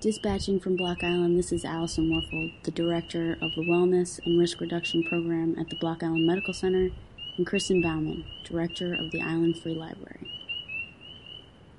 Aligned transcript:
Dispatching 0.00 0.60
from 0.60 0.76
Block 0.76 1.04
Island, 1.04 1.38
this 1.38 1.52
is 1.52 1.62
Allison 1.62 2.08
Warfel, 2.08 2.54
the 2.62 2.70
director 2.70 3.32
of 3.42 3.50
the 3.54 3.60
Wellness 3.60 4.18
and 4.24 4.40
Risk 4.40 4.58
Reduction 4.58 5.04
Program 5.04 5.54
at 5.60 5.68
the 5.68 5.76
Block 5.76 6.02
Island 6.02 6.26
Medical 6.26 6.54
Center, 6.54 6.88
and 7.36 7.46
Kristen 7.46 7.82
Bauman, 7.82 8.24
director 8.42 8.94
of 8.94 9.10
the 9.10 9.20
Island 9.20 9.58
Free 9.58 9.74
Library. 9.74 10.26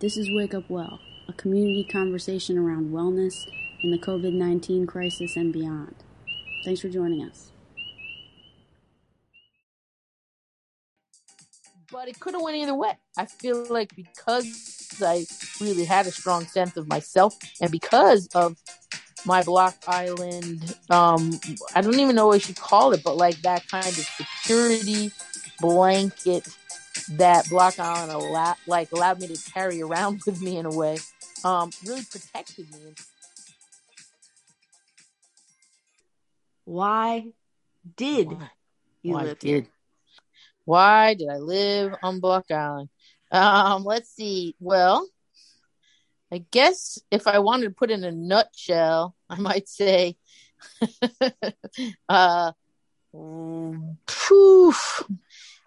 This 0.01 0.17
is 0.17 0.29
Wake 0.31 0.53
Up 0.53 0.69
Well, 0.69 0.99
a 1.27 1.33
community 1.33 1.83
conversation 1.83 2.59
around 2.59 2.91
wellness 2.91 3.47
in 3.81 3.89
the 3.89 3.97
COVID 3.97 4.33
19 4.33 4.85
crisis 4.85 5.35
and 5.35 5.51
beyond. 5.51 5.95
Thanks 6.63 6.81
for 6.81 6.89
joining 6.89 7.27
us. 7.27 7.51
But 11.91 12.07
it 12.07 12.19
could 12.19 12.35
have 12.35 12.43
went 12.43 12.57
either 12.57 12.75
way. 12.75 12.99
I 13.17 13.25
feel 13.25 13.65
like 13.67 13.95
because 13.95 15.01
I 15.01 15.25
really 15.61 15.85
had 15.85 16.07
a 16.07 16.11
strong 16.11 16.45
sense 16.45 16.75
of 16.77 16.87
myself, 16.87 17.37
and 17.61 17.71
because 17.71 18.27
of 18.33 18.57
my 19.25 19.43
Block 19.43 19.75
Island, 19.87 20.75
um, 20.89 21.39
I 21.75 21.81
don't 21.81 21.99
even 21.99 22.15
know 22.15 22.27
what 22.27 22.47
you 22.49 22.55
call 22.55 22.91
it, 22.93 23.03
but 23.03 23.17
like 23.17 23.39
that 23.41 23.67
kind 23.67 23.85
of 23.85 23.93
security 23.93 25.11
blanket 25.59 26.47
that 27.11 27.47
Block 27.49 27.79
Island 27.79 28.11
allowed, 28.11 28.57
like 28.67 28.91
allowed 28.91 29.21
me 29.21 29.27
to 29.27 29.51
carry 29.51 29.81
around 29.81 30.21
with 30.25 30.41
me 30.41 30.57
in 30.57 30.65
a 30.65 30.75
way, 30.75 30.97
um, 31.43 31.71
really 31.85 32.03
protected 32.03 32.69
me. 32.71 32.93
Why 36.65 37.25
did 37.97 38.31
Why? 38.31 38.49
you 39.03 39.13
Why 39.13 39.23
live 39.23 39.39
did? 39.39 39.47
Here? 39.49 39.67
Why 40.65 41.13
did 41.15 41.29
I 41.29 41.37
live 41.37 41.95
on 42.03 42.19
Block 42.19 42.49
Island? 42.51 42.89
Um, 43.31 43.83
let's 43.83 44.09
see. 44.09 44.55
Well, 44.59 45.07
I 46.31 46.45
guess 46.51 46.99
if 47.11 47.27
I 47.27 47.39
wanted 47.39 47.65
to 47.65 47.71
put 47.71 47.91
in 47.91 48.03
a 48.03 48.11
nutshell, 48.11 49.15
I 49.29 49.39
might 49.39 49.67
say, 49.67 50.15
uh, 52.09 52.51
poof, 53.11 55.03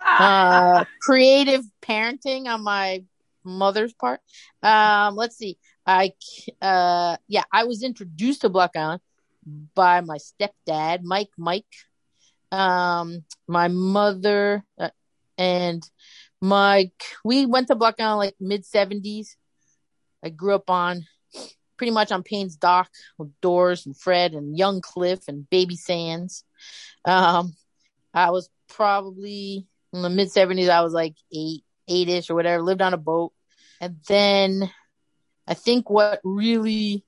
uh, 0.05 0.85
creative 1.03 1.65
parenting 1.83 2.47
on 2.47 2.63
my 2.63 3.05
mother's 3.45 3.93
part. 3.93 4.21
Um, 4.63 5.17
let's 5.17 5.37
see. 5.37 5.59
I, 5.87 6.13
uh, 6.63 7.19
yeah, 7.29 7.45
I 7.53 7.65
was 7.65 7.83
introduced 7.83 8.41
to 8.41 8.49
Block 8.49 8.71
Island 8.75 9.03
by 9.75 10.01
my 10.01 10.17
stepdad, 10.17 11.03
Mike, 11.03 11.31
Mike. 11.37 11.67
Um, 12.51 13.25
my 13.47 13.69
mother, 13.69 14.65
uh, 14.79 14.91
and 15.37 15.83
Mike, 16.41 17.05
we 17.25 17.45
went 17.47 17.69
to 17.69 17.75
Block 17.75 18.01
Island 18.01 18.19
like 18.19 18.37
mid 18.41 18.65
70s. 18.65 19.37
I 20.25 20.31
grew 20.31 20.55
up 20.55 20.71
on 20.71 21.07
pretty 21.77 21.93
much 21.93 22.11
on 22.11 22.23
Payne's 22.23 22.57
Dock 22.57 22.91
with 23.19 23.31
Doors 23.41 23.85
and 23.87 23.97
Fred 23.97 24.33
and 24.33 24.57
Young 24.57 24.81
Cliff 24.81 25.29
and 25.29 25.49
Baby 25.51 25.77
Sands. 25.77 26.45
Um, 27.05 27.55
I 28.15 28.31
was 28.31 28.49
probably 28.69 29.67
in 29.93 30.03
the 30.03 30.11
mid 30.11 30.29
70s, 30.29 30.69
I 30.71 30.81
was 30.83 30.93
like 30.93 31.15
eight, 31.33 31.63
eight 31.89 32.09
ish 32.09 32.31
or 32.31 32.35
whatever, 32.35 32.63
lived 32.63 32.83
on 32.83 32.95
a 32.95 32.99
boat. 32.99 33.33
And 33.81 33.97
then 34.09 34.71
I 35.47 35.55
think 35.55 35.91
what 35.91 36.21
really, 36.25 37.05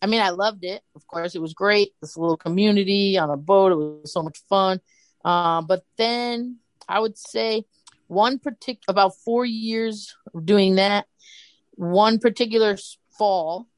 I 0.00 0.06
mean, 0.06 0.20
I 0.20 0.30
loved 0.30 0.64
it. 0.64 0.82
Of 0.94 1.06
course, 1.06 1.34
it 1.34 1.40
was 1.40 1.54
great. 1.54 1.92
This 2.00 2.16
little 2.16 2.36
community 2.36 3.18
on 3.18 3.30
a 3.30 3.36
boat. 3.36 3.72
It 3.72 3.76
was 3.76 4.12
so 4.12 4.22
much 4.22 4.38
fun. 4.48 4.80
Um, 5.24 5.66
but 5.66 5.84
then 5.96 6.58
I 6.88 7.00
would 7.00 7.16
say 7.16 7.64
one 8.08 8.38
particular 8.38 8.84
about 8.88 9.16
four 9.24 9.44
years 9.44 10.14
of 10.34 10.44
doing 10.44 10.76
that. 10.76 11.06
One 11.72 12.18
particular 12.18 12.76
fall, 13.18 13.68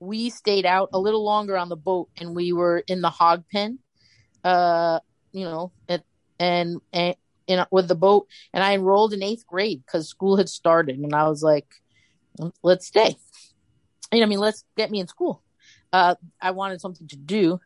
we 0.00 0.30
stayed 0.30 0.66
out 0.66 0.90
a 0.92 0.98
little 0.98 1.24
longer 1.24 1.56
on 1.56 1.68
the 1.68 1.76
boat, 1.76 2.08
and 2.18 2.34
we 2.34 2.52
were 2.52 2.82
in 2.86 3.00
the 3.00 3.10
hog 3.10 3.44
pen. 3.50 3.78
Uh, 4.42 4.98
you 5.32 5.44
know, 5.44 5.72
at, 5.88 6.02
and 6.38 6.80
and 6.92 7.14
in 7.46 7.64
with 7.70 7.88
the 7.88 7.94
boat, 7.94 8.26
and 8.52 8.62
I 8.62 8.74
enrolled 8.74 9.12
in 9.12 9.22
eighth 9.22 9.46
grade 9.46 9.82
because 9.84 10.08
school 10.08 10.36
had 10.36 10.48
started, 10.48 10.98
and 10.98 11.14
I 11.14 11.28
was 11.28 11.42
like, 11.42 11.66
let's 12.62 12.86
stay. 12.86 13.16
And 14.10 14.22
I 14.22 14.26
mean, 14.26 14.40
let's 14.40 14.64
get 14.76 14.90
me 14.90 15.00
in 15.00 15.08
school. 15.08 15.42
Uh, 15.92 16.16
I 16.40 16.50
wanted 16.52 16.80
something 16.80 17.06
to 17.08 17.16
do, 17.16 17.60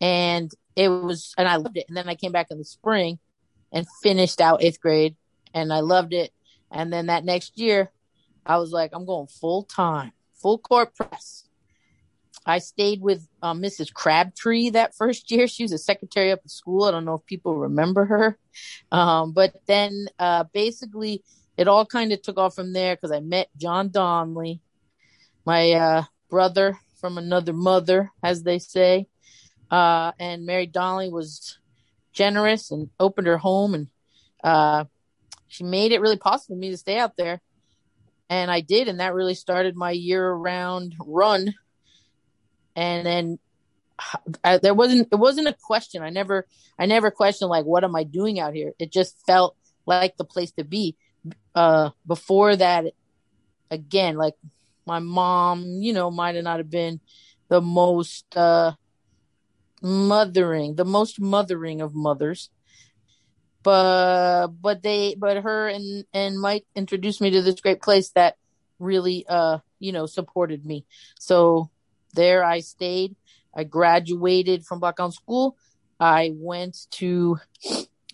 and 0.00 0.50
it 0.76 0.88
was, 0.88 1.34
and 1.38 1.48
I 1.48 1.56
loved 1.56 1.76
it. 1.76 1.86
And 1.88 1.96
then 1.96 2.08
I 2.08 2.14
came 2.14 2.32
back 2.32 2.48
in 2.50 2.58
the 2.58 2.64
spring 2.64 3.18
and 3.72 3.86
finished 4.02 4.40
out 4.40 4.62
eighth 4.62 4.80
grade 4.80 5.16
and 5.54 5.72
I 5.72 5.80
loved 5.80 6.12
it. 6.12 6.32
And 6.70 6.92
then 6.92 7.06
that 7.06 7.24
next 7.24 7.58
year, 7.58 7.90
I 8.48 8.56
was 8.56 8.72
like, 8.72 8.90
I'm 8.94 9.04
going 9.04 9.26
full 9.26 9.62
time, 9.62 10.12
full 10.40 10.58
court 10.58 10.96
press. 10.96 11.44
I 12.46 12.60
stayed 12.60 13.02
with 13.02 13.28
uh, 13.42 13.52
Mrs. 13.52 13.92
Crabtree 13.92 14.70
that 14.70 14.94
first 14.96 15.30
year. 15.30 15.46
She 15.46 15.64
was 15.64 15.72
a 15.72 15.78
secretary 15.78 16.32
up 16.32 16.40
at 16.42 16.50
school. 16.50 16.84
I 16.84 16.90
don't 16.90 17.04
know 17.04 17.16
if 17.16 17.26
people 17.26 17.54
remember 17.54 18.06
her. 18.06 18.38
Um, 18.90 19.32
but 19.32 19.52
then 19.66 20.06
uh, 20.18 20.44
basically, 20.54 21.22
it 21.58 21.68
all 21.68 21.84
kind 21.84 22.10
of 22.10 22.22
took 22.22 22.38
off 22.38 22.54
from 22.54 22.72
there 22.72 22.96
because 22.96 23.12
I 23.12 23.20
met 23.20 23.50
John 23.58 23.90
Donnelly, 23.90 24.62
my 25.44 25.72
uh, 25.72 26.04
brother 26.30 26.78
from 26.98 27.18
another 27.18 27.52
mother, 27.52 28.12
as 28.22 28.44
they 28.44 28.58
say. 28.58 29.08
Uh, 29.70 30.12
and 30.18 30.46
Mary 30.46 30.66
Donnelly 30.66 31.10
was 31.10 31.58
generous 32.14 32.70
and 32.70 32.88
opened 32.98 33.26
her 33.26 33.36
home 33.36 33.74
and 33.74 33.88
uh, 34.42 34.84
she 35.48 35.64
made 35.64 35.92
it 35.92 36.00
really 36.00 36.16
possible 36.16 36.56
for 36.56 36.58
me 36.58 36.70
to 36.70 36.76
stay 36.78 36.98
out 36.98 37.16
there 37.16 37.42
and 38.30 38.50
i 38.50 38.60
did 38.60 38.88
and 38.88 39.00
that 39.00 39.14
really 39.14 39.34
started 39.34 39.76
my 39.76 39.90
year 39.90 40.30
round 40.32 40.94
run. 41.00 41.54
And 42.76 43.04
then 43.04 43.38
I, 44.44 44.58
there 44.58 44.74
wasn't 44.74 45.08
it 45.10 45.16
wasn't 45.16 45.48
a 45.48 45.56
question. 45.60 46.02
I 46.02 46.10
never 46.10 46.46
i 46.78 46.86
never 46.86 47.10
questioned 47.10 47.50
like 47.50 47.64
what 47.64 47.84
am 47.84 47.96
i 47.96 48.04
doing 48.04 48.38
out 48.38 48.54
here? 48.54 48.72
It 48.78 48.92
just 48.92 49.16
felt 49.26 49.56
like 49.86 50.16
the 50.16 50.24
place 50.24 50.52
to 50.52 50.64
be. 50.64 50.96
Uh 51.54 51.90
before 52.06 52.54
that 52.54 52.86
again 53.70 54.16
like 54.16 54.34
my 54.86 54.98
mom 54.98 55.64
you 55.80 55.92
know 55.92 56.10
might 56.10 56.36
have 56.36 56.44
not 56.44 56.58
have 56.58 56.70
been 56.70 57.00
the 57.48 57.60
most 57.60 58.36
uh 58.36 58.72
mothering 59.82 60.76
the 60.76 60.84
most 60.84 61.20
mothering 61.20 61.80
of 61.80 61.94
mothers 61.94 62.50
but 63.62 64.48
but 64.60 64.82
they 64.82 65.14
but 65.18 65.38
her 65.38 65.68
and 65.68 66.04
and 66.12 66.40
Mike 66.40 66.66
introduced 66.74 67.20
me 67.20 67.30
to 67.30 67.42
this 67.42 67.60
great 67.60 67.82
place 67.82 68.10
that 68.10 68.36
really 68.78 69.26
uh 69.28 69.58
you 69.78 69.92
know 69.92 70.06
supported 70.06 70.64
me. 70.64 70.84
So 71.18 71.70
there 72.14 72.44
I 72.44 72.60
stayed. 72.60 73.16
I 73.54 73.64
graduated 73.64 74.64
from 74.64 74.82
Island 74.82 75.14
School. 75.14 75.56
I 76.00 76.32
went 76.34 76.86
to 76.92 77.38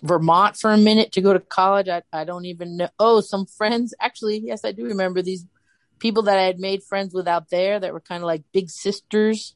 Vermont 0.02 0.56
for 0.56 0.70
a 0.72 0.78
minute 0.78 1.12
to 1.12 1.20
go 1.20 1.32
to 1.32 1.40
college. 1.40 1.88
I, 1.88 2.02
I 2.12 2.24
don't 2.24 2.46
even 2.46 2.76
know. 2.76 2.88
Oh, 2.98 3.20
some 3.20 3.46
friends. 3.46 3.94
Actually, 4.00 4.38
yes, 4.38 4.64
I 4.64 4.72
do 4.72 4.84
remember 4.84 5.22
these 5.22 5.46
people 5.98 6.24
that 6.24 6.38
I 6.38 6.42
had 6.42 6.58
made 6.58 6.82
friends 6.82 7.14
with 7.14 7.28
out 7.28 7.50
there 7.50 7.78
that 7.78 7.92
were 7.92 8.00
kind 8.00 8.22
of 8.22 8.26
like 8.26 8.42
big 8.52 8.70
sisters 8.70 9.54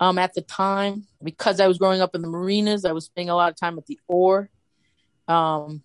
um, 0.00 0.18
at 0.18 0.34
the 0.34 0.42
time. 0.42 1.06
Because 1.22 1.60
I 1.60 1.66
was 1.66 1.78
growing 1.78 2.00
up 2.00 2.14
in 2.14 2.22
the 2.22 2.28
marinas, 2.28 2.84
I 2.84 2.92
was 2.92 3.06
spending 3.06 3.30
a 3.30 3.36
lot 3.36 3.50
of 3.50 3.56
time 3.56 3.78
at 3.78 3.86
the 3.86 3.98
oar. 4.08 4.50
Um, 5.28 5.82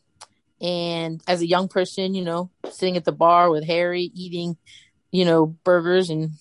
and 0.62 1.22
as 1.28 1.42
a 1.42 1.48
young 1.48 1.68
person, 1.68 2.16
you 2.16 2.24
know, 2.24 2.50
sitting 2.72 2.98
at 2.98 3.04
the 3.04 3.12
bar 3.12 3.50
with 3.50 3.66
Harry, 3.66 4.12
eating, 4.16 4.58
you 5.12 5.26
know, 5.26 5.46
burgers 5.46 6.09
and 6.09 6.31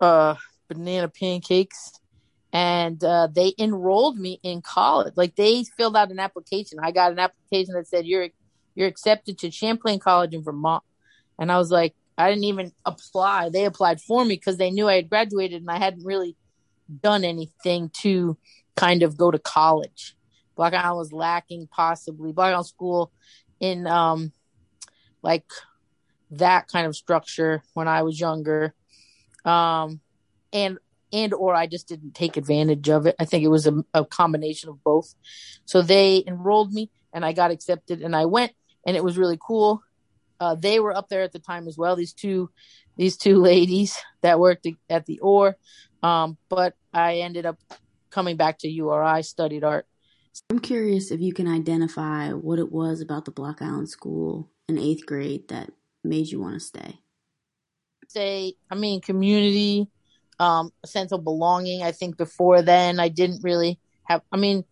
uh, 0.00 0.34
banana 0.68 1.08
pancakes. 1.08 1.92
And 2.52 3.02
uh, 3.02 3.28
they 3.34 3.52
enrolled 3.58 4.16
me 4.16 4.38
in 4.42 4.62
college. 4.62 5.14
Like 5.16 5.34
they 5.34 5.64
filled 5.76 5.96
out 5.96 6.12
an 6.12 6.20
application. 6.20 6.78
I 6.80 6.92
got 6.92 7.10
an 7.10 7.18
application 7.18 7.74
that 7.74 7.88
said 7.88 8.06
you're 8.06 8.28
you're 8.76 8.88
accepted 8.88 9.38
to 9.38 9.50
Champlain 9.50 9.98
College 9.98 10.34
in 10.34 10.44
Vermont. 10.44 10.84
And 11.38 11.50
I 11.50 11.58
was 11.58 11.70
like, 11.70 11.94
I 12.16 12.28
didn't 12.28 12.44
even 12.44 12.72
apply. 12.84 13.48
They 13.48 13.64
applied 13.64 14.00
for 14.00 14.24
me 14.24 14.34
because 14.36 14.56
they 14.56 14.70
knew 14.70 14.88
I 14.88 14.96
had 14.96 15.08
graduated 15.10 15.62
and 15.62 15.70
I 15.70 15.78
hadn't 15.78 16.04
really 16.04 16.36
done 17.02 17.24
anything 17.24 17.90
to 18.02 18.36
kind 18.76 19.02
of 19.02 19.16
go 19.16 19.30
to 19.30 19.38
college. 19.38 20.14
Block 20.56 20.72
Island 20.72 20.98
was 20.98 21.12
lacking 21.12 21.68
possibly. 21.68 22.32
Block 22.32 22.52
Island 22.52 22.66
School 22.66 23.12
in 23.60 23.86
um 23.86 24.32
like 25.22 25.44
that 26.30 26.68
kind 26.68 26.86
of 26.86 26.96
structure 26.96 27.62
when 27.74 27.88
I 27.88 28.02
was 28.02 28.18
younger. 28.18 28.74
Um 29.44 30.00
and 30.52 30.78
and 31.12 31.32
or 31.32 31.54
I 31.54 31.66
just 31.66 31.88
didn't 31.88 32.14
take 32.14 32.36
advantage 32.36 32.88
of 32.88 33.06
it. 33.06 33.14
I 33.18 33.24
think 33.24 33.44
it 33.44 33.48
was 33.48 33.66
a, 33.66 33.84
a 33.94 34.04
combination 34.04 34.68
of 34.68 34.82
both. 34.82 35.14
So 35.64 35.80
they 35.80 36.24
enrolled 36.26 36.72
me 36.72 36.90
and 37.12 37.24
I 37.24 37.32
got 37.32 37.52
accepted 37.52 38.02
and 38.02 38.16
I 38.16 38.26
went 38.26 38.52
and 38.86 38.96
it 38.96 39.04
was 39.04 39.16
really 39.16 39.38
cool. 39.40 39.82
Uh, 40.40 40.56
they 40.56 40.80
were 40.80 40.94
up 40.94 41.08
there 41.08 41.22
at 41.22 41.32
the 41.32 41.38
time 41.38 41.68
as 41.68 41.78
well. 41.78 41.94
These 41.94 42.12
two, 42.12 42.50
these 42.96 43.16
two 43.16 43.36
ladies 43.40 43.96
that 44.22 44.40
worked 44.40 44.66
at 44.90 45.06
the 45.06 45.20
Oar. 45.20 45.56
Um, 46.02 46.36
but 46.48 46.74
I 46.92 47.18
ended 47.18 47.46
up 47.46 47.58
coming 48.10 48.36
back 48.36 48.58
to 48.58 48.68
URI, 48.68 49.22
studied 49.22 49.64
art, 49.64 49.86
I'm 50.50 50.58
curious 50.58 51.10
if 51.10 51.20
you 51.20 51.32
can 51.32 51.46
identify 51.46 52.30
what 52.32 52.58
it 52.58 52.72
was 52.72 53.00
about 53.00 53.24
the 53.24 53.30
Block 53.30 53.62
Island 53.62 53.88
School 53.88 54.50
in 54.68 54.78
eighth 54.78 55.06
grade 55.06 55.48
that 55.48 55.70
made 56.02 56.28
you 56.28 56.40
want 56.40 56.54
to 56.54 56.60
stay. 56.60 56.98
Say, 58.08 58.54
I 58.70 58.74
mean, 58.74 59.00
community, 59.00 59.88
um, 60.38 60.72
a 60.82 60.86
sense 60.86 61.12
of 61.12 61.24
belonging. 61.24 61.82
I 61.82 61.92
think 61.92 62.16
before 62.16 62.62
then 62.62 63.00
I 63.00 63.08
didn't 63.08 63.42
really 63.42 63.78
have. 64.04 64.22
I 64.32 64.36
mean, 64.36 64.64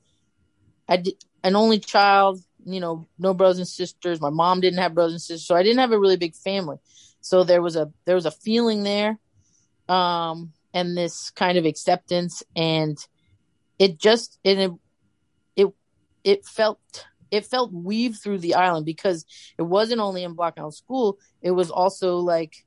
I 0.88 0.98
did 0.98 1.14
an 1.42 1.56
only 1.56 1.78
child. 1.78 2.40
You 2.64 2.78
know, 2.78 3.08
no 3.18 3.34
brothers 3.34 3.58
and 3.58 3.66
sisters. 3.66 4.20
My 4.20 4.30
mom 4.30 4.60
didn't 4.60 4.78
have 4.78 4.94
brothers 4.94 5.14
and 5.14 5.20
sisters, 5.20 5.46
so 5.46 5.56
I 5.56 5.62
didn't 5.62 5.80
have 5.80 5.90
a 5.92 5.98
really 5.98 6.16
big 6.16 6.34
family. 6.34 6.76
So 7.20 7.42
there 7.44 7.62
was 7.62 7.76
a 7.76 7.90
there 8.04 8.14
was 8.14 8.26
a 8.26 8.30
feeling 8.30 8.84
there, 8.84 9.18
um, 9.88 10.52
and 10.72 10.96
this 10.96 11.30
kind 11.30 11.58
of 11.58 11.64
acceptance, 11.64 12.42
and 12.54 12.98
it 13.78 13.98
just 13.98 14.38
it 14.44 14.58
it 14.58 14.72
it 16.24 16.44
felt 16.44 16.78
it 17.30 17.46
felt 17.46 17.72
weaved 17.72 18.20
through 18.22 18.38
the 18.38 18.54
island 18.54 18.84
because 18.84 19.24
it 19.58 19.62
wasn't 19.62 20.00
only 20.00 20.22
in 20.22 20.36
Island 20.38 20.74
School, 20.74 21.18
it 21.40 21.52
was 21.52 21.70
also 21.70 22.18
like 22.18 22.64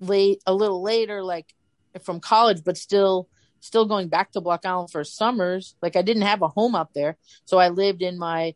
late 0.00 0.42
a 0.46 0.54
little 0.54 0.82
later, 0.82 1.22
like 1.22 1.54
from 2.02 2.18
college, 2.20 2.62
but 2.64 2.76
still 2.76 3.28
still 3.60 3.86
going 3.86 4.08
back 4.08 4.32
to 4.32 4.40
Block 4.40 4.66
Island 4.66 4.90
for 4.90 5.04
summers. 5.04 5.76
Like 5.80 5.94
I 5.94 6.02
didn't 6.02 6.22
have 6.22 6.42
a 6.42 6.48
home 6.48 6.74
up 6.74 6.92
there. 6.92 7.16
So 7.44 7.58
I 7.58 7.68
lived 7.68 8.02
in 8.02 8.18
my 8.18 8.54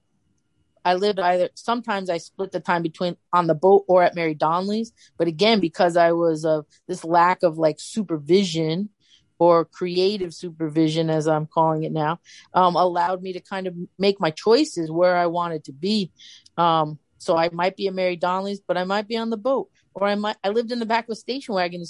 I 0.85 0.95
lived 0.95 1.19
either 1.19 1.49
sometimes 1.55 2.11
I 2.11 2.19
split 2.19 2.53
the 2.53 2.61
time 2.61 2.83
between 2.83 3.17
on 3.33 3.47
the 3.47 3.55
boat 3.55 3.85
or 3.89 4.03
at 4.03 4.15
Mary 4.15 4.35
Donnelly's. 4.35 4.93
But 5.17 5.29
again, 5.29 5.61
because 5.61 5.97
I 5.97 6.13
was 6.13 6.45
of 6.45 6.67
this 6.89 7.05
lack 7.05 7.43
of 7.43 7.59
like 7.59 7.77
supervision 7.79 8.91
or 9.39 9.65
creative 9.65 10.33
supervision, 10.33 11.11
as 11.11 11.27
I'm 11.27 11.47
calling 11.47 11.85
it 11.85 11.93
now, 11.93 12.21
um, 12.53 12.77
allowed 12.77 13.23
me 13.23 13.33
to 13.33 13.41
kind 13.41 13.67
of 13.67 13.75
make 13.99 14.21
my 14.21 14.31
choices 14.31 14.91
where 14.91 15.17
I 15.17 15.27
wanted 15.27 15.65
to 15.65 15.73
be. 15.73 16.11
Um, 16.57 16.99
so 17.19 17.37
I 17.37 17.49
might 17.51 17.77
be 17.77 17.89
at 17.89 17.95
Mary 17.95 18.17
Donnelly's, 18.17 18.61
but 18.61 18.77
I 18.77 18.85
might 18.85 19.09
be 19.09 19.17
on 19.17 19.31
the 19.31 19.37
boat, 19.37 19.71
or 19.95 20.07
I 20.07 20.15
might. 20.15 20.37
I 20.45 20.51
lived 20.51 20.73
in 20.73 20.79
the 20.79 20.87
back 20.87 21.05
of 21.05 21.11
a 21.11 21.17
station 21.17 21.55
wagon 21.55 21.83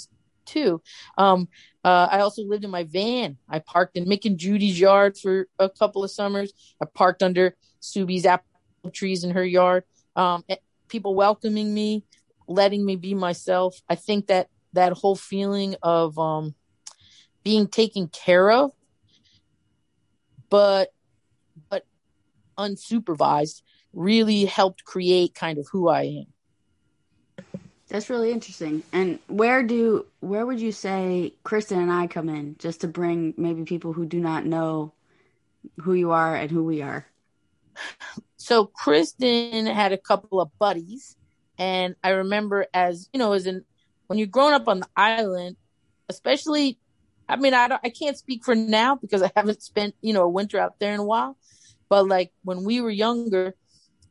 too. 0.45 0.81
Um, 1.17 1.47
uh, 1.83 2.07
I 2.11 2.19
also 2.19 2.43
lived 2.43 2.63
in 2.63 2.71
my 2.71 2.83
van. 2.83 3.37
I 3.49 3.59
parked 3.59 3.97
in 3.97 4.05
Mick 4.05 4.25
and 4.25 4.37
Judy's 4.37 4.79
yard 4.79 5.17
for 5.17 5.47
a 5.59 5.69
couple 5.69 6.03
of 6.03 6.11
summers. 6.11 6.53
I 6.81 6.85
parked 6.85 7.21
under 7.21 7.55
Subi's 7.79 8.25
apple 8.25 8.45
trees 8.93 9.23
in 9.23 9.31
her 9.31 9.43
yard. 9.43 9.83
Um, 10.15 10.43
eh, 10.47 10.55
people 10.87 11.15
welcoming 11.15 11.73
me, 11.73 12.03
letting 12.47 12.85
me 12.85 12.95
be 12.95 13.13
myself. 13.13 13.81
I 13.89 13.95
think 13.95 14.27
that 14.27 14.47
that 14.73 14.93
whole 14.93 15.15
feeling 15.15 15.75
of 15.81 16.17
um, 16.17 16.55
being 17.45 17.67
taken 17.67 18.09
care 18.09 18.51
of, 18.51 18.73
but 20.49 20.91
but 21.69 21.85
unsupervised, 22.57 23.61
really 23.93 24.43
helped 24.43 24.83
create 24.83 25.33
kind 25.33 25.59
of 25.59 25.67
who 25.71 25.87
I 25.87 26.25
am. 27.45 27.55
That's 27.87 28.09
really 28.09 28.31
interesting. 28.31 28.83
And 28.91 29.19
where 29.27 29.61
do 29.61 30.07
where 30.19 30.45
would 30.45 30.59
you 30.59 30.71
say 30.71 31.33
Kristen 31.43 31.79
and 31.79 31.91
I 31.91 32.07
come 32.07 32.27
in 32.27 32.55
just 32.57 32.81
to 32.81 32.87
bring 32.87 33.35
maybe 33.37 33.63
people 33.63 33.93
who 33.93 34.05
do 34.05 34.19
not 34.19 34.45
know 34.45 34.91
who 35.81 35.93
you 35.93 36.11
are 36.11 36.35
and 36.35 36.49
who 36.49 36.63
we 36.63 36.81
are? 36.81 37.05
So 38.37 38.65
Kristen 38.65 39.65
had 39.65 39.91
a 39.91 39.97
couple 39.97 40.41
of 40.41 40.49
buddies 40.59 41.15
and 41.57 41.95
I 42.03 42.09
remember 42.09 42.67
as, 42.73 43.09
you 43.13 43.19
know, 43.19 43.33
as 43.33 43.47
in 43.47 43.63
when 44.07 44.19
you're 44.19 44.27
growing 44.27 44.53
up 44.53 44.67
on 44.67 44.81
the 44.81 44.89
island, 44.95 45.55
especially 46.09 46.77
I 47.27 47.35
mean, 47.37 47.53
I 47.53 47.67
don't, 47.67 47.81
I 47.83 47.89
can't 47.89 48.17
speak 48.17 48.43
for 48.43 48.55
now 48.55 48.95
because 48.95 49.23
I 49.23 49.31
haven't 49.35 49.61
spent, 49.63 49.95
you 50.01 50.13
know, 50.13 50.23
a 50.23 50.29
winter 50.29 50.59
out 50.59 50.79
there 50.79 50.93
in 50.93 50.99
a 50.99 51.05
while. 51.05 51.37
But 51.89 52.07
like 52.07 52.31
when 52.43 52.63
we 52.63 52.81
were 52.81 52.91
younger, 52.91 53.55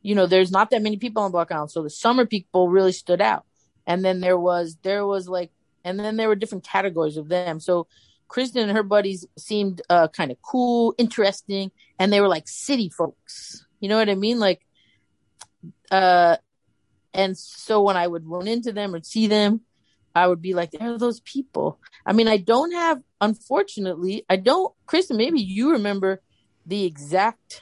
you 0.01 0.15
know, 0.15 0.27
there's 0.27 0.51
not 0.51 0.69
that 0.69 0.81
many 0.81 0.97
people 0.97 1.23
on 1.23 1.31
Block 1.31 1.51
Island. 1.51 1.71
So 1.71 1.83
the 1.83 1.89
summer 1.89 2.25
people 2.25 2.69
really 2.69 2.91
stood 2.91 3.21
out. 3.21 3.45
And 3.87 4.03
then 4.03 4.19
there 4.19 4.37
was, 4.37 4.77
there 4.83 5.05
was 5.05 5.27
like, 5.27 5.51
and 5.83 5.99
then 5.99 6.17
there 6.17 6.27
were 6.27 6.35
different 6.35 6.63
categories 6.63 7.17
of 7.17 7.29
them. 7.29 7.59
So 7.59 7.87
Kristen 8.27 8.67
and 8.67 8.77
her 8.77 8.83
buddies 8.83 9.25
seemed 9.37 9.81
uh, 9.89 10.07
kind 10.07 10.31
of 10.31 10.41
cool, 10.41 10.95
interesting, 10.97 11.71
and 11.99 12.11
they 12.11 12.21
were 12.21 12.27
like 12.27 12.47
city 12.47 12.89
folks. 12.89 13.65
You 13.79 13.89
know 13.89 13.97
what 13.97 14.09
I 14.09 14.15
mean? 14.15 14.39
Like, 14.39 14.61
uh, 15.91 16.37
and 17.13 17.37
so 17.37 17.83
when 17.83 17.97
I 17.97 18.07
would 18.07 18.27
run 18.27 18.47
into 18.47 18.71
them 18.71 18.95
or 18.95 19.03
see 19.03 19.27
them, 19.27 19.61
I 20.15 20.27
would 20.27 20.41
be 20.41 20.53
like, 20.53 20.71
there 20.71 20.93
are 20.93 20.97
those 20.97 21.19
people. 21.19 21.79
I 22.05 22.13
mean, 22.13 22.29
I 22.29 22.37
don't 22.37 22.71
have, 22.71 23.01
unfortunately, 23.19 24.25
I 24.29 24.37
don't, 24.37 24.73
Kristen, 24.85 25.17
maybe 25.17 25.41
you 25.41 25.73
remember 25.73 26.21
the 26.65 26.85
exact, 26.85 27.61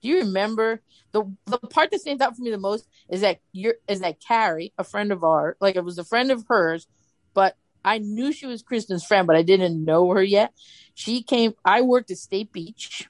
do 0.00 0.08
you 0.08 0.20
remember 0.20 0.80
the, 1.10 1.24
the 1.46 1.58
part 1.58 1.90
that 1.90 2.00
stands 2.00 2.22
out 2.22 2.36
for 2.36 2.42
me 2.42 2.52
the 2.52 2.58
most 2.58 2.86
is 3.10 3.22
that 3.22 3.40
you're, 3.52 3.74
is 3.88 4.00
that 4.00 4.20
Carrie, 4.20 4.72
a 4.78 4.84
friend 4.84 5.10
of 5.10 5.24
ours, 5.24 5.56
like 5.60 5.74
it 5.74 5.84
was 5.84 5.98
a 5.98 6.04
friend 6.04 6.30
of 6.30 6.44
hers, 6.48 6.86
but 7.34 7.56
I 7.84 7.98
knew 7.98 8.32
she 8.32 8.46
was 8.46 8.62
Kristen's 8.62 9.04
friend, 9.04 9.26
but 9.26 9.36
I 9.36 9.42
didn't 9.42 9.84
know 9.84 10.08
her 10.10 10.22
yet. 10.22 10.52
She 10.94 11.24
came, 11.24 11.54
I 11.64 11.82
worked 11.82 12.12
at 12.12 12.18
State 12.18 12.52
Beach, 12.52 13.08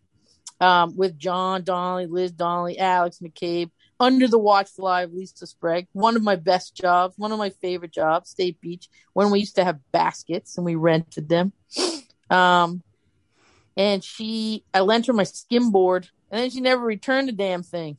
um, 0.61 0.97
with 0.97 1.19
John 1.19 1.65
Donnelly, 1.65 2.07
Liz 2.07 2.33
Donnelly, 2.33 2.79
Alex 2.79 3.19
McCabe, 3.19 3.71
under 4.03 4.27
the 4.27 4.39
watchful 4.39 4.89
eye 4.89 5.03
of 5.03 5.13
Lisa 5.13 5.47
Sprague. 5.47 5.87
One 5.93 6.17
of 6.17 6.23
my 6.23 6.35
best 6.35 6.75
jobs, 6.75 7.17
one 7.17 7.31
of 7.31 7.39
my 7.39 7.51
favorite 7.51 7.93
jobs, 7.93 8.31
State 8.31 8.61
Beach, 8.61 8.89
when 9.13 9.31
we 9.31 9.39
used 9.39 9.55
to 9.55 9.65
have 9.65 9.79
baskets 9.93 10.57
and 10.57 10.67
we 10.67 10.75
rented 10.75 11.29
them. 11.29 11.53
Um, 12.29 12.83
and 13.77 14.03
she, 14.03 14.65
I 14.75 14.81
lent 14.81 15.07
her 15.07 15.13
my 15.13 15.23
skimboard, 15.23 16.09
and 16.31 16.41
then 16.41 16.51
she 16.51 16.61
never 16.61 16.85
returned 16.85 17.29
the 17.29 17.33
damn 17.33 17.63
thing. 17.63 17.97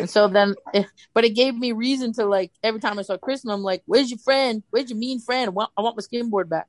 And 0.00 0.08
so 0.08 0.26
then, 0.26 0.54
but 1.14 1.24
it 1.24 1.34
gave 1.34 1.54
me 1.54 1.72
reason 1.72 2.14
to 2.14 2.24
like 2.24 2.50
every 2.62 2.80
time 2.80 2.98
I 2.98 3.02
saw 3.02 3.18
Kristen, 3.18 3.50
I'm 3.50 3.62
like, 3.62 3.82
"Where's 3.84 4.10
your 4.10 4.18
friend? 4.18 4.62
Where's 4.70 4.90
your 4.90 4.98
mean 4.98 5.20
friend? 5.20 5.48
I 5.48 5.50
want, 5.50 5.70
I 5.76 5.82
want 5.82 5.96
my 5.96 6.02
skimboard 6.02 6.48
back." 6.48 6.68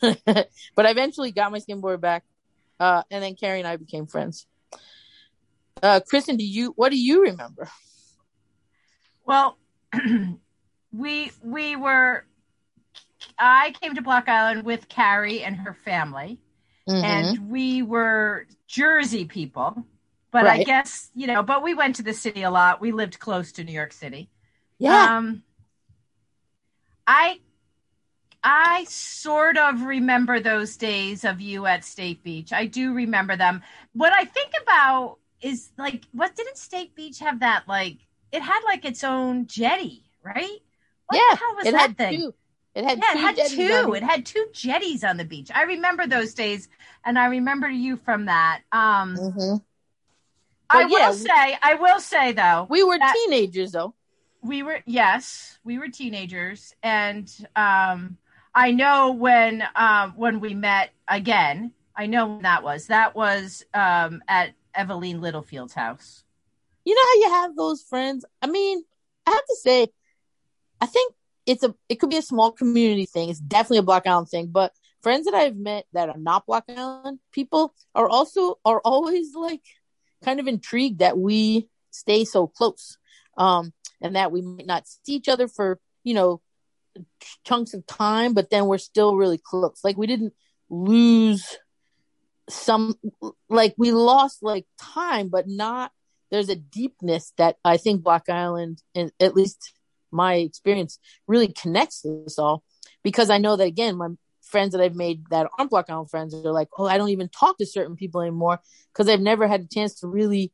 but 0.00 0.86
I 0.86 0.90
eventually 0.90 1.30
got 1.30 1.52
my 1.52 1.60
skimboard 1.60 2.00
back, 2.00 2.24
uh, 2.80 3.02
and 3.10 3.22
then 3.22 3.36
Carrie 3.36 3.60
and 3.60 3.68
I 3.68 3.76
became 3.76 4.06
friends. 4.06 4.46
Uh, 5.82 6.00
Kristen, 6.00 6.36
do 6.36 6.44
you 6.44 6.72
what 6.74 6.90
do 6.90 6.98
you 6.98 7.22
remember? 7.22 7.68
Well, 9.28 9.58
we 10.92 11.30
we 11.42 11.76
were. 11.76 12.24
I 13.38 13.74
came 13.80 13.94
to 13.94 14.02
Block 14.02 14.28
Island 14.28 14.64
with 14.64 14.88
Carrie 14.88 15.42
and 15.42 15.54
her 15.56 15.74
family, 15.74 16.38
mm-hmm. 16.88 17.04
and 17.04 17.50
we 17.50 17.82
were 17.82 18.46
Jersey 18.66 19.26
people. 19.26 19.84
But 20.30 20.44
right. 20.44 20.60
I 20.60 20.64
guess 20.64 21.10
you 21.14 21.26
know, 21.26 21.42
but 21.42 21.62
we 21.62 21.74
went 21.74 21.96
to 21.96 22.02
the 22.02 22.14
city 22.14 22.42
a 22.42 22.50
lot. 22.50 22.80
We 22.80 22.90
lived 22.90 23.18
close 23.18 23.52
to 23.52 23.64
New 23.64 23.72
York 23.72 23.92
City. 23.92 24.30
Yeah. 24.78 25.16
Um, 25.18 25.42
I 27.06 27.38
I 28.42 28.84
sort 28.88 29.58
of 29.58 29.82
remember 29.82 30.40
those 30.40 30.78
days 30.78 31.24
of 31.24 31.42
you 31.42 31.66
at 31.66 31.84
State 31.84 32.22
Beach. 32.22 32.50
I 32.50 32.64
do 32.64 32.94
remember 32.94 33.36
them. 33.36 33.62
What 33.92 34.14
I 34.14 34.24
think 34.24 34.52
about 34.62 35.18
is 35.42 35.70
like, 35.76 36.04
what 36.12 36.34
didn't 36.34 36.56
State 36.56 36.94
Beach 36.94 37.18
have 37.18 37.40
that 37.40 37.64
like 37.68 37.98
it 38.32 38.42
had 38.42 38.60
like 38.64 38.84
its 38.84 39.04
own 39.04 39.46
jetty, 39.46 40.04
right? 40.22 40.58
What 41.06 41.16
yeah, 41.16 41.22
the 41.30 41.36
hell 41.36 41.56
was 41.56 41.64
that 41.72 41.96
thing? 41.96 42.20
Two. 42.20 42.34
It 42.74 42.84
had 42.84 42.98
yeah, 42.98 43.12
it 43.14 43.18
had 43.18 43.48
two. 43.48 43.94
It 43.94 44.02
had 44.02 44.26
two 44.26 44.46
jetties 44.52 45.02
on 45.02 45.16
the 45.16 45.24
beach. 45.24 45.50
I 45.52 45.62
remember 45.62 46.06
those 46.06 46.34
days, 46.34 46.68
and 47.04 47.18
I 47.18 47.26
remember 47.26 47.68
you 47.68 47.96
from 47.96 48.26
that. 48.26 48.60
Um, 48.70 49.16
mm-hmm. 49.16 49.56
I 50.70 50.82
yeah, 50.82 51.08
will 51.08 51.14
say, 51.14 51.58
I 51.62 51.74
will 51.74 52.00
say 52.00 52.32
though, 52.32 52.66
we 52.68 52.84
were 52.84 52.98
teenagers 53.12 53.72
though. 53.72 53.94
We 54.42 54.62
were 54.62 54.80
yes, 54.86 55.58
we 55.64 55.78
were 55.78 55.88
teenagers, 55.88 56.74
and 56.82 57.28
um, 57.56 58.18
I 58.54 58.70
know 58.70 59.12
when 59.12 59.64
um, 59.74 60.12
when 60.16 60.40
we 60.40 60.54
met 60.54 60.90
again. 61.08 61.72
I 61.96 62.06
know 62.06 62.28
when 62.28 62.42
that 62.42 62.62
was. 62.62 62.86
That 62.86 63.16
was 63.16 63.64
um, 63.74 64.22
at 64.28 64.54
Eveline 64.76 65.20
Littlefield's 65.20 65.74
house 65.74 66.22
you 66.88 66.94
know 66.94 67.02
how 67.02 67.20
you 67.20 67.42
have 67.42 67.56
those 67.56 67.82
friends? 67.82 68.24
I 68.40 68.46
mean, 68.46 68.82
I 69.26 69.32
have 69.32 69.44
to 69.44 69.56
say, 69.56 69.88
I 70.80 70.86
think 70.86 71.12
it's 71.44 71.62
a 71.62 71.74
it 71.90 71.96
could 71.96 72.08
be 72.08 72.16
a 72.16 72.22
small 72.22 72.50
community 72.50 73.04
thing. 73.04 73.28
It's 73.28 73.40
definitely 73.40 73.78
a 73.78 73.82
Block 73.82 74.06
Island 74.06 74.30
thing, 74.30 74.46
but 74.46 74.72
friends 75.02 75.26
that 75.26 75.34
I've 75.34 75.56
met 75.56 75.84
that 75.92 76.08
are 76.08 76.16
not 76.16 76.46
Block 76.46 76.64
Island 76.68 77.18
people 77.30 77.74
are 77.94 78.08
also 78.08 78.58
are 78.64 78.80
always 78.82 79.34
like 79.34 79.60
kind 80.24 80.40
of 80.40 80.48
intrigued 80.48 81.00
that 81.00 81.18
we 81.18 81.68
stay 81.90 82.24
so 82.24 82.46
close. 82.46 82.96
Um 83.36 83.74
and 84.00 84.16
that 84.16 84.32
we 84.32 84.40
might 84.40 84.66
not 84.66 84.86
see 84.86 85.12
each 85.12 85.28
other 85.28 85.46
for, 85.46 85.78
you 86.04 86.14
know, 86.14 86.40
chunks 87.44 87.74
of 87.74 87.86
time, 87.86 88.32
but 88.32 88.48
then 88.48 88.64
we're 88.64 88.78
still 88.78 89.14
really 89.14 89.38
close. 89.38 89.80
Like 89.84 89.98
we 89.98 90.06
didn't 90.06 90.32
lose 90.70 91.58
some 92.48 92.98
like 93.50 93.74
we 93.76 93.92
lost 93.92 94.42
like 94.42 94.64
time, 94.78 95.28
but 95.28 95.46
not 95.46 95.92
there's 96.30 96.48
a 96.48 96.56
deepness 96.56 97.32
that 97.38 97.56
I 97.64 97.76
think 97.76 98.02
Block 98.02 98.28
Island, 98.28 98.82
and 98.94 99.12
at 99.20 99.34
least 99.34 99.72
my 100.10 100.34
experience, 100.34 100.98
really 101.26 101.48
connects 101.48 102.04
us 102.04 102.38
all. 102.38 102.62
Because 103.02 103.30
I 103.30 103.38
know 103.38 103.56
that 103.56 103.66
again, 103.66 103.96
my 103.96 104.08
friends 104.42 104.72
that 104.72 104.80
I've 104.80 104.94
made 104.94 105.24
that 105.30 105.48
aren't 105.58 105.70
Block 105.70 105.88
Island 105.88 106.10
friends 106.10 106.34
are 106.34 106.52
like, 106.52 106.68
oh, 106.76 106.86
I 106.86 106.98
don't 106.98 107.10
even 107.10 107.28
talk 107.28 107.58
to 107.58 107.66
certain 107.66 107.96
people 107.96 108.20
anymore 108.20 108.60
because 108.92 109.08
I've 109.08 109.20
never 109.20 109.46
had 109.46 109.62
a 109.62 109.74
chance 109.74 110.00
to 110.00 110.08
really 110.08 110.52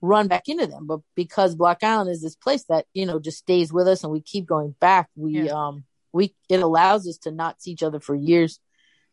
run 0.00 0.28
back 0.28 0.48
into 0.48 0.66
them. 0.66 0.86
But 0.86 1.00
because 1.14 1.54
Block 1.54 1.82
Island 1.82 2.10
is 2.10 2.22
this 2.22 2.36
place 2.36 2.64
that 2.68 2.86
you 2.92 3.06
know 3.06 3.18
just 3.18 3.38
stays 3.38 3.72
with 3.72 3.88
us 3.88 4.04
and 4.04 4.12
we 4.12 4.20
keep 4.20 4.46
going 4.46 4.74
back, 4.80 5.08
we 5.16 5.42
yeah. 5.42 5.52
um 5.52 5.84
we 6.12 6.34
it 6.48 6.60
allows 6.60 7.06
us 7.06 7.18
to 7.18 7.30
not 7.30 7.62
see 7.62 7.72
each 7.72 7.82
other 7.82 8.00
for 8.00 8.14
years. 8.14 8.60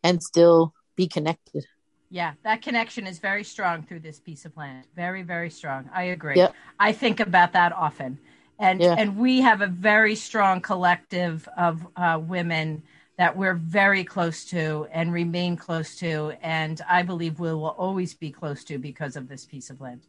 and 0.04 0.22
still 0.22 0.74
be 0.96 1.08
connected. 1.08 1.64
Yeah, 2.10 2.34
that 2.44 2.62
connection 2.62 3.06
is 3.06 3.18
very 3.18 3.44
strong 3.44 3.82
through 3.82 4.00
this 4.00 4.20
piece 4.20 4.44
of 4.44 4.56
land. 4.56 4.86
Very, 4.94 5.22
very 5.22 5.50
strong. 5.50 5.88
I 5.92 6.04
agree. 6.04 6.36
Yep. 6.36 6.54
I 6.78 6.92
think 6.92 7.20
about 7.20 7.52
that 7.52 7.72
often, 7.72 8.18
and 8.58 8.80
Yeah. 8.80 8.94
and 8.96 9.16
we 9.16 9.40
have 9.40 9.60
a 9.62 9.66
very 9.66 10.14
strong 10.14 10.60
collective 10.60 11.48
of 11.56 11.86
uh, 11.96 12.20
women 12.22 12.82
that 13.16 13.36
we're 13.36 13.54
very 13.54 14.04
close 14.04 14.44
to 14.46 14.86
and 14.92 15.12
remain 15.12 15.56
close 15.56 15.96
to, 15.96 16.32
and 16.42 16.80
I 16.88 17.02
believe 17.02 17.38
we 17.38 17.52
will 17.52 17.66
always 17.66 18.12
be 18.14 18.30
close 18.30 18.64
to 18.64 18.78
because 18.78 19.16
of 19.16 19.28
this 19.28 19.44
piece 19.44 19.70
of 19.70 19.80
land. 19.80 20.02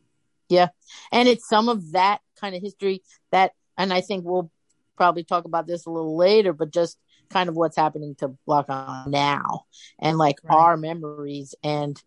Yeah. 0.50 0.70
And 1.12 1.28
it's 1.28 1.48
some 1.48 1.70
of 1.70 1.92
that 1.94 2.22
kind 2.40 2.56
of 2.56 2.62
history 2.62 3.02
that 3.32 3.52
and 3.78 3.94
i 3.94 4.02
think 4.02 4.26
we'll 4.26 4.52
probably 4.98 5.24
talk 5.24 5.46
about 5.46 5.68
this 5.68 5.86
a 5.86 5.90
little 5.90 6.16
later 6.16 6.54
but 6.54 6.72
just 6.72 6.98
kind 7.30 7.50
of 7.50 7.56
what's 7.56 7.78
happening 7.78 8.16
to 8.16 8.30
block 8.46 8.68
on 8.70 9.12
now 9.12 9.66
and 10.00 10.18
like 10.18 10.40
Right. 10.44 10.54
our 10.56 10.78
memories. 10.78 11.56
And 11.64 12.02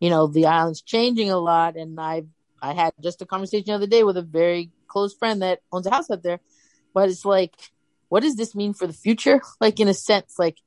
you 0.00 0.10
know 0.10 0.26
the 0.26 0.46
island's 0.46 0.82
changing 0.82 1.30
a 1.30 1.38
lot. 1.38 1.76
And 1.76 1.98
i 2.00 2.24
i 2.62 2.72
had 2.72 2.92
just 3.02 3.22
a 3.22 3.26
conversation 3.26 3.66
the 3.66 3.74
other 3.74 3.86
day 3.86 4.04
with 4.04 4.16
a 4.16 4.22
very 4.22 4.70
close 4.88 5.14
friend 5.14 5.42
that 5.42 5.60
owns 5.72 5.86
a 5.86 5.90
house 5.90 6.10
out 6.10 6.22
there. 6.22 6.40
But 6.94 7.08
it's 7.08 7.24
like 7.24 7.54
what 8.08 8.22
does 8.22 8.36
this 8.36 8.54
mean 8.54 8.74
for 8.74 8.86
the 8.86 8.92
future? 8.92 9.40
Like 9.60 9.80
in 9.80 9.88
a 9.88 9.94
sense 9.94 10.36
like 10.38 10.58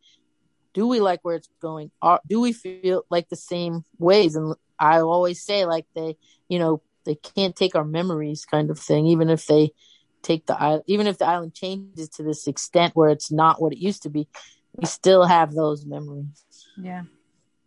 do 0.73 0.87
we 0.87 0.99
like 0.99 1.21
where 1.23 1.35
it's 1.35 1.49
going? 1.61 1.91
Are, 2.01 2.21
do 2.27 2.39
we 2.39 2.53
feel 2.53 3.03
like 3.09 3.29
the 3.29 3.35
same 3.35 3.83
ways? 3.99 4.35
And 4.35 4.55
i 4.79 4.99
always 4.99 5.43
say 5.43 5.65
like 5.65 5.85
they 5.95 6.15
you 6.49 6.59
know 6.59 6.81
they 7.05 7.15
can't 7.15 7.55
take 7.55 7.75
our 7.75 7.83
memories 7.85 8.45
kind 8.45 8.69
of 8.69 8.77
thing 8.77 9.07
even 9.07 9.29
if 9.29 9.45
they 9.47 9.71
take 10.23 10.45
the 10.45 10.59
island 10.61 10.83
even 10.87 11.07
if 11.07 11.17
the 11.17 11.25
island 11.25 11.53
changes 11.53 12.09
to 12.09 12.23
this 12.23 12.47
extent 12.47 12.95
where 12.95 13.09
it's 13.09 13.31
not 13.31 13.61
what 13.61 13.73
it 13.73 13.79
used 13.79 14.03
to 14.03 14.09
be 14.09 14.27
we 14.75 14.85
still 14.85 15.23
have 15.25 15.53
those 15.53 15.85
memories. 15.85 16.45
Yeah. 16.77 17.03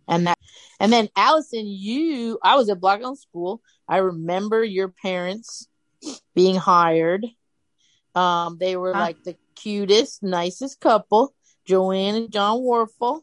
and 0.08 0.26
that 0.26 0.38
and 0.78 0.92
then 0.92 1.08
allison 1.16 1.66
you 1.66 2.38
i 2.42 2.56
was 2.56 2.68
at 2.68 2.80
block 2.80 3.00
island 3.00 3.18
school. 3.18 3.60
I 3.88 3.98
remember 3.98 4.62
your 4.62 4.88
parents 4.88 5.68
being 6.34 6.56
hired. 6.56 7.26
Um 8.14 8.58
they 8.58 8.76
were 8.76 8.94
Huh. 8.94 9.00
like 9.00 9.18
the 9.24 9.36
cutest 9.56 10.22
nicest 10.22 10.80
couple 10.80 11.34
joanne 11.66 12.14
and 12.16 12.32
john 12.32 12.58
warfel. 12.58 13.20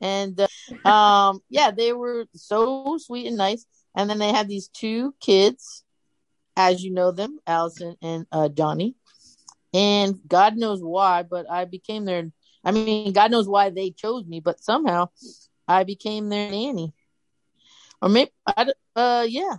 And 0.00 0.38
uh, 0.40 0.46
um 0.88 1.40
yeah 1.48 1.70
they 1.70 1.92
were 1.92 2.26
so 2.34 2.98
sweet 2.98 3.26
and 3.26 3.36
nice. 3.36 3.66
And 3.94 4.10
then 4.10 4.18
they 4.18 4.32
had 4.32 4.48
these 4.48 4.68
two 4.68 5.14
kids 5.20 5.84
as 6.56 6.82
you 6.82 6.90
know 6.90 7.10
them 7.12 7.38
allison 7.46 7.96
and 8.02 8.26
uh 8.32 8.48
johnny 8.48 8.94
and 9.74 10.18
god 10.26 10.56
knows 10.56 10.80
why 10.82 11.22
but 11.22 11.50
i 11.50 11.64
became 11.64 12.04
their 12.04 12.30
i 12.64 12.70
mean 12.70 13.12
god 13.12 13.30
knows 13.30 13.48
why 13.48 13.70
they 13.70 13.90
chose 13.90 14.24
me 14.26 14.40
but 14.40 14.62
somehow 14.62 15.08
i 15.68 15.84
became 15.84 16.28
their 16.28 16.50
nanny. 16.50 16.92
Or 18.02 18.08
maybe 18.08 18.30
I, 18.46 18.72
uh 18.94 19.26
yeah. 19.28 19.56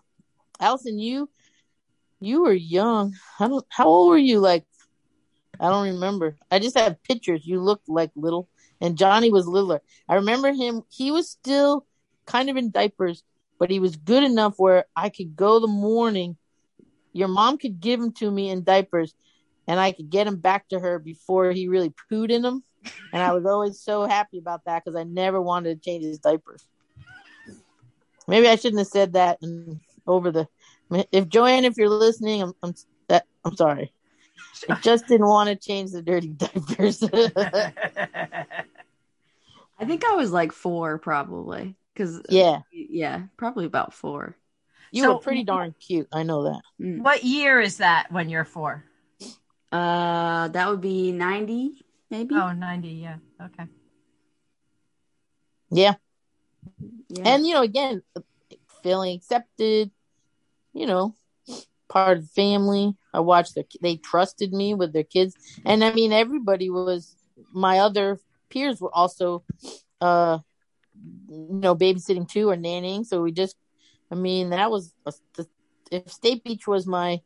Allison 0.60 1.00
you 1.00 1.30
you 2.20 2.42
were 2.44 2.54
young. 2.54 3.14
I 3.40 3.48
don't 3.48 3.66
how 3.70 3.86
old 3.88 4.10
were 4.10 4.18
you? 4.18 4.40
Like 4.40 4.66
i 5.60 5.70
don't 5.70 5.94
remember. 5.94 6.38
I 6.52 6.60
just 6.60 6.78
have 6.78 7.02
pictures. 7.04 7.46
You 7.46 7.62
looked 7.62 7.90
like 7.90 8.12
little. 8.16 8.50
And 8.82 8.98
johnny 8.98 9.32
was 9.32 9.48
littler. 9.48 9.82
I 10.08 10.16
remember 10.16 10.52
him. 10.54 10.84
He 10.90 11.12
was 11.12 11.30
still 11.30 11.86
kind 12.26 12.50
of 12.50 12.58
in 12.58 12.72
diapers 12.72 13.24
but 13.60 13.70
he 13.72 13.80
was 13.80 13.96
good 13.96 14.24
enough 14.24 14.56
where 14.58 14.86
i 14.96 15.10
could 15.10 15.36
go 15.36 15.60
the 15.60 15.68
morning 15.68 16.36
your 17.14 17.28
mom 17.28 17.58
could 17.58 17.80
give 17.80 18.00
him 18.00 18.12
to 18.14 18.30
me 18.30 18.50
in 18.50 18.64
diapers 18.64 19.14
and 19.68 19.80
I 19.80 19.92
could 19.92 20.10
get 20.10 20.28
him 20.28 20.38
back 20.38 20.68
to 20.70 20.80
her 20.80 21.00
before 21.00 21.52
he 21.52 21.68
really 21.68 21.94
pooed 22.10 22.32
in 22.32 22.42
them. 22.42 22.64
And 23.12 23.22
I 23.22 23.34
was 23.34 23.46
always 23.46 23.82
so 23.82 24.06
happy 24.06 24.38
about 24.38 24.66
that 24.66 24.84
because 24.84 24.96
I 24.98 25.04
never 25.04 25.42
wanted 25.42 25.76
to 25.76 25.90
change 25.90 26.04
his 26.04 26.20
diapers. 26.20 26.66
Maybe 28.28 28.48
I 28.48 28.56
shouldn't 28.56 28.80
have 28.80 28.88
said 28.88 29.14
that 29.14 29.40
and 29.42 29.80
over 30.06 30.32
the. 30.32 30.48
If 31.12 31.28
Joanne, 31.28 31.66
if 31.66 31.78
you're 31.78 31.90
listening, 31.90 32.42
I'm 32.42 32.54
I'm 32.64 32.74
that 33.08 33.26
I'm 33.44 33.56
sorry. 33.56 33.92
I 34.70 34.76
just 34.76 35.08
didn't 35.08 35.28
want 35.28 35.50
to 35.50 35.56
change 35.56 35.92
the 35.92 36.02
dirty 36.02 36.30
diapers. 36.30 37.04
I 39.80 39.86
think 39.86 40.06
I 40.06 40.16
was 40.16 40.32
like 40.32 40.52
four, 40.52 40.98
probably. 40.98 41.76
Because 41.94 42.20
uh, 42.20 42.24
yeah, 42.30 42.62
yeah, 42.72 43.24
probably 43.38 43.66
about 43.66 43.94
four. 43.94 44.36
You 44.92 45.04
So- 45.04 45.14
were 45.14 45.20
pretty 45.20 45.44
darn 45.44 45.76
cute. 45.80 46.08
I 46.12 46.24
know 46.24 46.44
that. 46.44 46.62
Mm. 46.82 47.02
what 47.04 47.24
year 47.24 47.60
is 47.60 47.78
that 47.78 48.12
when 48.12 48.30
you're 48.30 48.46
four? 48.46 48.84
Uh, 49.72 50.48
that 50.48 50.70
would 50.70 50.82
be 50.82 51.12
ninety, 51.12 51.86
maybe. 52.10 52.36
Oh, 52.36 52.54
90, 52.54 52.88
yeah. 52.88 53.18
Okay. 53.42 53.66
Yeah. 55.70 55.96
yeah. 57.10 57.24
And 57.26 57.46
you 57.46 57.54
know, 57.54 57.62
again, 57.62 58.02
feeling 58.82 59.16
accepted, 59.16 59.92
you 60.74 60.86
know, 60.86 61.16
part 61.90 62.18
of 62.18 62.24
the 62.24 62.30
family. 62.30 62.96
I 63.14 63.20
watched 63.20 63.56
their 63.56 63.66
they 63.82 63.98
trusted 63.98 64.54
me 64.54 64.74
with 64.74 64.94
their 64.94 65.04
kids. 65.04 65.36
And 65.66 65.84
I 65.84 65.92
mean 65.94 66.14
everybody 66.14 66.70
was 66.70 67.16
my 67.52 67.80
other 67.80 68.20
peers 68.50 68.80
were 68.80 68.94
also 68.96 69.44
uh 70.02 70.40
you 71.30 71.48
know, 71.60 71.76
babysitting 71.76 72.28
too 72.30 72.50
or 72.50 72.56
nannying. 72.56 73.06
So 73.06 73.22
we 73.22 73.32
just 73.32 73.56
I 74.12 74.16
mean, 74.16 74.50
that 74.52 74.72
was 74.72 74.94
a, 75.06 75.14
the, 75.36 75.48
if 75.92 76.10
State 76.12 76.44
Beach 76.44 76.68
was 76.68 76.88
my 76.88 77.22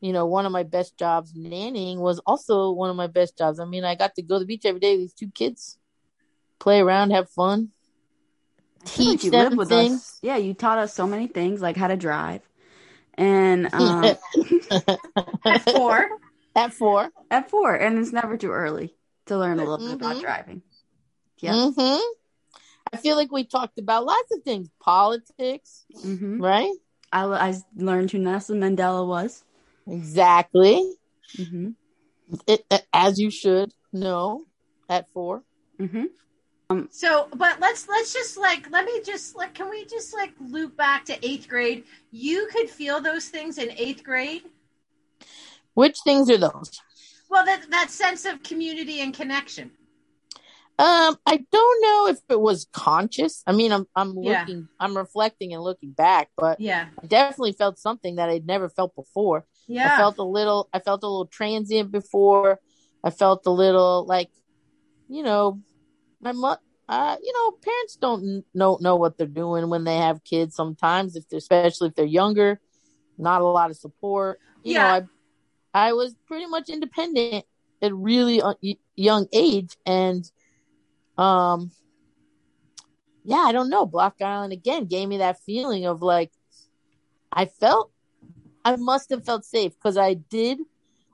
you 0.00 0.12
know, 0.12 0.26
one 0.26 0.46
of 0.46 0.52
my 0.52 0.62
best 0.62 0.96
jobs, 0.96 1.34
nannying 1.34 1.98
was 1.98 2.20
also 2.26 2.70
one 2.72 2.90
of 2.90 2.96
my 2.96 3.06
best 3.06 3.36
jobs. 3.36 3.60
I 3.60 3.64
mean, 3.66 3.84
I 3.84 3.94
got 3.94 4.14
to 4.14 4.22
go 4.22 4.36
to 4.36 4.40
the 4.40 4.46
beach 4.46 4.64
every 4.64 4.80
day 4.80 4.92
with 4.92 5.00
these 5.00 5.12
two 5.12 5.30
kids, 5.30 5.78
play 6.58 6.80
around, 6.80 7.10
have 7.10 7.28
fun. 7.30 7.70
Like 8.82 8.86
teach 8.96 9.24
you 9.24 9.30
them 9.30 9.58
things. 9.58 9.92
us. 9.92 10.18
Yeah, 10.22 10.36
you 10.36 10.54
taught 10.54 10.78
us 10.78 10.94
so 10.94 11.06
many 11.06 11.26
things, 11.26 11.60
like 11.60 11.76
how 11.76 11.88
to 11.88 11.96
drive. 11.96 12.40
And 13.14 13.72
um, 13.74 14.16
At 15.44 15.60
four. 15.62 16.08
At 16.56 16.72
four. 16.72 17.10
at 17.30 17.50
four, 17.50 17.74
and 17.74 17.98
it's 17.98 18.12
never 18.12 18.36
too 18.36 18.50
early 18.50 18.94
to 19.26 19.38
learn 19.38 19.58
a 19.58 19.64
little 19.64 19.78
bit 19.78 19.94
about 19.94 20.16
Mhm. 20.16 20.22
driving. 20.22 20.62
Yeah. 21.38 21.70
hmm 21.70 21.98
I 22.92 22.96
feel 22.96 23.16
like 23.16 23.30
we 23.30 23.44
talked 23.44 23.78
about 23.78 24.04
lots 24.04 24.32
of 24.32 24.42
things, 24.42 24.68
politics, 24.80 25.84
hmm 26.02 26.40
right? 26.40 26.72
I, 27.12 27.24
I 27.24 27.54
learned 27.76 28.10
who 28.10 28.18
Nelson 28.18 28.60
Mandela 28.60 29.06
was. 29.06 29.44
Exactly. 29.86 30.94
hmm 31.36 31.70
It, 32.46 32.64
as 32.92 33.18
you 33.18 33.30
should 33.30 33.72
know 33.92 34.44
at 34.88 35.08
four. 35.12 35.42
hmm 35.78 36.04
So, 36.90 37.28
but 37.34 37.60
let's 37.60 37.88
let's 37.88 38.12
just 38.12 38.36
like 38.36 38.70
let 38.70 38.84
me 38.84 39.00
just 39.04 39.36
like 39.36 39.54
can 39.54 39.70
we 39.70 39.84
just 39.86 40.14
like 40.14 40.32
loop 40.40 40.76
back 40.76 41.04
to 41.06 41.26
eighth 41.26 41.48
grade? 41.48 41.84
You 42.10 42.48
could 42.52 42.68
feel 42.70 43.00
those 43.00 43.28
things 43.28 43.58
in 43.58 43.70
eighth 43.76 44.02
grade. 44.04 44.42
Which 45.74 45.98
things 46.04 46.28
are 46.30 46.38
those? 46.38 46.80
Well, 47.28 47.44
that 47.44 47.70
that 47.70 47.90
sense 47.90 48.24
of 48.24 48.42
community 48.42 49.00
and 49.00 49.14
connection. 49.14 49.70
Um, 50.80 51.16
I 51.26 51.44
don't 51.52 51.82
know 51.82 52.06
if 52.08 52.20
it 52.30 52.40
was 52.40 52.66
conscious. 52.72 53.42
I 53.46 53.52
mean, 53.52 53.70
I'm 53.70 53.86
I'm 53.94 54.16
Yeah. 54.16 54.40
looking, 54.40 54.68
I'm 54.78 54.96
reflecting 54.96 55.52
and 55.52 55.62
looking 55.62 55.90
back, 55.92 56.30
but 56.38 56.58
Yeah, 56.58 56.86
I 57.02 57.06
definitely 57.06 57.52
felt 57.52 57.78
something 57.78 58.16
that 58.16 58.30
I'd 58.30 58.46
never 58.46 58.68
felt 58.70 58.94
before. 58.94 59.44
yeah. 59.68 59.86
I 59.92 59.96
felt 59.96 60.16
a 60.18 60.24
little 60.24 60.68
I 60.72 60.78
felt 60.78 61.02
a 61.02 61.06
little 61.06 61.26
transient 61.26 61.92
before. 61.92 62.60
I 63.04 63.10
felt 63.10 63.44
a 63.46 63.50
little 63.50 64.06
like, 64.06 64.30
you 65.08 65.22
know, 65.22 65.60
my 66.20 66.32
mo- 66.32 66.56
uh, 66.88 67.16
you 67.22 67.32
know, 67.36 67.52
parents 67.62 67.96
don't 68.00 68.44
know 68.54 68.78
know 68.80 68.96
what 68.96 69.18
they're 69.18 69.26
doing 69.26 69.68
when 69.68 69.84
they 69.84 69.98
have 69.98 70.24
kids. 70.24 70.56
Sometimes, 70.56 71.14
if 71.14 71.28
they're 71.28 71.38
especially 71.38 71.88
if 71.88 71.94
they're 71.94 72.06
younger, 72.06 72.58
not 73.18 73.42
a 73.42 73.44
lot 73.44 73.70
of 73.70 73.76
support. 73.76 74.38
You 74.64 74.74
Yeah. 74.74 74.82
know, 74.82 74.88
I 74.88 75.88
I 75.88 75.92
was 75.92 76.16
pretty 76.26 76.46
much 76.46 76.68
independent 76.70 77.44
at 77.82 77.94
really 77.94 78.40
uh, 78.42 78.54
young 78.96 79.26
age, 79.32 79.76
and 79.86 80.24
um, 81.20 81.70
yeah, 83.24 83.44
I 83.46 83.52
don't 83.52 83.70
know. 83.70 83.86
Block 83.86 84.16
Island 84.20 84.52
again 84.52 84.86
gave 84.86 85.08
me 85.08 85.18
that 85.18 85.40
feeling 85.40 85.86
of 85.86 86.02
like 86.02 86.32
I 87.32 87.44
felt 87.46 87.92
I 88.64 88.76
must 88.76 89.10
have 89.10 89.24
felt 89.24 89.44
safe 89.44 89.74
because 89.74 89.96
I 89.96 90.14
did. 90.14 90.58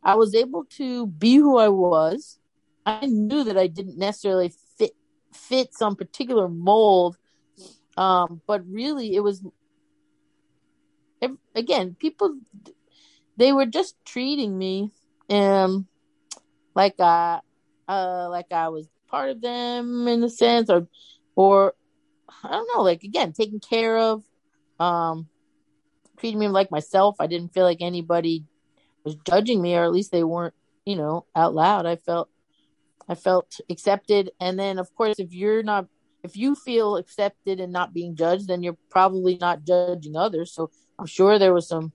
I 0.02 0.14
was 0.14 0.34
able 0.34 0.64
to 0.76 1.06
be 1.06 1.36
who 1.36 1.58
I 1.58 1.68
was. 1.68 2.38
I 2.84 3.06
knew 3.06 3.42
that 3.44 3.58
I 3.58 3.66
didn't 3.66 3.98
necessarily 3.98 4.52
fit 4.78 4.92
fit 5.32 5.74
some 5.74 5.96
particular 5.96 6.48
mold, 6.48 7.16
um, 7.96 8.40
but 8.46 8.66
really 8.66 9.14
it 9.14 9.20
was. 9.20 9.42
ev- 11.22 11.38
Again, 11.54 11.96
people 11.98 12.38
they 13.36 13.52
were 13.52 13.66
just 13.66 13.96
treating 14.04 14.56
me, 14.56 14.90
um, 15.28 15.86
like 16.74 16.94
I, 17.00 17.40
uh, 17.88 18.28
like 18.30 18.52
I 18.52 18.68
was 18.68 18.88
part 19.08 19.30
of 19.30 19.40
them 19.40 20.08
in 20.08 20.22
a 20.22 20.30
sense, 20.30 20.70
or, 20.70 20.86
or 21.34 21.74
I 22.42 22.50
don't 22.50 22.68
know, 22.74 22.82
like 22.82 23.02
again, 23.02 23.32
taken 23.32 23.60
care 23.60 23.98
of, 23.98 24.22
um, 24.78 25.28
treating 26.18 26.38
me 26.38 26.48
like 26.48 26.70
myself. 26.70 27.16
I 27.20 27.26
didn't 27.26 27.52
feel 27.54 27.64
like 27.64 27.80
anybody 27.80 28.44
was 29.04 29.16
judging 29.16 29.62
me, 29.62 29.74
or 29.74 29.84
at 29.84 29.92
least 29.92 30.12
they 30.12 30.24
weren't, 30.24 30.54
you 30.84 30.96
know, 30.96 31.26
out 31.34 31.54
loud. 31.54 31.86
I 31.86 31.96
felt, 31.96 32.28
I 33.08 33.14
felt 33.14 33.60
accepted. 33.70 34.32
And 34.40 34.58
then, 34.58 34.78
of 34.78 34.94
course, 34.94 35.18
if 35.18 35.32
you're 35.32 35.62
not, 35.62 35.86
if 36.22 36.36
you 36.36 36.54
feel 36.54 36.96
accepted 36.96 37.60
and 37.60 37.72
not 37.72 37.94
being 37.94 38.16
judged, 38.16 38.48
then 38.48 38.62
you're 38.62 38.78
probably 38.90 39.36
not 39.36 39.64
judging 39.64 40.16
others. 40.16 40.52
So 40.52 40.70
I'm 40.98 41.06
sure 41.06 41.38
there 41.38 41.54
was 41.54 41.68
some 41.68 41.92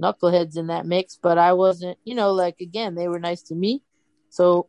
knuckleheads 0.00 0.56
in 0.56 0.68
that 0.68 0.86
mix, 0.86 1.18
but 1.20 1.38
I 1.38 1.52
wasn't, 1.52 1.98
you 2.04 2.14
know, 2.14 2.32
like 2.32 2.60
again, 2.60 2.94
they 2.94 3.08
were 3.08 3.18
nice 3.18 3.42
to 3.42 3.54
me. 3.54 3.82
So 4.30 4.68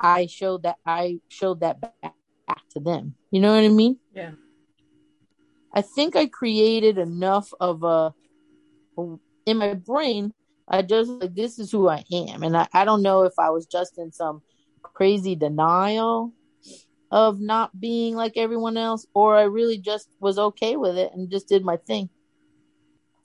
I 0.00 0.26
showed 0.26 0.62
that 0.62 0.76
I 0.86 1.20
showed 1.28 1.60
that 1.60 1.80
back 1.80 2.14
to 2.70 2.80
them. 2.80 3.14
You 3.30 3.40
know 3.40 3.54
what 3.54 3.64
I 3.64 3.68
mean? 3.68 3.98
Yeah. 4.14 4.32
I 5.72 5.82
think 5.82 6.16
I 6.16 6.26
created 6.26 6.98
enough 6.98 7.52
of 7.60 7.82
a 7.82 8.14
in 9.46 9.56
my 9.58 9.74
brain. 9.74 10.32
I 10.68 10.82
just 10.82 11.10
like 11.10 11.34
this 11.34 11.58
is 11.58 11.70
who 11.70 11.88
I 11.88 12.04
am, 12.12 12.42
and 12.42 12.56
I, 12.56 12.68
I 12.72 12.84
don't 12.84 13.02
know 13.02 13.22
if 13.22 13.32
I 13.38 13.50
was 13.50 13.66
just 13.66 13.98
in 13.98 14.12
some 14.12 14.42
crazy 14.82 15.34
denial 15.34 16.32
of 17.10 17.40
not 17.40 17.78
being 17.78 18.14
like 18.14 18.32
everyone 18.36 18.76
else, 18.76 19.06
or 19.14 19.36
I 19.36 19.42
really 19.42 19.78
just 19.78 20.08
was 20.20 20.38
okay 20.38 20.76
with 20.76 20.96
it 20.96 21.12
and 21.14 21.30
just 21.30 21.48
did 21.48 21.64
my 21.64 21.76
thing. 21.76 22.10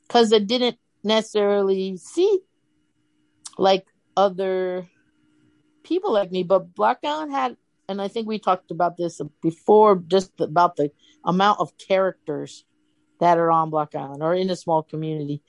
Because 0.08 0.32
I 0.32 0.40
didn't 0.40 0.78
necessarily 1.04 1.98
see 1.98 2.40
like 3.58 3.86
other 4.16 4.88
people 5.84 6.14
like 6.14 6.32
me, 6.32 6.44
but 6.44 6.74
Block 6.74 7.00
Island 7.04 7.32
had, 7.32 7.58
and 7.88 8.02
I 8.02 8.08
think 8.08 8.28
we 8.28 8.40
talked 8.40 8.72
about 8.72 8.98
this 8.98 9.22
before, 9.42 9.96
just 9.96 10.32
about 10.40 10.76
the 10.76 10.92
amount 11.26 11.60
of 11.60 11.78
characters 11.78 12.66
that 13.20 13.38
are 13.38 13.52
on 13.52 13.70
Block 13.70 13.96
Island 13.96 14.24
or 14.24 14.34
in 14.34 14.50
a 14.50 14.56
small 14.56 14.84
community, 14.84 15.42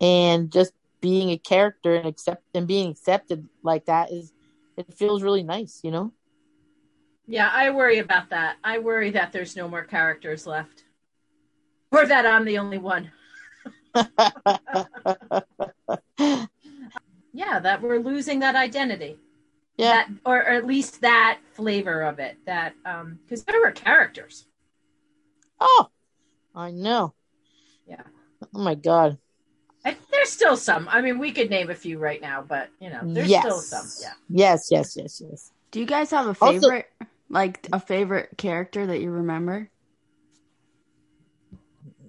and 0.00 0.52
just 0.52 0.72
being 1.00 1.30
a 1.30 1.38
character 1.38 1.94
and 1.94 2.06
accept 2.06 2.42
and 2.54 2.66
being 2.66 2.90
accepted 2.90 3.48
like 3.62 3.86
that 3.86 4.10
is 4.12 4.32
it 4.76 4.92
feels 4.94 5.22
really 5.22 5.42
nice, 5.42 5.80
you 5.82 5.90
know. 5.90 6.12
Yeah, 7.26 7.50
I 7.52 7.70
worry 7.70 7.98
about 7.98 8.30
that. 8.30 8.56
I 8.64 8.78
worry 8.78 9.10
that 9.10 9.32
there's 9.32 9.56
no 9.56 9.68
more 9.68 9.84
characters 9.84 10.46
left, 10.46 10.84
or 11.90 12.06
that 12.06 12.26
I'm 12.26 12.44
the 12.44 12.58
only 12.58 12.78
one. 12.78 13.10
yeah, 17.32 17.60
that 17.60 17.82
we're 17.82 17.98
losing 17.98 18.40
that 18.40 18.56
identity. 18.56 19.18
Yeah, 19.78 19.92
that, 19.92 20.08
or, 20.26 20.36
or 20.38 20.48
at 20.48 20.66
least 20.66 21.00
that 21.02 21.38
flavor 21.54 22.02
of 22.02 22.18
it. 22.18 22.36
That 22.46 22.74
um, 22.84 23.18
because 23.24 23.44
there 23.44 23.60
were 23.60 23.70
characters. 23.70 24.46
Oh, 25.60 25.88
I 26.54 26.72
know. 26.72 27.14
Yeah. 27.86 28.02
Oh 28.54 28.58
my 28.58 28.74
god. 28.74 29.18
I, 29.84 29.96
there's 30.10 30.30
still 30.30 30.56
some. 30.56 30.88
I 30.90 31.00
mean, 31.00 31.18
we 31.18 31.30
could 31.32 31.48
name 31.48 31.70
a 31.70 31.74
few 31.74 31.98
right 31.98 32.20
now, 32.20 32.44
but 32.46 32.68
you 32.80 32.90
know, 32.90 33.00
there's 33.04 33.28
yes. 33.30 33.42
still 33.44 33.60
some. 33.60 33.86
Yeah. 34.02 34.12
Yes, 34.28 34.68
yes, 34.70 34.96
yes, 34.96 35.22
yes. 35.24 35.52
Do 35.70 35.80
you 35.80 35.86
guys 35.86 36.10
have 36.10 36.26
a 36.26 36.36
Also- 36.44 36.60
favorite, 36.60 36.86
like 37.30 37.66
a 37.72 37.78
favorite 37.80 38.30
character 38.36 38.86
that 38.86 39.00
you 39.00 39.10
remember? 39.10 39.70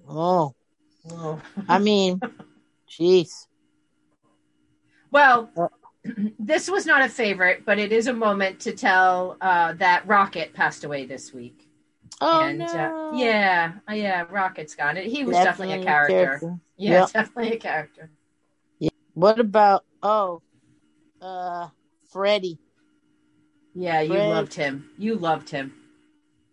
Oh, 0.08 0.56
Oh. 1.12 1.42
I 1.68 1.80
mean, 1.80 2.20
jeez. 2.90 3.48
Well, 5.12 5.50
this 6.40 6.70
was 6.70 6.86
not 6.86 7.02
a 7.02 7.10
favorite, 7.10 7.64
but 7.66 7.80
it 7.80 7.92
is 7.92 8.08
a 8.08 8.14
moment 8.14 8.60
to 8.62 8.72
tell 8.74 9.38
uh, 9.42 9.74
that 9.74 10.08
Rocket 10.08 10.54
passed 10.54 10.84
away 10.84 11.06
this 11.06 11.34
week. 11.34 11.66
Oh 12.22 12.42
and 12.42 12.60
no. 12.60 12.66
uh, 12.66 13.16
yeah, 13.16 13.74
uh, 13.90 13.94
yeah, 13.94 14.26
Rocket's 14.30 14.76
gone. 14.76 14.98
He 14.98 15.24
was 15.24 15.38
definitely, 15.38 15.82
a 15.82 15.84
character. 15.84 16.58
Yeah, 16.78 17.02
Yep. 17.02 17.12
definitely 17.12 17.54
a 17.54 17.60
character. 17.60 18.12
Yeah. 18.80 18.90
What 19.14 19.40
about 19.40 19.86
oh, 20.04 20.42
uh, 21.22 21.70
Freddie? 22.12 22.60
Yeah, 23.74 24.02
you 24.02 24.14
loved 24.14 24.54
him. 24.54 24.90
You 24.98 25.16
loved 25.16 25.50
him. 25.50 25.74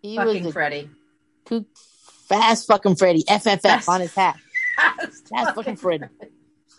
He 0.03 0.16
Fucking 0.16 0.44
was 0.44 0.51
a 0.51 0.53
Freddie. 0.53 0.90
kook, 1.44 1.66
fast 2.29 2.66
fucking 2.68 2.97
Freddie. 2.97 3.25
FFF 3.25 3.62
Fast. 3.62 3.88
on 3.88 4.01
his 4.03 4.14
hat. 4.14 4.37
Fast 5.31 5.55
fucking 5.55 5.77
Freddie. 5.77 6.05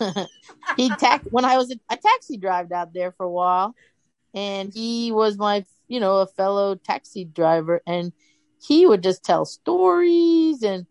he 0.78 0.88
tax 0.90 1.26
when 1.30 1.44
I 1.44 1.56
was 1.56 1.70
a, 1.70 1.96
taxi 1.96 2.36
drived 2.36 2.72
out 2.72 2.94
there 2.94 3.12
for 3.12 3.26
a 3.26 3.30
while, 3.30 3.74
and 4.34 4.72
he 4.72 5.12
was 5.12 5.36
my 5.36 5.64
you 5.88 6.00
know 6.00 6.18
a 6.18 6.26
fellow 6.26 6.76
taxi 6.76 7.24
driver, 7.24 7.82
and 7.86 8.12
he 8.62 8.86
would 8.86 9.02
just 9.02 9.24
tell 9.24 9.44
stories 9.44 10.62
and 10.62 10.86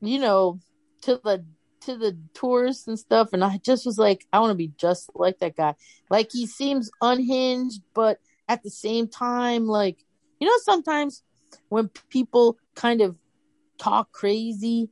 you 0.00 0.18
know 0.18 0.60
to 1.02 1.20
the 1.24 1.44
to 1.82 1.96
the 1.96 2.16
tourists 2.34 2.86
and 2.86 2.98
stuff, 2.98 3.30
and 3.32 3.44
I 3.44 3.58
just 3.58 3.86
was 3.86 3.98
like, 3.98 4.26
I 4.32 4.40
want 4.40 4.50
to 4.50 4.56
be 4.56 4.72
just 4.76 5.10
like 5.14 5.38
that 5.40 5.56
guy. 5.56 5.74
Like 6.10 6.30
he 6.32 6.46
seems 6.46 6.90
unhinged, 7.00 7.82
but 7.94 8.18
at 8.48 8.62
the 8.62 8.70
same 8.70 9.08
time, 9.08 9.66
like 9.66 9.98
you 10.40 10.46
know, 10.46 10.58
sometimes 10.62 11.22
when 11.68 11.88
people 12.10 12.58
kind 12.74 13.00
of 13.00 13.16
talk 13.78 14.12
crazy, 14.12 14.90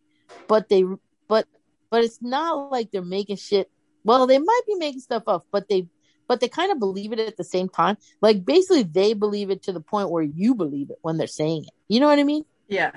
but 0.49 0.69
they 0.69 0.85
but 1.29 1.47
but 1.91 2.05
it's 2.05 2.23
not 2.23 2.71
like 2.71 2.91
they're 2.91 3.03
making 3.03 3.37
shit. 3.37 3.71
Well, 4.05 4.27
they 4.27 4.39
might 4.39 4.63
be 4.67 4.75
making 4.75 5.01
stuff 5.01 5.25
up, 5.27 5.47
but 5.51 5.69
they 5.69 5.87
but 6.29 6.41
they 6.41 6.49
kind 6.49 6.73
of 6.73 6.79
believe 6.79 7.13
it 7.13 7.19
at 7.19 7.37
the 7.37 7.45
same 7.45 7.69
time. 7.69 7.97
Like 8.21 8.45
basically, 8.45 8.85
they 8.85 9.13
believe 9.15 9.51
it 9.51 9.63
to 9.65 9.73
the 9.73 9.81
point 9.81 10.11
where 10.11 10.23
you 10.23 10.55
believe 10.55 10.91
it 10.91 10.99
when 11.03 11.19
they're 11.19 11.27
saying 11.27 11.65
it. 11.65 11.75
You 11.89 12.01
know 12.01 12.07
what 12.07 12.19
I 12.19 12.25
mean? 12.25 12.45
Yeah. 12.69 12.93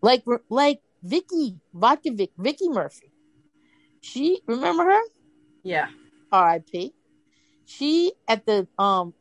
Like 0.00 0.24
like 0.48 0.80
Vicky 1.02 1.56
Vodka 1.74 2.12
Vic 2.12 2.30
Vicky 2.38 2.68
Murphy. 2.68 3.12
She 4.00 4.40
remember 4.46 4.84
her? 4.84 5.02
Yeah. 5.62 5.88
R.I.P. 6.32 6.92
She 7.66 8.12
at 8.28 8.46
the 8.46 8.66
um 8.78 9.14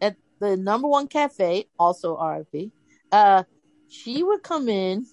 at 0.00 0.16
the 0.38 0.56
number 0.56 0.88
one 0.88 1.08
cafe, 1.08 1.68
also 1.78 2.16
R.I.P. 2.16 2.72
Uh, 3.10 3.44
she 3.88 4.22
would 4.22 4.42
come 4.42 4.68
in, 4.68 5.04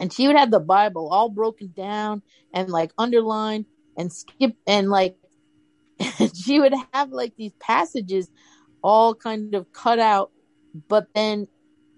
and 0.00 0.12
she 0.12 0.26
would 0.26 0.36
have 0.36 0.50
the 0.50 0.60
Bible 0.60 1.08
all 1.10 1.28
broken 1.28 1.72
down 1.76 2.22
and 2.54 2.68
like 2.68 2.92
underlined 2.96 3.66
and 3.96 4.12
skip 4.12 4.54
and 4.66 4.90
like 4.90 5.16
she 6.34 6.60
would 6.60 6.74
have 6.92 7.10
like 7.10 7.34
these 7.36 7.52
passages 7.60 8.30
all 8.82 9.14
kind 9.14 9.54
of 9.54 9.72
cut 9.72 9.98
out, 9.98 10.30
but 10.88 11.06
then 11.14 11.46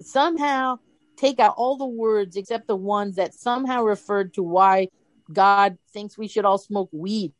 somehow 0.00 0.78
take 1.16 1.38
out 1.38 1.54
all 1.56 1.76
the 1.76 1.86
words 1.86 2.36
except 2.36 2.66
the 2.66 2.76
ones 2.76 3.16
that 3.16 3.34
somehow 3.34 3.82
referred 3.82 4.34
to 4.34 4.42
why 4.42 4.88
God 5.32 5.78
thinks 5.92 6.18
we 6.18 6.28
should 6.28 6.44
all 6.44 6.58
smoke 6.58 6.88
weed. 6.92 7.32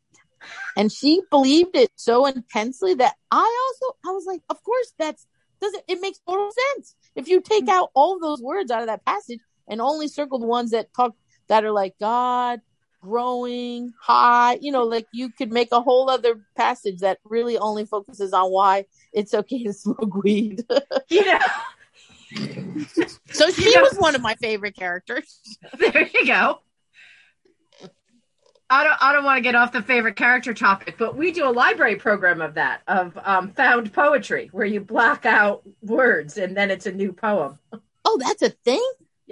And 0.75 0.91
she 0.91 1.21
believed 1.29 1.75
it 1.75 1.91
so 1.95 2.25
intensely 2.25 2.93
that 2.95 3.15
I 3.31 3.71
also 3.81 3.97
I 4.05 4.11
was 4.11 4.25
like, 4.25 4.41
of 4.49 4.61
course 4.63 4.93
that's 4.97 5.25
doesn't 5.61 5.83
it 5.87 6.01
makes 6.01 6.19
total 6.27 6.51
sense. 6.75 6.95
If 7.15 7.27
you 7.27 7.41
take 7.41 7.65
mm-hmm. 7.65 7.77
out 7.77 7.91
all 7.93 8.19
those 8.19 8.41
words 8.41 8.71
out 8.71 8.81
of 8.81 8.87
that 8.87 9.05
passage 9.05 9.39
and 9.67 9.81
only 9.81 10.07
circle 10.07 10.39
the 10.39 10.47
ones 10.47 10.71
that 10.71 10.93
talk 10.93 11.15
that 11.47 11.63
are 11.63 11.71
like 11.71 11.95
God, 11.99 12.61
growing, 13.03 13.93
high, 13.99 14.57
you 14.61 14.71
know, 14.71 14.83
like 14.85 15.05
you 15.11 15.29
could 15.29 15.51
make 15.51 15.69
a 15.73 15.81
whole 15.81 16.09
other 16.09 16.39
passage 16.55 16.99
that 16.99 17.19
really 17.25 17.57
only 17.57 17.85
focuses 17.85 18.31
on 18.33 18.49
why 18.49 18.85
it's 19.11 19.33
okay 19.33 19.63
to 19.65 19.73
smoke 19.83 20.23
weed. 20.23 20.63
You 21.09 21.25
know, 21.25 21.39
so 23.31 23.49
she 23.51 23.65
You 23.65 23.75
know- 23.75 23.81
was 23.83 23.97
one 23.97 24.15
of 24.15 24.21
my 24.21 24.35
favorite 24.35 24.75
characters. 24.75 25.39
there 25.77 26.09
you 26.13 26.25
go. 26.25 26.59
I 28.69 28.83
don't. 28.85 28.97
I 29.03 29.13
don't 29.13 29.23
want 29.23 29.37
to 29.37 29.41
get 29.41 29.53
off 29.53 29.71
the 29.71 29.83
favorite 29.83 30.15
character 30.15 30.51
topic, 30.53 30.95
but 30.97 31.15
we 31.15 31.31
do 31.31 31.47
a 31.47 31.51
library 31.51 31.95
program 31.97 32.41
of 32.41 32.55
that 32.55 32.81
of 32.87 33.15
um, 33.23 33.51
found 33.51 33.93
poetry, 33.93 34.49
where 34.51 34.65
you 34.65 34.79
block 34.79 35.25
out 35.27 35.61
words 35.83 36.37
and 36.37 36.57
then 36.57 36.71
it's 36.71 36.87
a 36.87 36.91
new 36.91 37.13
poem. 37.13 37.59
Oh, 38.05 38.17
that's 38.19 38.41
a 38.41 38.49
thing? 38.49 38.83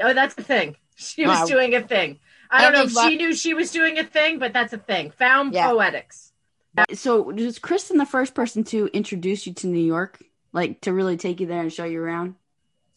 Oh, 0.02 0.14
that's 0.14 0.38
a 0.38 0.44
thing. 0.44 0.76
She 0.96 1.26
was 1.26 1.40
Wow. 1.40 1.46
doing 1.46 1.74
a 1.74 1.82
thing. 1.82 2.20
I 2.52 2.62
don't 2.62 2.74
know 2.74 2.80
if 2.82 2.86
Everybody- 2.88 3.10
she 3.12 3.18
knew 3.18 3.34
she 3.34 3.54
was 3.54 3.72
doing 3.72 3.98
a 3.98 4.04
thing, 4.04 4.38
but 4.40 4.52
that's 4.54 4.74
a 4.74 4.78
thing. 4.78 5.12
Found 5.12 5.54
Yeah. 5.54 5.70
poetics. 5.70 6.34
So 6.94 7.22
was 7.22 7.60
Kristen 7.60 7.98
the 7.98 8.06
first 8.06 8.34
person 8.34 8.64
to 8.66 8.88
introduce 8.94 9.46
you 9.48 9.54
to 9.56 9.68
New 9.68 9.84
York? 9.84 10.22
Like 10.54 10.82
to 10.82 10.94
really 10.94 11.18
take 11.18 11.40
you 11.40 11.48
there 11.48 11.62
and 11.62 11.72
show 11.72 11.86
you 11.86 12.02
around? 12.02 12.36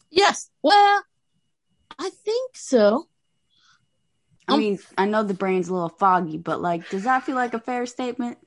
Yes. 0.09 0.49
Well, 0.61 1.03
I 1.97 2.09
think 2.09 2.55
so. 2.57 3.07
I 4.47 4.53
Um, 4.53 4.59
mean, 4.59 4.79
I 4.97 5.05
know 5.05 5.23
the 5.23 5.33
brain's 5.33 5.69
a 5.69 5.73
little 5.73 5.89
foggy, 5.89 6.37
but 6.37 6.61
like, 6.61 6.89
does 6.89 7.03
that 7.03 7.23
feel 7.23 7.35
like 7.35 7.53
a 7.53 7.59
fair 7.59 7.85
statement? 7.85 8.37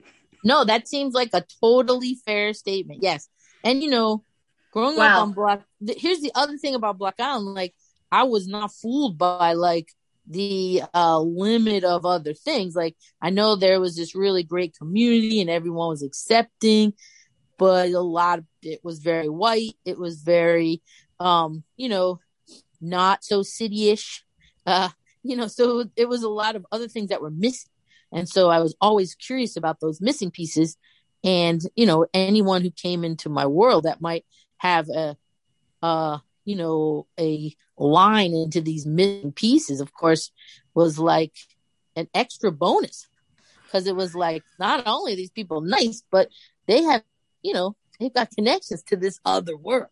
No, 0.45 0.65
that 0.65 0.87
seems 0.87 1.15
like 1.15 1.31
a 1.33 1.45
totally 1.61 2.15
fair 2.15 2.53
statement. 2.55 3.03
Yes. 3.03 3.29
And 3.65 3.83
you 3.83 3.91
know, 3.91 4.25
growing 4.73 4.97
Wow. 4.97 5.17
up 5.17 5.23
on 5.23 5.33
Block, 5.33 5.63
th- 5.85 6.01
here's 6.01 6.21
the 6.21 6.33
other 6.35 6.57
thing 6.59 6.75
about 6.75 6.99
Block 6.99 7.15
Island. 7.19 7.55
Like, 7.55 7.75
I 8.13 8.23
was 8.25 8.47
not 8.47 8.73
fooled 8.73 9.19
by 9.19 9.55
like 9.55 9.93
the 10.31 10.83
uh 10.95 11.19
limit 11.19 11.85
of 11.85 12.05
other 12.05 12.35
things. 12.35 12.77
Like, 12.77 12.97
I 13.21 13.31
know 13.31 13.57
there 13.57 13.81
was 13.81 13.97
this 13.97 14.15
really 14.15 14.43
great 14.43 14.77
community 14.77 15.41
and 15.41 15.51
everyone 15.51 15.89
was 15.89 16.03
accepting, 16.03 16.93
but 17.57 17.91
a 17.91 18.01
lot 18.01 18.39
of 18.41 18.45
it 18.63 18.81
was 18.85 18.99
very 18.99 19.29
white. 19.29 19.77
It 19.85 19.99
was 19.99 20.23
very, 20.23 20.83
um, 21.19 21.65
you 21.77 21.89
know, 21.89 22.21
not 22.81 23.25
so 23.25 23.43
city-ish. 23.43 24.25
Uh, 24.67 24.91
you 25.23 25.37
know, 25.37 25.47
so 25.49 25.87
it 25.97 26.09
was 26.09 26.23
a 26.23 26.29
lot 26.29 26.57
of 26.57 26.67
other 26.71 26.89
things 26.89 27.09
that 27.09 27.23
were 27.23 27.31
missing. 27.31 27.71
And 28.13 28.29
so 28.29 28.49
I 28.49 28.61
was 28.61 28.77
always 28.81 29.15
curious 29.15 29.57
about 29.57 29.81
those 29.81 30.01
missing 30.01 30.31
pieces. 30.31 30.77
And, 31.25 31.61
you 31.75 31.87
know, 31.87 32.07
anyone 32.15 32.63
who 32.63 32.71
came 32.71 33.05
into 33.05 33.29
my 33.29 33.47
world 33.47 33.85
that 33.85 34.01
might 34.01 34.25
have 34.59 34.89
a, 34.89 35.17
uh, 35.83 36.19
you 36.45 36.57
know, 36.57 37.07
a 37.19 37.55
line 37.79 38.35
into 38.35 38.61
these 38.61 38.87
missing 38.87 39.33
pieces, 39.33 39.81
of 39.81 39.93
course, 39.93 40.31
was 40.75 40.99
like 40.99 41.33
an 41.97 42.09
extra 42.15 42.53
bonus 42.53 43.09
because 43.65 43.87
it 43.87 43.97
was 43.97 44.15
like 44.15 44.43
not 44.59 44.83
only 44.87 45.15
these 45.15 45.31
people 45.31 45.61
nice, 45.61 46.03
but 46.11 46.29
they 46.67 46.83
have, 46.83 47.03
you 47.43 47.53
know, 47.53 47.77
they've 47.99 48.13
got 48.13 48.31
connections 48.31 48.83
to 48.85 48.97
this 48.97 49.21
other 49.25 49.57
world. 49.57 49.89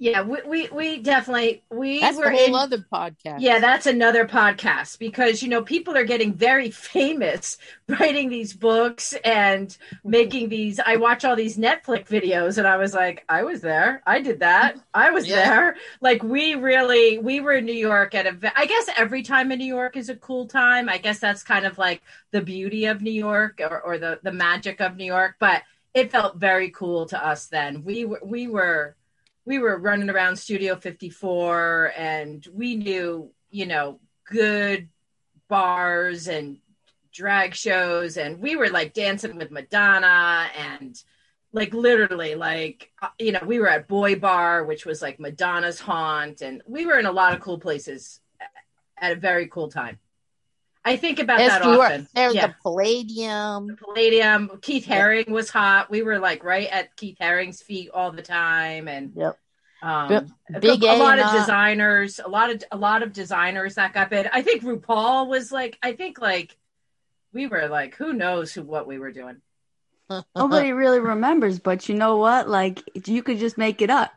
Yeah, 0.00 0.22
we, 0.22 0.38
we, 0.46 0.68
we 0.68 0.98
definitely 1.02 1.64
we 1.70 2.00
that's 2.00 2.16
were 2.16 2.26
a 2.26 2.30
whole 2.30 2.54
in, 2.54 2.54
other 2.54 2.78
podcast. 2.78 3.40
Yeah, 3.40 3.58
that's 3.58 3.86
another 3.86 4.26
podcast 4.26 4.98
because 5.00 5.42
you 5.42 5.48
know 5.48 5.62
people 5.62 5.96
are 5.96 6.04
getting 6.04 6.34
very 6.34 6.70
famous 6.72 7.58
writing 7.88 8.28
these 8.30 8.52
books 8.52 9.14
and 9.24 9.76
making 10.04 10.50
these. 10.50 10.78
I 10.78 10.96
watch 10.96 11.24
all 11.24 11.34
these 11.34 11.56
Netflix 11.56 12.06
videos 12.06 12.58
and 12.58 12.66
I 12.66 12.76
was 12.76 12.94
like, 12.94 13.24
I 13.28 13.42
was 13.42 13.60
there, 13.60 14.02
I 14.06 14.20
did 14.20 14.40
that, 14.40 14.76
I 14.94 15.10
was 15.10 15.26
Yeah. 15.26 15.36
there. 15.44 15.76
Like 16.00 16.22
we 16.22 16.54
really 16.54 17.18
we 17.18 17.40
were 17.40 17.54
in 17.54 17.64
New 17.64 17.72
York 17.72 18.14
at 18.14 18.26
a 18.26 18.52
i 18.56 18.66
guess 18.66 18.88
every 18.96 19.22
time 19.22 19.50
in 19.50 19.58
New 19.58 19.64
York 19.74 19.96
is 19.96 20.08
a 20.08 20.16
cool 20.16 20.46
time. 20.46 20.88
I 20.88 20.98
guess 20.98 21.18
that's 21.18 21.42
kind 21.42 21.66
of 21.66 21.76
like 21.76 22.02
the 22.30 22.40
beauty 22.40 22.86
of 22.86 23.02
New 23.02 23.10
York 23.10 23.60
or, 23.60 23.80
or 23.80 23.98
the 23.98 24.20
the 24.22 24.32
magic 24.32 24.80
of 24.80 24.96
New 24.96 25.04
York. 25.06 25.36
But 25.40 25.62
it 25.94 26.10
felt 26.12 26.36
very 26.36 26.70
cool 26.70 27.06
to 27.06 27.24
us 27.26 27.46
then. 27.46 27.82
We 27.84 28.04
were 28.04 28.20
we 28.24 28.46
were 28.48 28.94
we 29.48 29.58
were 29.58 29.78
running 29.78 30.10
around 30.10 30.36
Studio 30.36 30.76
54 30.76 31.94
and 31.96 32.46
we 32.52 32.76
knew, 32.76 33.30
you 33.48 33.64
know, 33.64 33.98
good 34.26 34.90
bars 35.48 36.28
and 36.28 36.58
drag 37.14 37.54
shows 37.54 38.18
and 38.18 38.40
we 38.40 38.56
were 38.56 38.68
like 38.68 38.92
dancing 38.92 39.38
with 39.38 39.50
Madonna 39.50 40.48
and 40.54 41.02
like 41.54 41.72
literally 41.72 42.34
like 42.34 42.92
uh, 43.00 43.08
you 43.18 43.32
know, 43.32 43.40
we 43.46 43.58
were 43.58 43.70
at 43.70 43.88
Boy 43.88 44.16
Bar 44.16 44.64
which 44.64 44.84
was 44.84 45.00
like 45.00 45.18
Madonna's 45.18 45.80
haunt 45.80 46.42
and 46.42 46.60
we 46.66 46.84
were 46.84 46.98
in 46.98 47.06
a 47.06 47.10
lot 47.10 47.32
of 47.32 47.40
cool 47.40 47.58
places 47.58 48.20
at 48.98 49.12
a 49.12 49.16
very 49.16 49.48
cool 49.48 49.70
time. 49.70 49.98
I 50.84 50.96
think 50.96 51.18
about 51.18 51.40
Yes, 51.40 51.58
that 51.60 51.64
you 51.64 51.78
were. 51.78 51.84
often. 51.84 52.08
There's 52.14 52.34
yeah. 52.34 52.46
the 52.48 52.54
Palladium. 52.62 53.76
Palladium. 53.76 54.58
Keith 54.62 54.86
Haring 54.86 55.28
was 55.28 55.50
hot. 55.50 55.90
We 55.90 56.02
were 56.02 56.18
like 56.18 56.42
right 56.44 56.68
at 56.68 56.96
Keith 56.96 57.16
Haring's 57.20 57.60
feet 57.60 57.90
all 57.92 58.10
the 58.12 58.22
time, 58.22 58.88
and 58.88 59.12
Yep. 59.14 59.38
um, 59.82 60.12
a, 60.54 60.60
Big 60.60 60.82
a 60.84 60.92
A 60.92 60.96
lot 60.96 61.18
of 61.18 61.30
designers, 61.32 62.20
a 62.24 62.28
lot 62.28 62.50
of 62.50 62.64
a 62.72 62.76
lot 62.76 63.02
of 63.02 63.12
designers 63.12 63.74
that 63.74 63.92
got 63.92 64.08
bid. 64.10 64.30
I 64.32 64.42
think 64.42 64.62
RuPaul 64.62 65.28
was 65.28 65.52
like, 65.52 65.78
I 65.82 65.92
think 65.92 66.20
like 66.20 66.56
we 67.32 67.46
were 67.48 67.68
like, 67.68 67.94
who 67.96 68.12
knows 68.14 68.52
who 68.52 68.62
what 68.62 68.86
we 68.86 68.98
were 68.98 69.12
doing. 69.12 69.36
Nobody 70.34 70.72
really 70.72 71.00
remembers, 71.00 71.58
but 71.58 71.86
you 71.88 71.94
know 71.94 72.16
what? 72.16 72.48
Like 72.48 72.82
you 73.06 73.22
could 73.22 73.38
just 73.38 73.58
make 73.58 73.82
it 73.82 73.90
up. 73.90 74.10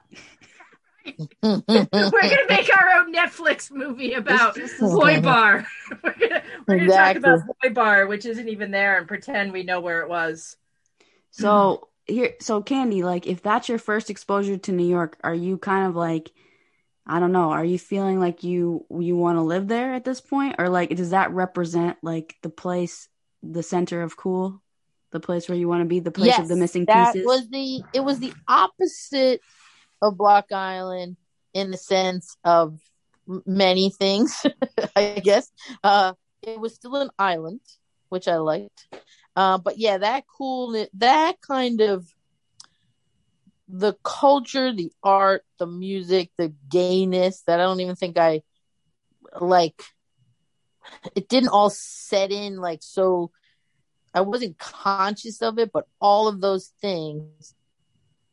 We're 1.05 1.61
gonna 1.61 2.45
make 2.49 2.69
our 2.75 2.99
own 2.99 3.13
Netflix 3.13 3.71
movie 3.71 4.13
about 4.13 4.57
Boy 4.79 5.21
Bar. 5.21 5.65
we're 6.03 6.13
gonna, 6.13 6.43
we're 6.67 6.77
gonna 6.79 6.91
talk 6.91 7.15
about 7.15 7.39
Boy 7.61 7.69
Bar, 7.69 8.07
which 8.07 8.25
isn't 8.25 8.49
even 8.49 8.71
there, 8.71 8.97
and 8.97 9.07
pretend 9.07 9.51
we 9.51 9.63
know 9.63 9.79
where 9.79 10.01
it 10.01 10.09
was. 10.09 10.57
So 11.31 11.89
here, 12.05 12.35
so 12.39 12.61
Candy, 12.61 13.03
like 13.03 13.27
if 13.27 13.41
that's 13.41 13.69
your 13.69 13.79
first 13.79 14.09
exposure 14.09 14.57
to 14.57 14.71
New 14.71 14.87
York, 14.87 15.17
are 15.23 15.33
you 15.33 15.57
kind 15.57 15.87
of 15.87 15.95
like, 15.95 16.31
I 17.05 17.19
don't 17.19 17.31
know, 17.31 17.51
are 17.51 17.65
you 17.65 17.79
feeling 17.79 18.19
like 18.19 18.43
you 18.43 18.85
you 18.89 19.15
want 19.15 19.37
to 19.37 19.41
live 19.41 19.67
there 19.67 19.93
at 19.93 20.03
this 20.03 20.21
point, 20.21 20.55
or 20.59 20.69
like 20.69 20.95
does 20.95 21.11
that 21.11 21.31
represent 21.31 21.97
like 22.01 22.35
the 22.41 22.49
place, 22.49 23.07
the 23.41 23.63
center 23.63 24.01
of 24.01 24.17
cool, 24.17 24.61
the 25.11 25.19
place 25.19 25.49
where 25.49 25.57
you 25.57 25.67
want 25.67 25.81
to 25.81 25.87
be, 25.87 25.99
the 25.99 26.11
place 26.11 26.37
of 26.37 26.47
the 26.47 26.55
missing 26.55 26.85
that 26.85 27.13
pieces? 27.13 27.25
was 27.25 27.49
the 27.49 27.81
it 27.93 28.01
was 28.01 28.19
the 28.19 28.33
opposite 28.47 29.41
of 30.01 30.17
Block 30.17 30.51
Island 30.51 31.17
in 31.53 31.71
the 31.71 31.77
sense 31.77 32.37
of 32.43 32.79
many 33.45 33.89
things, 33.89 34.45
I 34.95 35.21
guess. 35.23 35.51
Uh, 35.83 36.13
it 36.41 36.59
was 36.59 36.73
still 36.73 36.95
an 36.95 37.09
island, 37.19 37.61
which 38.09 38.27
I 38.27 38.37
liked. 38.37 38.87
Uh, 39.35 39.57
but 39.57 39.77
yeah, 39.77 39.99
that 39.99 40.25
cool, 40.27 40.85
that 40.93 41.41
kind 41.41 41.81
of 41.81 42.07
the 43.67 43.93
culture, 44.03 44.73
the 44.73 44.91
art, 45.01 45.45
the 45.57 45.67
music, 45.67 46.31
the 46.37 46.53
gayness 46.69 47.43
that 47.47 47.59
I 47.59 47.63
don't 47.63 47.79
even 47.79 47.95
think 47.95 48.17
I 48.17 48.41
like. 49.39 49.81
It 51.15 51.29
didn't 51.29 51.49
all 51.49 51.69
set 51.69 52.31
in 52.31 52.57
like 52.57 52.79
so. 52.81 53.31
I 54.13 54.21
wasn't 54.21 54.57
conscious 54.57 55.41
of 55.41 55.57
it, 55.57 55.71
but 55.71 55.87
all 56.01 56.27
of 56.27 56.41
those 56.41 56.73
things 56.81 57.55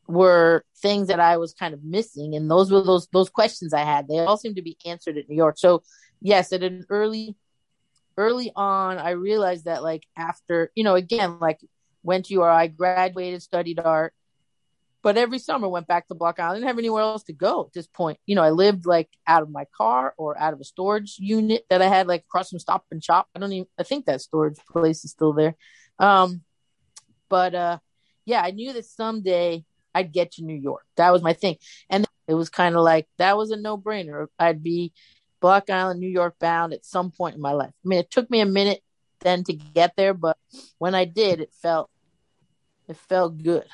were 0.09 0.65
things 0.81 1.07
that 1.09 1.19
I 1.19 1.37
was 1.37 1.53
kind 1.53 1.73
of 1.73 1.83
missing, 1.83 2.35
and 2.35 2.49
those 2.49 2.71
were 2.71 2.81
those 2.81 3.07
those 3.13 3.29
questions 3.29 3.73
I 3.73 3.83
had. 3.83 4.07
They 4.07 4.19
all 4.19 4.37
seem 4.37 4.55
to 4.55 4.61
be 4.61 4.77
answered 4.85 5.17
at 5.17 5.29
New 5.29 5.35
York. 5.35 5.57
So 5.59 5.83
yes, 6.19 6.51
at 6.51 6.63
an 6.63 6.85
early 6.89 7.35
early 8.17 8.51
on, 8.55 8.97
I 8.97 9.11
realized 9.11 9.65
that 9.65 9.83
like 9.83 10.03
after 10.17 10.71
you 10.75 10.83
know 10.83 10.95
again 10.95 11.39
like 11.39 11.59
went 12.01 12.25
to 12.25 12.33
URI, 12.33 12.69
graduated, 12.69 13.43
studied 13.43 13.79
art, 13.79 14.13
but 15.03 15.15
every 15.15 15.37
summer 15.37 15.69
went 15.69 15.87
back 15.87 16.07
to 16.07 16.15
Block 16.15 16.39
Island. 16.39 16.51
I 16.51 16.55
didn't 16.55 16.67
have 16.69 16.79
anywhere 16.79 17.03
else 17.03 17.23
to 17.25 17.33
go 17.33 17.65
at 17.67 17.73
this 17.73 17.87
point. 17.87 18.17
You 18.25 18.35
know, 18.35 18.43
I 18.43 18.49
lived 18.49 18.87
like 18.87 19.09
out 19.27 19.43
of 19.43 19.51
my 19.51 19.65
car 19.77 20.15
or 20.17 20.39
out 20.39 20.53
of 20.53 20.59
a 20.59 20.65
storage 20.65 21.17
unit 21.19 21.65
that 21.69 21.83
I 21.83 21.87
had 21.87 22.07
like 22.07 22.21
across 22.21 22.49
from 22.49 22.59
Stop 22.59 22.85
and 22.89 23.03
Shop. 23.03 23.27
I 23.35 23.39
don't 23.39 23.51
even 23.51 23.67
I 23.77 23.83
think 23.83 24.07
that 24.07 24.21
storage 24.21 24.57
place 24.71 25.05
is 25.05 25.11
still 25.11 25.33
there. 25.33 25.55
Um, 25.99 26.41
but 27.29 27.53
uh, 27.53 27.77
yeah, 28.25 28.41
I 28.41 28.51
knew 28.51 28.73
that 28.73 28.85
someday 28.85 29.65
I'd 29.99 30.13
get 30.13 30.33
to 30.33 30.43
New 30.43 30.55
York. 30.55 30.85
That 30.95 31.11
was 31.11 31.21
my 31.21 31.33
thing, 31.33 31.57
and 31.89 32.07
it 32.27 32.33
was 32.33 32.49
kind 32.49 32.75
of 32.75 32.83
like 32.83 33.07
that 33.17 33.37
was 33.37 33.51
a 33.51 33.57
no 33.57 33.77
brainer. 33.77 34.27
I'd 34.37 34.63
be 34.63 34.93
Block 35.39 35.69
Island, 35.69 35.99
New 35.99 36.09
York 36.09 36.35
bound 36.39 36.73
at 36.73 36.85
some 36.85 37.11
point 37.11 37.35
in 37.35 37.41
my 37.41 37.51
life. 37.51 37.73
I 37.85 37.87
mean, 37.87 37.99
it 37.99 38.11
took 38.11 38.29
me 38.29 38.39
a 38.39 38.45
minute 38.45 38.81
then 39.19 39.43
to 39.45 39.53
get 39.53 39.95
there, 39.95 40.13
but 40.13 40.37
when 40.77 40.95
I 40.95 41.05
did, 41.05 41.39
it 41.39 41.53
felt 41.53 41.89
it 42.87 42.97
felt 42.97 43.41
good. 43.41 43.65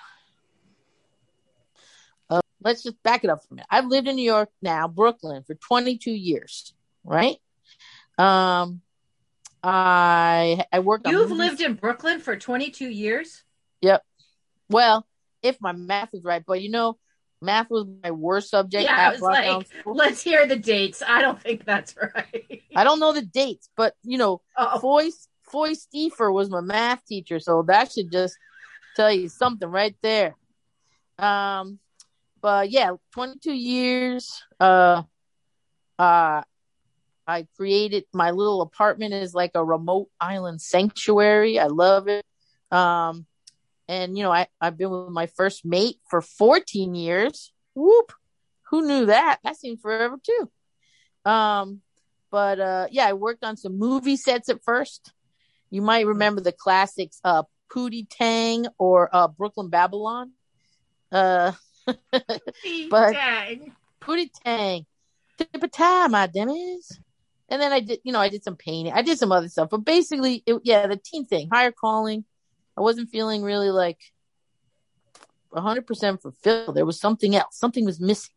Uh, 2.30 2.42
let's 2.64 2.84
just 2.84 3.02
back 3.04 3.24
it 3.24 3.30
up 3.30 3.42
for 3.44 3.48
a 3.52 3.56
minute. 3.56 3.68
I've 3.70 3.88
lived 3.88 4.08
in 4.08 4.16
New 4.16 4.24
York 4.24 4.50
now, 4.62 4.88
Brooklyn, 4.88 5.44
for 5.44 5.56
22 5.56 6.12
years, 6.12 6.74
right? 7.04 7.38
Um, 8.18 8.82
I 9.64 10.64
I 10.72 10.80
worked. 10.80 11.08
You've 11.08 11.32
lived 11.32 11.62
in 11.62 11.74
Brooklyn 11.74 12.20
for 12.20 12.36
22 12.36 12.88
years. 12.88 13.44
Yep. 13.82 14.04
Well, 14.70 15.06
if 15.46 15.62
my 15.62 15.72
math 15.72 16.14
is 16.14 16.24
right, 16.24 16.44
but 16.46 16.62
you 16.62 16.70
know, 16.70 16.98
math 17.42 17.70
was 17.70 17.86
my 18.04 18.12
worst 18.12 18.50
subject. 18.50 18.84
Yeah, 18.84 18.96
I 18.98 19.12
was 19.12 19.22
like, 19.22 19.68
Let's 19.86 20.22
hear 20.22 20.46
the 20.48 20.56
dates. 20.56 21.04
I 21.06 21.22
don't 21.22 21.42
think 21.42 21.66
that's 21.66 21.96
right. 21.98 22.62
I 22.76 22.84
don't 22.84 23.00
know 23.00 23.14
the 23.14 23.22
dates, 23.22 23.70
but 23.78 23.94
you 24.04 24.18
know, 24.18 24.42
Oh, 24.58 24.80
Foy 24.80 25.10
Foy 25.44 25.72
Stiefer 25.74 26.34
was 26.34 26.50
my 26.50 26.62
math 26.62 27.06
teacher, 27.06 27.40
so 27.40 27.64
that 27.68 27.92
should 27.92 28.12
just 28.12 28.36
tell 28.96 29.12
you 29.12 29.30
something 29.30 29.70
right 29.70 29.96
there. 30.02 30.36
Um, 31.20 31.80
but 32.42 32.70
yeah, 32.70 32.92
22 33.14 33.54
years. 33.54 34.44
Uh, 34.60 35.04
uh, 35.98 36.42
I 37.28 37.48
created 37.58 38.06
my 38.14 38.32
little 38.32 38.62
apartment 38.62 39.14
is 39.14 39.34
like 39.34 39.52
a 39.56 39.64
remote 39.64 40.10
island 40.20 40.62
sanctuary. 40.62 41.60
I 41.60 41.68
love 41.68 42.08
it. 42.08 42.24
Um, 42.72 43.26
and 43.88 44.18
you 44.18 44.24
know, 44.24 44.32
I 44.32 44.48
I've 44.60 44.78
been 44.78 44.90
with 44.90 45.10
my 45.10 45.28
first 45.28 45.66
mate 45.66 45.98
for 46.10 46.22
14 46.22 46.96
years. 46.96 47.52
Whoop! 47.74 48.14
Who 48.70 48.88
knew 48.88 49.06
that? 49.08 49.40
That 49.44 49.58
seems 49.58 49.82
forever 49.82 50.18
too. 50.24 51.30
Um, 51.30 51.82
but 52.32 52.60
uh, 52.60 52.88
yeah, 52.92 53.08
I 53.08 53.14
worked 53.14 53.44
on 53.44 53.58
some 53.58 53.78
movie 53.78 54.18
sets 54.18 54.50
at 54.50 54.64
first. 54.64 55.14
You 55.70 55.82
might 55.82 56.06
remember 56.06 56.42
the 56.42 56.52
classics, 56.52 57.20
uh, 57.24 57.44
Pootie 57.74 58.08
Tang 58.10 58.68
or 58.78 59.10
uh, 59.12 59.28
Brooklyn 59.28 59.70
Babylon. 59.70 60.32
Uh, 61.12 61.54
but- 61.86 63.14
dang. 63.14 63.74
Pootie 64.02 64.30
Tang, 64.44 64.86
tip 65.38 65.64
of 65.64 65.72
time, 65.72 66.12
my 66.12 66.28
demis. 66.28 67.00
And 67.50 67.62
then 67.62 67.72
I 67.72 67.80
did, 67.80 68.00
you 68.04 68.12
know, 68.12 68.20
I 68.20 68.30
did 68.30 68.44
some 68.44 68.56
painting. 68.56 68.94
I 68.94 69.02
did 69.02 69.18
some 69.18 69.32
other 69.32 69.50
stuff, 69.50 69.70
but 69.70 69.80
basically, 69.80 70.44
it, 70.46 70.62
yeah, 70.64 70.86
the 70.88 70.98
teen 70.98 71.26
thing, 71.26 71.50
higher 71.52 71.72
calling. 71.72 72.26
I 72.78 72.82
wasn't 72.82 73.10
feeling 73.10 73.44
really 73.44 73.72
like 73.72 74.00
100% 75.54 76.22
fulfilled. 76.22 76.76
There 76.76 76.86
was 76.86 77.00
something 77.00 77.36
else. 77.36 77.58
Something 77.58 77.86
was 77.86 78.00
missing. 78.00 78.34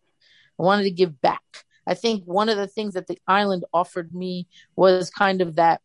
I 0.58 0.62
wanted 0.62 0.84
to 0.84 0.90
give 0.90 1.20
back. 1.20 1.64
I 1.86 1.94
think 1.94 2.24
one 2.24 2.48
of 2.48 2.56
the 2.56 2.66
things 2.66 2.94
that 2.94 3.06
the 3.06 3.18
island 3.26 3.64
offered 3.72 4.14
me 4.14 4.46
was 4.76 5.10
kind 5.10 5.40
of 5.40 5.56
that 5.56 5.80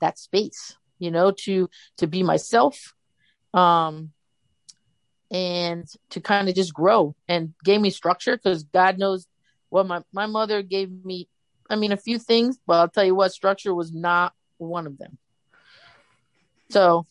that 0.00 0.18
space, 0.18 0.76
you 0.98 1.10
know, 1.10 1.30
to 1.30 1.70
to 1.98 2.06
be 2.06 2.22
myself, 2.22 2.94
um, 3.54 4.10
and 5.30 5.86
to 6.10 6.20
kind 6.20 6.48
of 6.48 6.54
just 6.56 6.74
grow 6.74 7.14
and 7.28 7.54
gave 7.64 7.80
me 7.80 7.90
structure 7.90 8.36
because 8.36 8.64
God 8.64 8.98
knows 8.98 9.28
what 9.68 9.86
my 9.86 10.02
my 10.12 10.26
mother 10.26 10.62
gave 10.62 10.90
me. 11.04 11.28
I 11.70 11.76
mean, 11.76 11.92
a 11.92 11.96
few 11.96 12.18
things, 12.18 12.58
but 12.66 12.74
I'll 12.74 12.88
tell 12.88 13.04
you 13.04 13.14
what, 13.14 13.32
structure 13.32 13.74
was 13.74 13.92
not 13.92 14.34
one 14.58 14.86
of 14.86 14.98
them. 14.98 15.18
So, 16.70 17.06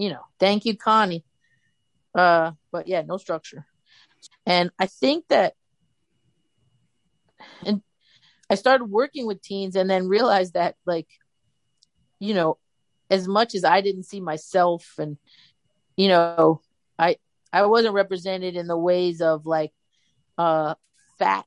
you 0.00 0.08
know, 0.08 0.22
thank 0.38 0.64
you, 0.64 0.76
Connie. 0.76 1.24
Uh, 2.14 2.52
but 2.72 2.88
yeah, 2.88 3.02
no 3.02 3.18
structure. 3.18 3.66
And 4.46 4.70
I 4.78 4.86
think 4.86 5.26
that 5.28 5.54
and 7.64 7.82
I 8.48 8.54
started 8.54 8.86
working 8.86 9.26
with 9.26 9.42
teens 9.42 9.76
and 9.76 9.88
then 9.88 10.08
realized 10.08 10.54
that 10.54 10.76
like, 10.86 11.08
you 12.18 12.34
know, 12.34 12.58
as 13.10 13.28
much 13.28 13.54
as 13.54 13.64
I 13.64 13.80
didn't 13.80 14.04
see 14.04 14.20
myself 14.20 14.94
and, 14.98 15.18
you 15.96 16.08
know, 16.08 16.60
I, 16.98 17.16
I 17.52 17.66
wasn't 17.66 17.94
represented 17.94 18.56
in 18.56 18.66
the 18.66 18.76
ways 18.76 19.20
of 19.20 19.46
like, 19.46 19.72
uh, 20.38 20.74
fat 21.18 21.44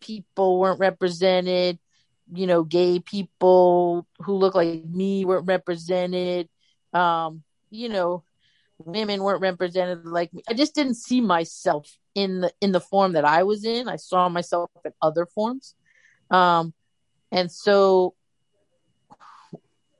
people 0.00 0.58
weren't 0.58 0.80
represented, 0.80 1.78
you 2.32 2.46
know, 2.46 2.64
gay 2.64 2.98
people 2.98 4.06
who 4.18 4.34
look 4.34 4.54
like 4.54 4.84
me 4.84 5.24
weren't 5.24 5.46
represented. 5.46 6.48
Um, 6.92 7.42
you 7.72 7.88
know, 7.88 8.24
women 8.78 9.22
weren't 9.22 9.40
represented 9.40 10.06
like 10.06 10.32
me. 10.32 10.42
I 10.48 10.54
just 10.54 10.74
didn't 10.74 10.94
see 10.94 11.20
myself 11.20 11.90
in 12.14 12.42
the 12.42 12.52
in 12.60 12.72
the 12.72 12.80
form 12.80 13.12
that 13.12 13.24
I 13.24 13.42
was 13.42 13.64
in. 13.64 13.88
I 13.88 13.96
saw 13.96 14.28
myself 14.28 14.70
in 14.84 14.92
other 15.00 15.26
forms. 15.26 15.74
Um 16.30 16.74
and 17.30 17.50
so 17.50 18.14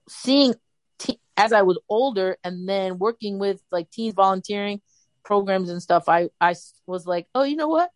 seeing 0.09 0.55
te- 0.99 1.21
as 1.37 1.53
I 1.53 1.63
was 1.63 1.79
older 1.89 2.37
and 2.45 2.69
then 2.69 2.99
working 2.99 3.39
with 3.39 3.61
like 3.71 3.91
teen 3.91 4.13
volunteering 4.13 4.81
programs 5.25 5.71
and 5.71 5.83
stuff, 5.83 6.09
I 6.09 6.31
I 6.41 6.55
was 6.87 7.07
like, 7.07 7.27
"Oh, 7.35 7.45
you 7.45 7.57
know 7.57 7.69
what? 7.69 7.91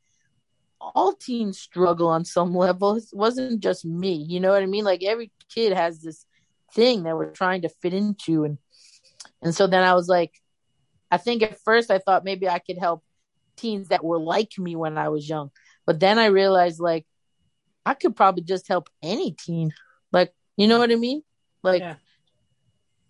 all 0.80 1.14
teens 1.14 1.58
struggle 1.58 2.08
on 2.08 2.24
some 2.24 2.54
level. 2.54 2.96
It 2.96 3.04
wasn't 3.12 3.60
just 3.60 3.84
me. 3.84 4.14
You 4.14 4.40
know 4.40 4.50
what 4.50 4.62
I 4.62 4.66
mean? 4.66 4.84
Like 4.84 5.02
every 5.02 5.30
kid 5.52 5.72
has 5.72 6.00
this 6.00 6.26
thing 6.74 7.04
that 7.04 7.16
we're 7.16 7.30
trying 7.30 7.62
to 7.62 7.68
fit 7.68 7.94
into 7.94 8.44
and 8.44 8.58
and 9.46 9.54
so 9.54 9.68
then 9.68 9.84
I 9.84 9.94
was 9.94 10.08
like 10.08 10.32
I 11.10 11.18
think 11.18 11.42
at 11.42 11.60
first 11.60 11.90
I 11.90 11.98
thought 11.98 12.24
maybe 12.24 12.48
I 12.48 12.58
could 12.58 12.78
help 12.78 13.02
teens 13.56 13.88
that 13.88 14.04
were 14.04 14.18
like 14.18 14.58
me 14.58 14.76
when 14.76 14.98
I 14.98 15.08
was 15.08 15.28
young. 15.28 15.50
But 15.86 16.00
then 16.00 16.18
I 16.18 16.26
realized 16.26 16.80
like 16.80 17.06
I 17.84 17.94
could 17.94 18.16
probably 18.16 18.42
just 18.42 18.66
help 18.66 18.90
any 19.02 19.32
teen. 19.32 19.72
Like, 20.12 20.34
you 20.56 20.66
know 20.66 20.78
what 20.78 20.90
I 20.90 20.96
mean? 20.96 21.22
Like 21.62 21.80
yeah. 21.80 21.94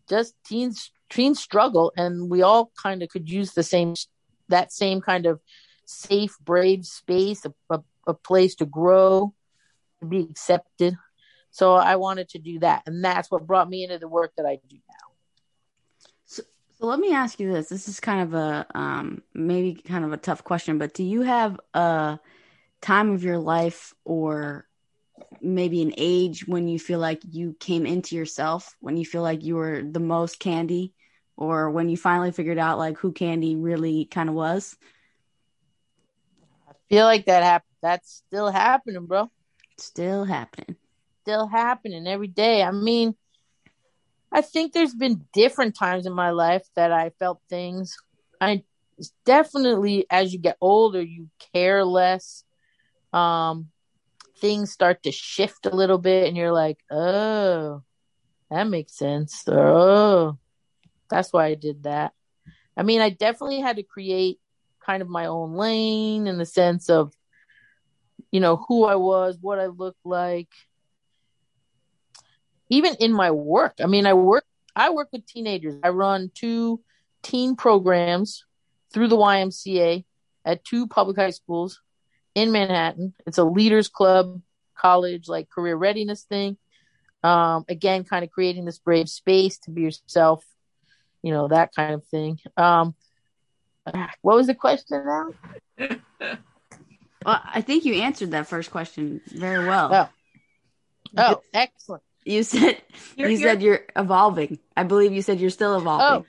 just 0.09 0.35
teens 0.45 0.91
teens 1.09 1.41
struggle 1.41 1.93
and 1.97 2.29
we 2.29 2.43
all 2.43 2.71
kind 2.81 3.03
of 3.03 3.09
could 3.09 3.31
use 3.31 3.53
the 3.53 3.63
same 3.63 3.95
that 4.49 4.73
same 4.73 5.01
kind 5.01 5.25
of 5.25 5.41
safe, 5.87 6.37
brave 6.41 6.85
space, 6.85 7.47
a, 7.47 7.55
a, 7.71 7.81
a 8.09 8.15
place 8.15 8.57
to 8.57 8.67
grow, 8.67 9.33
to 10.01 10.07
be 10.07 10.21
accepted. 10.21 10.97
So 11.51 11.75
I 11.75 11.97
wanted 11.97 12.29
to 12.31 12.39
do 12.39 12.59
that. 12.59 12.83
And 12.85 13.03
that's 13.03 13.31
what 13.31 13.47
brought 13.47 13.71
me 13.71 13.85
into 13.85 13.99
the 13.99 14.09
work 14.09 14.33
that 14.37 14.45
I 14.45 14.59
do 14.69 14.77
now. 14.77 15.06
So, 16.79 16.87
let 16.87 17.01
me 17.01 17.15
ask 17.15 17.41
you 17.41 17.51
this. 17.51 17.71
This 17.71 17.89
is 17.89 18.01
kind 18.01 18.21
of 18.23 18.35
a 18.35 18.67
um, 18.75 19.23
maybe 19.33 19.75
kind 19.81 20.05
of 20.05 20.13
a 20.13 20.19
tough 20.19 20.45
question, 20.45 20.77
but 20.77 20.93
do 20.93 21.03
you 21.05 21.23
have 21.23 21.59
a 21.73 22.19
time 22.83 23.11
of 23.13 23.25
your 23.25 23.39
life 23.39 23.95
or 24.05 24.67
maybe 25.41 25.81
an 25.83 25.95
age 25.97 26.47
when 26.47 26.69
you 26.69 26.79
feel 26.79 26.99
like 26.99 27.23
you 27.31 27.57
came 27.61 27.87
into 27.87 28.15
yourself, 28.15 28.77
when 28.81 28.99
you 28.99 29.07
feel 29.07 29.23
like 29.23 29.43
you 29.43 29.57
were 29.57 29.83
the 29.83 30.01
most 30.01 30.39
Candy, 30.39 30.93
or 31.37 31.71
when 31.71 31.89
you 31.89 31.97
finally 31.97 32.31
figured 32.31 32.59
out 32.59 32.79
like 32.79 32.99
who 32.99 33.13
Candy 33.13 33.57
really 33.57 34.05
kind 34.05 34.29
of 34.29 34.35
was? 34.35 34.77
I 36.69 36.73
feel 36.91 37.07
like 37.07 37.25
that 37.27 37.43
hap- 37.43 37.65
that's 37.81 38.23
still 38.27 38.51
happening, 38.51 39.07
bro. 39.07 39.31
Still 39.79 40.25
happening. 40.25 40.77
Still 41.23 41.47
happening 41.47 42.07
every 42.07 42.29
day. 42.29 42.63
I 42.63 42.71
mean, 42.71 43.15
I 44.33 44.41
think 44.41 44.73
there's 44.73 44.95
been 44.95 45.25
different 45.33 45.77
times 45.77 46.07
in 46.07 46.13
my 46.13 46.31
life 46.31 46.67
that 46.75 46.93
I 46.93 47.11
felt 47.19 47.41
things. 47.49 47.97
I 48.41 48.65
definitely, 49.25 50.07
as 50.11 50.33
you 50.33 50.39
get 50.39 50.57
older, 50.61 51.01
you 51.01 51.29
care 51.53 51.85
less. 51.85 52.45
Um, 53.13 53.71
things 54.41 54.73
start 54.73 55.03
to 55.05 55.13
shift 55.13 55.67
a 55.67 55.75
little 55.75 55.99
bit, 55.99 56.29
and 56.29 56.37
you're 56.37 56.53
like, 56.53 56.79
oh, 56.91 57.83
that 58.51 58.65
makes 58.65 58.97
sense. 58.97 59.43
Oh, 59.49 60.39
that's 61.09 61.33
why 61.33 61.47
I 61.47 61.55
did 61.55 61.85
that. 61.85 62.13
I 62.77 62.83
mean, 62.83 63.01
I 63.01 63.11
definitely 63.11 63.61
had 63.61 63.77
to 63.77 63.83
create 63.83 64.39
kind 64.85 65.03
of 65.03 65.09
my 65.09 65.27
own 65.27 65.55
lane 65.55 66.27
in 66.27 66.39
the 66.39 66.47
sense 66.47 66.91
of, 66.91 67.13
you 68.31 68.41
know, 68.41 68.65
who 68.69 68.85
I 68.85 68.97
was, 68.97 69.39
what 69.41 69.59
I 69.59 69.67
looked 69.67 70.05
like. 70.05 70.51
Even 72.69 72.95
in 72.97 73.13
my 73.13 73.31
work, 73.31 73.75
I 73.81 73.87
mean, 73.87 74.07
I 74.07 74.15
work, 74.15 74.45
I 74.75 74.91
work 74.91 75.09
with 75.13 75.27
teenagers. 75.27 75.77
I 75.83 75.91
run 75.91 76.31
two 76.35 76.81
teen 77.23 77.57
programs 77.57 78.45
through 78.93 79.09
the 79.09 79.17
YMCA 79.17 80.05
at 80.45 80.65
two 80.65 80.87
public 80.87 81.17
high 81.17 81.31
schools 81.31 81.81
in 82.35 82.53
Manhattan. 82.53 83.15
It's 83.27 83.39
a 83.39 83.45
leaders 83.45 83.89
club, 83.89 84.41
college, 84.77 85.29
like 85.29 85.51
career 85.51 85.77
readiness 85.77 86.23
thing. 86.25 86.57
Um, 87.23 87.65
again, 87.69 88.05
kind 88.05 88.25
of 88.25 88.31
creating 88.31 88.65
this 88.65 88.79
brave 88.79 89.09
space 89.09 89.59
to 89.61 89.71
be 89.71 89.83
yourself, 89.83 90.45
you 91.23 91.33
know, 91.33 91.49
that 91.49 91.75
kind 91.75 91.95
of 91.95 92.05
thing. 92.07 92.39
Um, 92.57 92.95
what 94.23 94.37
was 94.37 94.47
the 94.47 94.55
question 94.55 95.05
now? 95.05 95.29
well, 97.25 97.41
I 97.45 97.63
think 97.63 97.85
you 97.85 97.95
answered 97.95 98.33
that 98.33 98.49
first 98.49 98.71
question 98.71 99.21
very 99.27 99.67
well. 99.67 99.93
Oh, 99.93 100.09
oh 101.17 101.43
excellent. 101.53 102.03
You 102.27 102.43
said 102.43 102.83
you're, 103.17 103.29
you 103.31 103.39
you're... 103.39 103.49
said 103.49 103.63
you're 103.63 103.81
evolving. 103.95 104.59
I 104.77 104.83
believe 104.83 105.13
you 105.13 105.23
said 105.23 105.41
you're 105.41 105.51
still 105.51 105.79
evolving. 105.79 106.27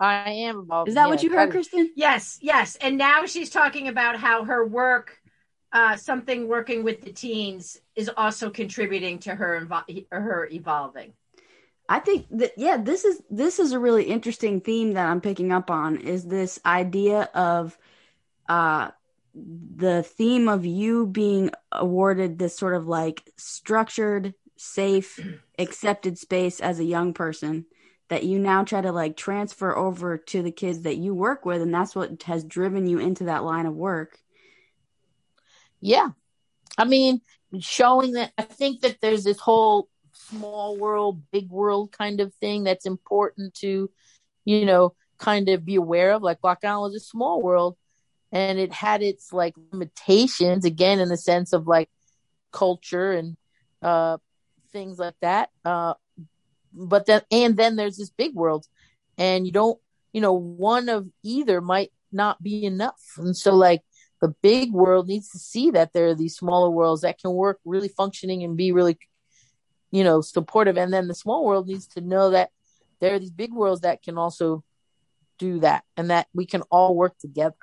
Oh, 0.00 0.04
I 0.04 0.30
am 0.30 0.60
evolving. 0.60 0.90
Is 0.90 0.94
that 0.94 1.08
what 1.08 1.22
you 1.22 1.30
heard, 1.30 1.50
Kristen? 1.50 1.92
Yes, 1.94 2.38
yes. 2.40 2.76
And 2.76 2.96
now 2.96 3.26
she's 3.26 3.50
talking 3.50 3.88
about 3.88 4.16
how 4.16 4.44
her 4.44 4.66
work, 4.66 5.18
uh, 5.72 5.96
something 5.96 6.48
working 6.48 6.82
with 6.82 7.02
the 7.02 7.12
teens, 7.12 7.78
is 7.94 8.10
also 8.16 8.50
contributing 8.50 9.18
to 9.20 9.34
her 9.34 9.68
her 10.10 10.48
evolving. 10.50 11.12
I 11.88 11.98
think 12.00 12.26
that 12.30 12.52
yeah, 12.56 12.78
this 12.78 13.04
is 13.04 13.20
this 13.28 13.58
is 13.58 13.72
a 13.72 13.78
really 13.78 14.04
interesting 14.04 14.62
theme 14.62 14.94
that 14.94 15.06
I'm 15.06 15.20
picking 15.20 15.52
up 15.52 15.70
on 15.70 15.98
is 15.98 16.24
this 16.24 16.58
idea 16.64 17.28
of 17.34 17.78
uh 18.48 18.90
the 19.34 20.02
theme 20.02 20.48
of 20.48 20.64
you 20.64 21.06
being 21.06 21.50
awarded 21.72 22.38
this 22.38 22.56
sort 22.56 22.74
of 22.74 22.86
like 22.86 23.22
structured, 23.36 24.32
safe, 24.56 25.20
accepted 25.58 26.18
space 26.18 26.60
as 26.60 26.78
a 26.78 26.84
young 26.84 27.12
person 27.12 27.66
that 28.08 28.24
you 28.24 28.38
now 28.38 28.64
try 28.64 28.80
to 28.80 28.92
like 28.92 29.16
transfer 29.16 29.76
over 29.76 30.18
to 30.18 30.42
the 30.42 30.52
kids 30.52 30.82
that 30.82 30.96
you 30.96 31.14
work 31.14 31.44
with 31.44 31.62
and 31.62 31.72
that's 31.72 31.94
what 31.94 32.22
has 32.24 32.44
driven 32.44 32.86
you 32.86 32.98
into 32.98 33.24
that 33.24 33.44
line 33.44 33.66
of 33.66 33.74
work. 33.74 34.18
Yeah. 35.80 36.10
I 36.76 36.84
mean, 36.84 37.20
showing 37.60 38.12
that 38.12 38.32
I 38.36 38.42
think 38.42 38.80
that 38.80 39.00
there's 39.00 39.24
this 39.24 39.38
whole 39.38 39.88
small 40.12 40.76
world, 40.76 41.22
big 41.30 41.50
world 41.50 41.92
kind 41.92 42.20
of 42.20 42.34
thing 42.34 42.64
that's 42.64 42.86
important 42.86 43.54
to, 43.54 43.90
you 44.44 44.64
know, 44.64 44.94
kind 45.18 45.48
of 45.48 45.64
be 45.64 45.76
aware 45.76 46.12
of. 46.12 46.22
Like 46.22 46.40
Block 46.40 46.64
Island 46.64 46.92
was 46.92 47.02
a 47.02 47.04
small 47.04 47.40
world 47.42 47.76
and 48.32 48.58
it 48.58 48.72
had 48.72 49.02
its 49.02 49.32
like 49.32 49.54
limitations 49.72 50.64
again 50.64 51.00
in 51.00 51.08
the 51.08 51.16
sense 51.16 51.52
of 51.52 51.66
like 51.66 51.88
culture 52.52 53.12
and 53.12 53.36
uh 53.82 54.18
things 54.74 54.98
like 54.98 55.18
that. 55.22 55.48
Uh 55.64 55.94
but 56.74 57.06
then 57.06 57.22
and 57.30 57.56
then 57.56 57.76
there's 57.76 57.96
this 57.96 58.10
big 58.10 58.34
world 58.34 58.66
and 59.16 59.46
you 59.46 59.52
don't 59.52 59.78
you 60.12 60.20
know, 60.20 60.34
one 60.34 60.88
of 60.88 61.08
either 61.24 61.60
might 61.60 61.92
not 62.12 62.42
be 62.42 62.64
enough. 62.64 63.02
And 63.16 63.36
so 63.36 63.54
like 63.54 63.82
the 64.20 64.34
big 64.42 64.72
world 64.72 65.08
needs 65.08 65.30
to 65.30 65.38
see 65.38 65.70
that 65.70 65.92
there 65.92 66.08
are 66.08 66.14
these 66.14 66.36
smaller 66.36 66.70
worlds 66.70 67.02
that 67.02 67.18
can 67.18 67.32
work 67.32 67.58
really 67.64 67.88
functioning 67.88 68.42
and 68.42 68.56
be 68.56 68.70
really 68.72 68.98
you 69.94 70.02
know, 70.02 70.20
supportive. 70.20 70.76
And 70.76 70.92
then 70.92 71.06
the 71.06 71.14
small 71.14 71.44
world 71.44 71.68
needs 71.68 71.86
to 71.88 72.00
know 72.00 72.30
that 72.30 72.50
there 73.00 73.14
are 73.14 73.18
these 73.20 73.30
big 73.30 73.52
worlds 73.52 73.82
that 73.82 74.02
can 74.02 74.18
also 74.18 74.64
do 75.38 75.60
that 75.60 75.84
and 75.96 76.10
that 76.10 76.26
we 76.34 76.46
can 76.46 76.62
all 76.62 76.96
work 76.96 77.16
together. 77.18 77.54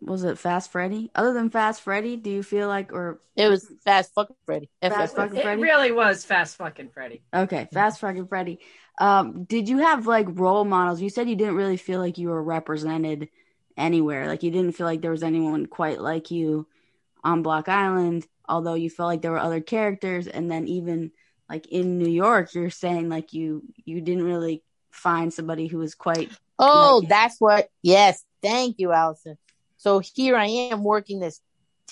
Was 0.00 0.24
it 0.24 0.38
Fast 0.38 0.72
Freddy? 0.72 1.10
Other 1.14 1.32
than 1.32 1.50
Fast 1.50 1.82
Freddy, 1.82 2.16
do 2.16 2.30
you 2.30 2.42
feel 2.42 2.68
like, 2.68 2.92
or 2.92 3.20
it 3.34 3.48
was 3.48 3.70
Fast 3.84 4.14
fucking 4.14 4.36
Freddy? 4.44 4.70
Fast 4.82 5.16
fucking 5.16 5.40
Freddy. 5.40 5.60
It 5.60 5.64
really 5.64 5.92
was 5.92 6.24
Fast 6.24 6.56
fucking 6.56 6.90
Freddy. 6.90 7.22
Okay, 7.34 7.68
Fast 7.72 8.00
fucking 8.00 8.26
Freddy. 8.28 8.60
Um, 8.98 9.44
did 9.44 9.68
you 9.68 9.78
have 9.78 10.06
like 10.06 10.26
role 10.30 10.64
models? 10.64 11.00
You 11.00 11.10
said 11.10 11.28
you 11.28 11.36
didn't 11.36 11.56
really 11.56 11.76
feel 11.76 12.00
like 12.00 12.18
you 12.18 12.28
were 12.28 12.42
represented 12.42 13.28
anywhere. 13.76 14.26
Like 14.26 14.42
you 14.42 14.50
didn't 14.50 14.72
feel 14.72 14.86
like 14.86 15.02
there 15.02 15.10
was 15.10 15.22
anyone 15.22 15.66
quite 15.66 16.00
like 16.00 16.30
you 16.30 16.66
on 17.24 17.42
Block 17.42 17.68
Island 17.68 18.26
although 18.48 18.74
you 18.74 18.90
felt 18.90 19.08
like 19.08 19.22
there 19.22 19.32
were 19.32 19.38
other 19.38 19.60
characters 19.60 20.26
and 20.26 20.50
then 20.50 20.68
even 20.68 21.10
like 21.48 21.66
in 21.68 21.98
New 21.98 22.08
York 22.08 22.54
you're 22.54 22.70
saying 22.70 23.08
like 23.08 23.32
you 23.32 23.62
you 23.84 24.00
didn't 24.00 24.24
really 24.24 24.62
find 24.90 25.32
somebody 25.32 25.66
who 25.66 25.78
was 25.78 25.94
quite 25.94 26.30
Oh, 26.58 27.00
like 27.00 27.10
that's 27.10 27.36
what 27.38 27.68
yes, 27.82 28.24
thank 28.42 28.76
you, 28.78 28.90
Allison. 28.92 29.36
So 29.86 30.00
here 30.00 30.34
I 30.34 30.46
am 30.46 30.82
working 30.82 31.20
this 31.20 31.40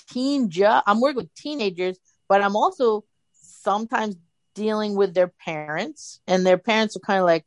teen 0.09 0.49
job. 0.49 0.83
I'm 0.85 0.99
working 0.99 1.15
with 1.15 1.33
teenagers, 1.33 1.97
but 2.27 2.41
I'm 2.41 2.57
also 2.57 3.05
sometimes 3.31 4.17
dealing 4.53 4.97
with 4.97 5.13
their 5.13 5.31
parents 5.45 6.19
and 6.27 6.45
their 6.45 6.57
parents 6.57 6.97
are 6.97 6.99
kind 6.99 7.19
of 7.19 7.25
like 7.25 7.45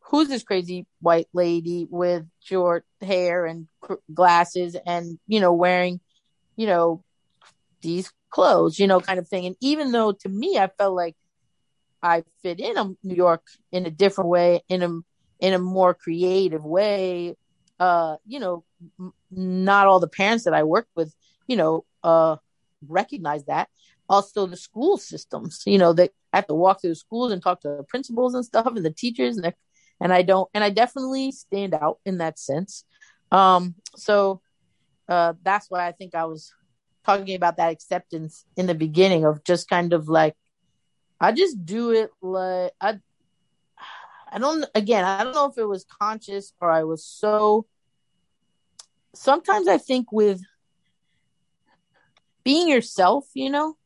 who's 0.00 0.26
this 0.26 0.42
crazy 0.42 0.88
white 1.00 1.28
lady 1.32 1.86
with 1.88 2.26
short 2.40 2.84
hair 3.00 3.46
and 3.46 3.68
glasses 4.12 4.74
and 4.84 5.20
you 5.28 5.38
know 5.38 5.52
wearing 5.52 6.00
you 6.56 6.66
know 6.66 7.04
these 7.80 8.12
clothes, 8.28 8.76
you 8.76 8.88
know, 8.88 8.98
kind 8.98 9.20
of 9.20 9.28
thing. 9.28 9.46
And 9.46 9.54
even 9.60 9.92
though 9.92 10.10
to 10.10 10.28
me, 10.28 10.58
I 10.58 10.66
felt 10.66 10.96
like 10.96 11.14
I 12.02 12.24
fit 12.42 12.58
in 12.58 12.96
New 13.04 13.14
York 13.14 13.44
in 13.70 13.86
a 13.86 13.90
different 13.90 14.30
way, 14.30 14.62
in 14.68 14.82
a 14.82 14.88
in 15.38 15.54
a 15.54 15.60
more 15.60 15.94
creative 15.94 16.64
way. 16.64 17.36
Uh, 17.80 18.18
you 18.26 18.38
know, 18.38 18.64
m- 19.00 19.14
not 19.32 19.88
all 19.88 20.00
the 20.00 20.08
parents 20.08 20.44
that 20.44 20.54
I 20.54 20.64
worked 20.64 20.90
with, 20.94 21.14
you 21.48 21.56
know, 21.56 21.86
uh, 22.04 22.36
recognize 22.86 23.44
that. 23.46 23.68
Also, 24.08 24.46
the 24.46 24.56
school 24.56 24.98
systems, 24.98 25.62
you 25.66 25.78
know, 25.78 25.92
that 25.94 26.10
I 26.32 26.38
have 26.38 26.46
to 26.48 26.54
walk 26.54 26.82
through 26.82 26.94
schools 26.96 27.32
and 27.32 27.42
talk 27.42 27.62
to 27.62 27.68
the 27.78 27.84
principals 27.84 28.34
and 28.34 28.44
stuff 28.44 28.66
and 28.66 28.84
the 28.84 28.92
teachers, 28.92 29.38
and 29.38 29.54
and 30.00 30.12
I 30.12 30.22
don't, 30.22 30.48
and 30.54 30.64
I 30.64 30.70
definitely 30.70 31.32
stand 31.32 31.74
out 31.74 31.98
in 32.06 32.18
that 32.18 32.38
sense. 32.38 32.84
Um, 33.32 33.76
so 33.96 34.42
uh, 35.08 35.34
that's 35.42 35.70
why 35.70 35.86
I 35.86 35.92
think 35.92 36.14
I 36.14 36.26
was 36.26 36.52
talking 37.04 37.34
about 37.34 37.56
that 37.56 37.72
acceptance 37.72 38.44
in 38.56 38.66
the 38.66 38.74
beginning 38.74 39.24
of 39.24 39.42
just 39.44 39.68
kind 39.68 39.92
of 39.94 40.08
like 40.08 40.36
I 41.20 41.32
just 41.32 41.64
do 41.64 41.90
it 41.92 42.10
like 42.22 42.72
I 42.80 43.00
I 44.32 44.38
don't 44.38 44.64
again, 44.74 45.04
I 45.04 45.24
don't 45.24 45.34
know 45.34 45.46
if 45.46 45.58
it 45.58 45.64
was 45.64 45.84
conscious 46.00 46.52
or 46.60 46.70
I 46.70 46.84
was 46.84 47.04
so 47.04 47.66
sometimes 49.14 49.68
I 49.68 49.78
think 49.78 50.12
with 50.12 50.42
being 52.44 52.68
yourself, 52.68 53.26
you 53.34 53.50
know, 53.50 53.76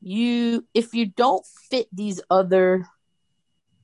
you 0.00 0.66
if 0.74 0.94
you 0.94 1.06
don't 1.06 1.44
fit 1.70 1.88
these 1.92 2.20
other 2.30 2.86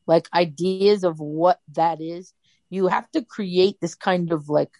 like 0.07 0.28
ideas 0.35 1.05
of 1.05 1.20
what 1.20 1.61
that 1.74 2.00
is, 2.00 2.33
you 2.70 2.88
have 2.88 3.11
to 3.12 3.24
create 3.24 3.81
this 3.81 3.94
kind 3.94 4.33
of 4.33 4.48
like 4.48 4.72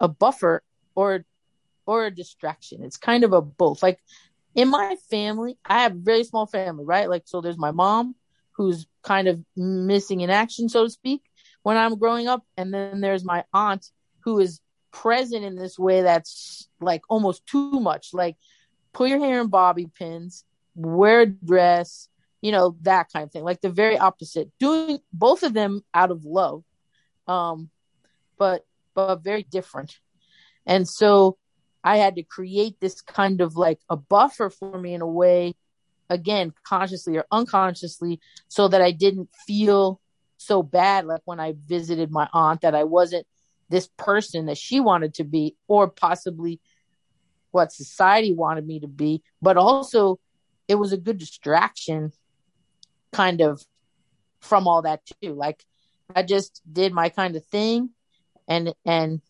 a 0.00 0.08
buffer 0.08 0.62
or 0.94 1.24
or 1.86 2.06
a 2.06 2.14
distraction. 2.14 2.82
It's 2.82 2.96
kind 2.96 3.24
of 3.24 3.32
a 3.32 3.40
both. 3.42 3.82
Like 3.82 3.98
in 4.54 4.68
my 4.68 4.96
family, 5.10 5.58
I 5.64 5.82
have 5.82 5.92
a 5.92 5.98
very 5.98 6.24
small 6.24 6.46
family, 6.46 6.84
right? 6.84 7.08
Like 7.08 7.22
so 7.26 7.40
there's 7.40 7.58
my 7.58 7.70
mom 7.70 8.14
who's 8.52 8.86
kind 9.02 9.28
of 9.28 9.40
missing 9.56 10.20
in 10.20 10.30
action, 10.30 10.68
so 10.68 10.84
to 10.84 10.90
speak, 10.90 11.22
when 11.62 11.76
I'm 11.76 11.96
growing 11.96 12.26
up, 12.26 12.42
and 12.56 12.74
then 12.74 13.00
there's 13.00 13.24
my 13.24 13.44
aunt 13.54 13.88
who 14.20 14.38
is 14.38 14.60
present 14.92 15.44
in 15.44 15.56
this 15.56 15.78
way 15.78 16.02
that's 16.02 16.68
like 16.80 17.02
almost 17.08 17.46
too 17.46 17.80
much. 17.80 18.10
Like 18.12 18.36
put 18.92 19.10
your 19.10 19.18
hair 19.18 19.40
in 19.40 19.48
bobby 19.48 19.86
pins, 19.86 20.44
wear 20.74 21.22
a 21.22 21.26
dress, 21.26 22.08
you 22.40 22.52
know, 22.52 22.76
that 22.82 23.12
kind 23.12 23.24
of 23.24 23.32
thing. 23.32 23.44
Like 23.44 23.60
the 23.60 23.70
very 23.70 23.98
opposite. 23.98 24.50
Doing 24.58 24.98
both 25.12 25.42
of 25.42 25.52
them 25.52 25.82
out 25.94 26.10
of 26.10 26.24
love. 26.24 26.64
Um 27.26 27.70
but 28.38 28.64
but 28.94 29.16
very 29.16 29.42
different. 29.42 29.98
And 30.66 30.88
so 30.88 31.38
I 31.84 31.96
had 31.96 32.16
to 32.16 32.22
create 32.22 32.80
this 32.80 33.00
kind 33.00 33.40
of 33.40 33.56
like 33.56 33.80
a 33.88 33.96
buffer 33.96 34.50
for 34.50 34.78
me 34.78 34.94
in 34.94 35.00
a 35.00 35.06
way, 35.06 35.54
again, 36.10 36.52
consciously 36.64 37.16
or 37.16 37.24
unconsciously, 37.30 38.20
so 38.48 38.68
that 38.68 38.82
I 38.82 38.90
didn't 38.90 39.30
feel 39.46 40.00
so 40.36 40.62
bad 40.62 41.06
like 41.06 41.22
when 41.24 41.40
I 41.40 41.54
visited 41.66 42.10
my 42.10 42.28
aunt 42.32 42.62
that 42.62 42.74
I 42.74 42.84
wasn't 42.84 43.26
this 43.68 43.88
person 43.96 44.46
that 44.46 44.58
she 44.58 44.80
wanted 44.80 45.14
to 45.14 45.24
be, 45.24 45.56
or 45.66 45.88
possibly 45.88 46.60
what 47.50 47.72
society 47.72 48.32
wanted 48.32 48.66
me 48.66 48.80
to 48.80 48.88
be, 48.88 49.22
but 49.40 49.56
also 49.56 50.18
it 50.68 50.74
was 50.74 50.92
a 50.92 50.98
good 50.98 51.18
distraction 51.18 52.12
kind 53.12 53.40
of 53.40 53.64
from 54.40 54.68
all 54.68 54.82
that 54.82 55.00
too. 55.22 55.32
Like 55.34 55.64
I 56.14 56.22
just 56.22 56.62
did 56.70 56.92
my 56.92 57.08
kind 57.08 57.36
of 57.36 57.44
thing 57.46 57.90
and 58.46 58.74
and 58.84 59.20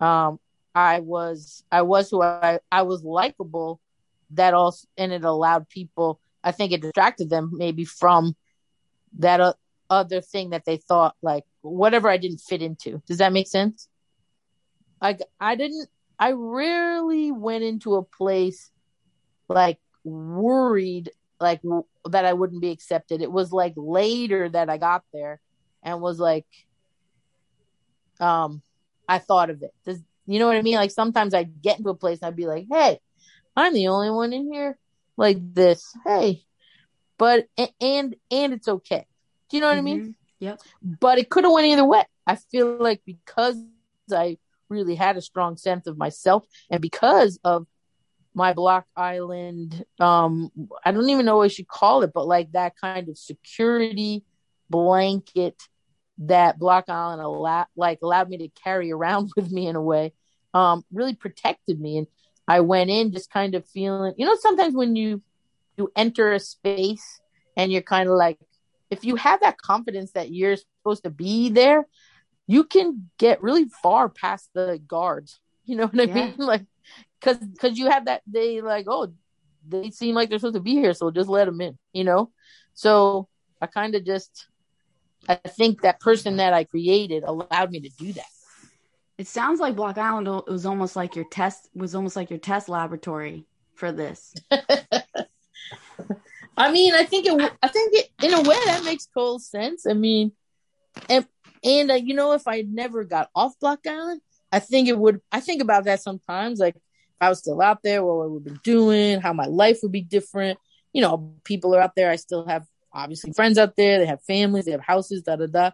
um 0.00 0.38
I 0.74 1.00
was 1.00 1.64
I 1.72 1.82
was 1.82 2.10
who 2.10 2.22
I 2.22 2.60
I 2.70 2.82
was 2.82 3.02
likable 3.02 3.80
that 4.30 4.54
also 4.54 4.86
and 4.96 5.12
it 5.12 5.24
allowed 5.24 5.68
people 5.68 6.20
I 6.44 6.52
think 6.52 6.72
it 6.72 6.82
distracted 6.82 7.30
them 7.30 7.50
maybe 7.54 7.84
from 7.84 8.36
that 9.18 9.40
uh, 9.40 9.54
other 9.90 10.20
thing 10.20 10.50
that 10.50 10.64
they 10.64 10.76
thought 10.76 11.16
like 11.22 11.44
whatever 11.62 12.08
I 12.08 12.16
didn't 12.16 12.40
fit 12.40 12.62
into. 12.62 13.02
Does 13.06 13.18
that 13.18 13.32
make 13.32 13.48
sense? 13.48 13.88
Like 15.00 15.20
I 15.40 15.54
didn't 15.54 15.88
I 16.18 16.32
rarely 16.32 17.30
went 17.30 17.64
into 17.64 17.94
a 17.94 18.02
place 18.02 18.70
like 19.48 19.78
worried 20.04 21.10
like 21.40 21.60
that 22.06 22.24
I 22.24 22.32
wouldn't 22.32 22.60
be 22.60 22.70
accepted. 22.70 23.22
It 23.22 23.30
was 23.30 23.52
like 23.52 23.74
later 23.76 24.48
that 24.48 24.68
I 24.68 24.78
got 24.78 25.04
there 25.12 25.40
and 25.82 26.00
was 26.00 26.18
like 26.18 26.46
um 28.20 28.62
I 29.08 29.18
thought 29.18 29.50
of 29.50 29.62
it. 29.62 29.72
Does 29.84 30.00
you 30.26 30.38
know 30.38 30.46
what 30.46 30.56
I 30.56 30.62
mean? 30.62 30.74
Like 30.74 30.90
sometimes 30.90 31.32
I 31.32 31.44
get 31.44 31.78
into 31.78 31.90
a 31.90 31.94
place 31.94 32.18
and 32.20 32.28
I'd 32.28 32.36
be 32.36 32.46
like, 32.46 32.66
"Hey, 32.70 33.00
I'm 33.56 33.72
the 33.72 33.88
only 33.88 34.10
one 34.10 34.32
in 34.34 34.52
here 34.52 34.78
like 35.16 35.38
this. 35.54 35.90
Hey." 36.04 36.42
But 37.16 37.46
and 37.56 38.14
and 38.30 38.52
it's 38.52 38.68
okay. 38.68 39.06
Do 39.48 39.56
you 39.56 39.60
know 39.62 39.68
what 39.68 39.78
mm-hmm. 39.78 39.88
I 39.88 39.92
mean? 39.92 40.14
Yep. 40.40 40.60
But 40.82 41.18
it 41.18 41.30
could 41.30 41.44
have 41.44 41.52
went 41.52 41.66
either 41.66 41.84
way. 41.84 42.04
I 42.26 42.36
feel 42.36 42.76
like 42.78 43.02
because 43.04 43.62
I 44.12 44.38
really 44.68 44.94
had 44.94 45.16
a 45.16 45.22
strong 45.22 45.56
sense 45.56 45.86
of 45.86 45.96
myself 45.96 46.44
and 46.70 46.80
because 46.80 47.38
of 47.42 47.66
my 48.34 48.52
block 48.52 48.86
island 48.94 49.84
um 49.98 50.50
i 50.84 50.92
don't 50.92 51.08
even 51.08 51.24
know 51.24 51.38
what 51.38 51.44
you 51.44 51.48
should 51.48 51.66
call 51.66 52.02
it 52.02 52.12
but 52.12 52.26
like 52.26 52.52
that 52.52 52.74
kind 52.78 53.08
of 53.08 53.16
security 53.16 54.22
blanket 54.68 55.56
that 56.18 56.58
Block 56.58 56.88
Island 56.88 57.22
allowed 57.22 57.66
like 57.76 58.00
allowed 58.02 58.28
me 58.28 58.38
to 58.38 58.48
carry 58.62 58.92
around 58.92 59.30
with 59.36 59.50
me 59.50 59.66
in 59.66 59.76
a 59.76 59.82
way, 59.82 60.12
um, 60.54 60.84
really 60.92 61.14
protected 61.14 61.80
me. 61.80 61.98
And 61.98 62.06
I 62.46 62.60
went 62.60 62.90
in 62.90 63.12
just 63.12 63.30
kind 63.30 63.54
of 63.54 63.66
feeling, 63.66 64.14
you 64.16 64.26
know, 64.26 64.36
sometimes 64.40 64.74
when 64.74 64.96
you 64.96 65.22
you 65.76 65.92
enter 65.94 66.32
a 66.32 66.40
space 66.40 67.20
and 67.56 67.70
you're 67.70 67.82
kind 67.82 68.08
of 68.08 68.16
like, 68.16 68.38
if 68.90 69.04
you 69.04 69.16
have 69.16 69.40
that 69.40 69.58
confidence 69.58 70.12
that 70.12 70.30
you're 70.30 70.56
supposed 70.56 71.04
to 71.04 71.10
be 71.10 71.50
there, 71.50 71.86
you 72.46 72.64
can 72.64 73.10
get 73.18 73.42
really 73.42 73.66
far 73.82 74.08
past 74.08 74.50
the 74.54 74.80
guards. 74.86 75.40
You 75.68 75.76
know 75.76 75.86
what 75.88 76.00
I 76.00 76.04
yeah. 76.04 76.14
mean? 76.14 76.34
Like, 76.38 76.64
cause, 77.20 77.36
cause 77.60 77.76
you 77.76 77.90
have 77.90 78.06
that, 78.06 78.22
they 78.26 78.62
like, 78.62 78.86
oh, 78.88 79.12
they 79.68 79.90
seem 79.90 80.14
like 80.14 80.30
they're 80.30 80.38
supposed 80.38 80.54
to 80.54 80.60
be 80.62 80.76
here. 80.76 80.94
So 80.94 81.10
just 81.10 81.28
let 81.28 81.44
them 81.44 81.60
in, 81.60 81.76
you 81.92 82.04
know? 82.04 82.30
So 82.72 83.28
I 83.60 83.66
kind 83.66 83.94
of 83.94 84.02
just, 84.02 84.46
I 85.28 85.34
think 85.34 85.82
that 85.82 86.00
person 86.00 86.38
that 86.38 86.54
I 86.54 86.64
created 86.64 87.22
allowed 87.22 87.70
me 87.70 87.80
to 87.80 87.90
do 87.90 88.14
that. 88.14 88.24
It 89.18 89.26
sounds 89.26 89.60
like 89.60 89.76
Block 89.76 89.98
Island 89.98 90.26
It 90.26 90.50
was 90.50 90.64
almost 90.64 90.96
like 90.96 91.16
your 91.16 91.26
test 91.26 91.68
was 91.74 91.94
almost 91.94 92.16
like 92.16 92.30
your 92.30 92.38
test 92.38 92.70
laboratory 92.70 93.44
for 93.74 93.92
this. 93.92 94.34
I 96.58 96.72
mean, 96.72 96.92
I 96.92 97.04
think 97.04 97.26
it. 97.26 97.52
I 97.62 97.68
think 97.68 97.94
it 97.94 98.10
in 98.22 98.34
a 98.34 98.42
way 98.42 98.56
that 98.66 98.84
makes 98.84 99.06
total 99.06 99.38
sense. 99.38 99.86
I 99.86 99.92
mean, 99.94 100.32
and 101.08 101.24
and 101.64 101.90
uh, 101.90 101.94
you 101.94 102.14
know, 102.14 102.32
if 102.32 102.48
I 102.48 102.62
never 102.62 103.04
got 103.04 103.30
off 103.34 103.58
Block 103.60 103.86
Island, 103.86 104.20
I 104.50 104.58
think 104.58 104.88
it 104.88 104.98
would. 104.98 105.20
I 105.30 105.40
think 105.40 105.62
about 105.62 105.84
that 105.84 106.02
sometimes. 106.02 106.58
Like, 106.58 106.74
if 106.74 106.82
I 107.20 107.28
was 107.28 107.38
still 107.38 107.62
out 107.62 107.82
there, 107.84 108.04
what 108.04 108.28
would 108.28 108.44
be 108.44 108.58
doing, 108.64 109.20
how 109.20 109.32
my 109.32 109.46
life 109.46 109.78
would 109.82 109.92
be 109.92 110.02
different. 110.02 110.58
You 110.92 111.02
know, 111.02 111.34
people 111.44 111.76
are 111.76 111.80
out 111.80 111.94
there. 111.94 112.10
I 112.10 112.16
still 112.16 112.44
have 112.46 112.66
obviously 112.92 113.32
friends 113.32 113.56
out 113.56 113.76
there. 113.76 114.00
They 114.00 114.06
have 114.06 114.22
families, 114.24 114.64
they 114.64 114.72
have 114.72 114.80
houses, 114.80 115.22
da 115.22 115.36
da 115.36 115.46
da. 115.46 115.70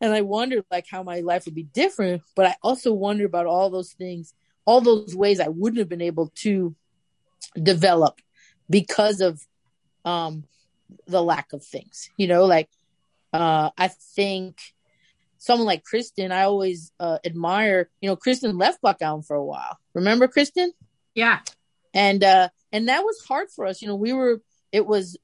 And 0.00 0.12
I 0.12 0.22
wonder 0.22 0.64
like 0.70 0.86
how 0.90 1.02
my 1.02 1.20
life 1.20 1.44
would 1.44 1.54
be 1.56 1.64
different, 1.64 2.22
but 2.36 2.46
I 2.46 2.56
also 2.62 2.92
wonder 2.92 3.26
about 3.26 3.46
all 3.46 3.68
those 3.68 3.92
things, 3.92 4.32
all 4.64 4.80
those 4.80 5.14
ways 5.14 5.40
I 5.40 5.48
wouldn't 5.48 5.80
have 5.80 5.88
been 5.88 6.00
able 6.00 6.30
to 6.36 6.74
develop 7.60 8.20
because 8.70 9.20
of 9.20 9.44
um 10.08 10.44
the 11.06 11.22
lack 11.22 11.52
of 11.52 11.64
things. 11.64 12.10
You 12.16 12.26
know, 12.28 12.44
like 12.44 12.68
uh 13.32 13.70
I 13.76 13.88
think 13.88 14.58
someone 15.38 15.66
like 15.66 15.84
Kristen, 15.84 16.32
I 16.32 16.42
always 16.42 16.92
uh, 16.98 17.18
admire. 17.24 17.88
You 18.00 18.08
know, 18.08 18.16
Kristen 18.16 18.58
left 18.58 18.80
Block 18.80 19.02
Island 19.02 19.26
for 19.26 19.36
a 19.36 19.44
while. 19.44 19.78
Remember 19.94 20.26
Kristen? 20.28 20.72
Yeah. 21.14 21.40
And 21.94 22.24
uh 22.24 22.48
and 22.72 22.88
that 22.88 23.04
was 23.04 23.20
hard 23.28 23.48
for 23.54 23.66
us. 23.66 23.82
You 23.82 23.88
know, 23.88 23.96
we 23.96 24.12
were 24.12 24.40
it 24.72 24.86
was 24.86 25.16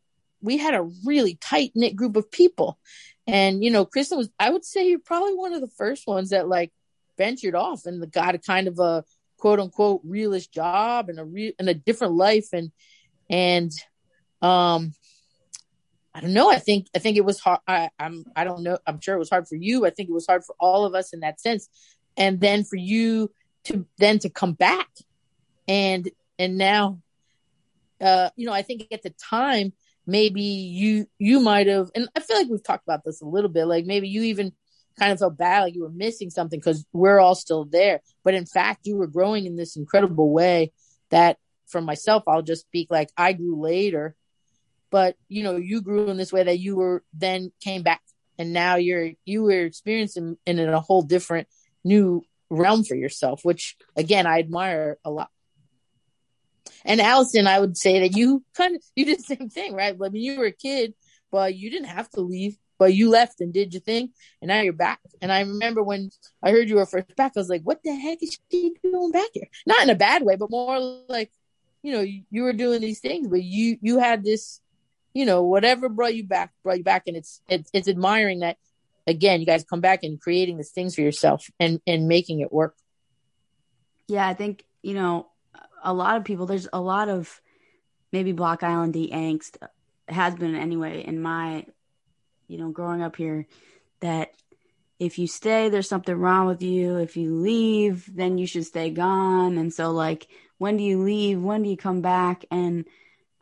we 0.42 0.58
had 0.58 0.74
a 0.74 0.88
really 1.04 1.36
tight 1.36 1.72
knit 1.74 1.96
group 1.96 2.16
of 2.16 2.30
people. 2.30 2.78
And, 3.26 3.64
you 3.64 3.70
know, 3.70 3.86
Kristen 3.86 4.18
was, 4.18 4.28
I 4.38 4.50
would 4.50 4.64
say 4.64 4.88
you're 4.88 4.98
probably 4.98 5.34
one 5.34 5.54
of 5.54 5.62
the 5.62 5.74
first 5.78 6.06
ones 6.06 6.30
that 6.30 6.46
like 6.48 6.70
ventured 7.16 7.54
off 7.54 7.86
and 7.86 8.12
got 8.12 8.34
a 8.34 8.38
kind 8.38 8.68
of 8.68 8.78
a 8.78 9.04
quote 9.38 9.58
unquote 9.58 10.02
realist 10.04 10.52
job 10.52 11.08
and 11.08 11.18
a 11.18 11.24
real 11.24 11.52
and 11.58 11.68
a 11.70 11.74
different 11.74 12.12
life. 12.14 12.48
And, 12.52 12.70
and, 13.30 13.72
um, 14.44 14.92
I 16.14 16.20
don't 16.20 16.34
know. 16.34 16.50
I 16.50 16.58
think, 16.58 16.88
I 16.94 16.98
think 16.98 17.16
it 17.16 17.24
was 17.24 17.40
hard. 17.40 17.60
I, 17.66 17.88
I'm, 17.98 18.24
I 18.36 18.44
don't 18.44 18.62
know. 18.62 18.78
I'm 18.86 19.00
sure 19.00 19.16
it 19.16 19.18
was 19.18 19.30
hard 19.30 19.48
for 19.48 19.56
you. 19.56 19.86
I 19.86 19.90
think 19.90 20.08
it 20.08 20.12
was 20.12 20.26
hard 20.26 20.44
for 20.44 20.54
all 20.60 20.84
of 20.84 20.94
us 20.94 21.12
in 21.12 21.20
that 21.20 21.40
sense. 21.40 21.68
And 22.16 22.40
then 22.40 22.62
for 22.62 22.76
you 22.76 23.32
to 23.64 23.86
then 23.98 24.18
to 24.20 24.28
come 24.28 24.52
back 24.52 24.88
and, 25.66 26.08
and 26.38 26.58
now, 26.58 27.00
uh, 28.00 28.28
you 28.36 28.46
know, 28.46 28.52
I 28.52 28.62
think 28.62 28.86
at 28.92 29.02
the 29.02 29.10
time, 29.10 29.72
maybe 30.06 30.42
you 30.42 31.06
you 31.18 31.40
might 31.40 31.66
have 31.66 31.90
and 31.94 32.06
i 32.14 32.20
feel 32.20 32.36
like 32.36 32.46
we've 32.50 32.62
talked 32.62 32.86
about 32.86 33.02
this 33.06 33.22
a 33.22 33.24
little 33.24 33.48
bit 33.48 33.64
like 33.64 33.86
maybe 33.86 34.06
you 34.06 34.22
even 34.22 34.52
kind 34.98 35.10
of 35.10 35.18
felt 35.18 35.38
bad 35.38 35.62
like 35.62 35.74
you 35.74 35.80
were 35.80 35.88
missing 35.88 36.28
something 36.28 36.60
because 36.60 36.84
we're 36.92 37.18
all 37.18 37.34
still 37.34 37.64
there 37.64 38.00
but 38.22 38.34
in 38.34 38.44
fact 38.44 38.86
you 38.86 38.98
were 38.98 39.06
growing 39.06 39.46
in 39.46 39.56
this 39.56 39.76
incredible 39.76 40.30
way 40.30 40.70
that 41.08 41.38
for 41.66 41.80
myself, 41.80 42.22
I'll 42.26 42.42
just 42.42 42.62
speak 42.62 42.88
like 42.90 43.10
I 43.16 43.32
grew 43.32 43.60
later, 43.60 44.14
but 44.90 45.16
you 45.28 45.42
know, 45.42 45.56
you 45.56 45.80
grew 45.82 46.08
in 46.10 46.16
this 46.16 46.32
way 46.32 46.42
that 46.42 46.58
you 46.58 46.76
were 46.76 47.02
then 47.12 47.52
came 47.60 47.82
back 47.82 48.02
and 48.38 48.52
now 48.52 48.76
you're 48.76 49.10
you 49.24 49.42
were 49.42 49.64
experiencing 49.64 50.36
in, 50.46 50.58
a 50.58 50.80
whole 50.80 51.02
different 51.02 51.48
new 51.84 52.22
realm 52.50 52.84
for 52.84 52.94
yourself, 52.94 53.44
which 53.44 53.76
again 53.96 54.26
I 54.26 54.38
admire 54.38 54.98
a 55.04 55.10
lot. 55.10 55.30
And 56.84 57.00
Allison, 57.00 57.46
I 57.46 57.60
would 57.60 57.76
say 57.76 58.00
that 58.00 58.16
you 58.16 58.44
kind 58.54 58.76
of 58.76 58.82
you 58.94 59.04
did 59.04 59.18
the 59.20 59.36
same 59.36 59.48
thing, 59.48 59.74
right? 59.74 59.94
I 60.02 60.08
mean, 60.08 60.22
you 60.22 60.38
were 60.38 60.46
a 60.46 60.52
kid, 60.52 60.94
but 61.30 61.54
you 61.54 61.70
didn't 61.70 61.88
have 61.88 62.10
to 62.10 62.20
leave, 62.20 62.56
but 62.78 62.94
you 62.94 63.10
left 63.10 63.40
and 63.40 63.52
did 63.52 63.72
your 63.72 63.80
thing, 63.80 64.10
and 64.40 64.48
now 64.48 64.60
you're 64.60 64.72
back. 64.72 65.00
And 65.22 65.32
I 65.32 65.40
remember 65.40 65.82
when 65.82 66.10
I 66.42 66.50
heard 66.50 66.68
you 66.68 66.76
were 66.76 66.86
first 66.86 67.14
back, 67.16 67.32
I 67.36 67.40
was 67.40 67.48
like, 67.48 67.62
"What 67.62 67.82
the 67.82 67.94
heck 67.94 68.22
is 68.22 68.38
she 68.50 68.74
doing 68.82 69.12
back 69.12 69.30
here?" 69.32 69.48
Not 69.66 69.82
in 69.82 69.90
a 69.90 69.94
bad 69.94 70.22
way, 70.22 70.36
but 70.36 70.50
more 70.50 70.78
like, 71.08 71.30
you 71.82 71.92
know, 71.92 72.00
you, 72.00 72.22
you 72.30 72.42
were 72.42 72.52
doing 72.52 72.80
these 72.80 73.00
things, 73.00 73.28
but 73.28 73.42
you 73.42 73.78
you 73.80 73.98
had 73.98 74.24
this, 74.24 74.60
you 75.14 75.24
know, 75.24 75.42
whatever 75.42 75.88
brought 75.88 76.14
you 76.14 76.24
back, 76.24 76.52
brought 76.62 76.78
you 76.78 76.84
back, 76.84 77.04
and 77.06 77.16
it's 77.16 77.40
it's 77.48 77.70
it's 77.72 77.88
admiring 77.88 78.40
that 78.40 78.58
again, 79.06 79.40
you 79.40 79.46
guys 79.46 79.64
come 79.64 79.80
back 79.80 80.02
and 80.02 80.20
creating 80.20 80.56
these 80.56 80.70
things 80.70 80.94
for 80.94 81.00
yourself 81.00 81.48
and 81.58 81.80
and 81.86 82.08
making 82.08 82.40
it 82.40 82.52
work. 82.52 82.76
Yeah, 84.08 84.26
I 84.26 84.34
think 84.34 84.64
you 84.82 84.94
know 84.94 85.28
a 85.82 85.94
lot 85.94 86.16
of 86.16 86.24
people. 86.24 86.46
There's 86.46 86.68
a 86.72 86.80
lot 86.80 87.08
of 87.08 87.40
maybe 88.12 88.32
Block 88.32 88.62
Island 88.62 88.94
angst 88.94 89.56
has 90.08 90.34
been 90.34 90.54
anyway 90.54 91.02
in 91.02 91.22
my 91.22 91.64
you 92.46 92.58
know 92.58 92.70
growing 92.70 93.02
up 93.02 93.16
here 93.16 93.46
that 94.00 94.32
if 94.98 95.18
you 95.18 95.26
stay 95.26 95.70
there's 95.70 95.88
something 95.88 96.14
wrong 96.14 96.46
with 96.46 96.62
you 96.62 96.98
if 96.98 97.16
you 97.16 97.34
leave 97.34 98.14
then 98.14 98.36
you 98.36 98.46
should 98.46 98.66
stay 98.66 98.90
gone 98.90 99.56
and 99.56 99.72
so 99.72 99.90
like 99.90 100.28
when 100.58 100.76
do 100.76 100.84
you 100.84 101.02
leave 101.02 101.40
when 101.40 101.62
do 101.62 101.70
you 101.70 101.76
come 101.76 102.02
back 102.02 102.44
and 102.50 102.84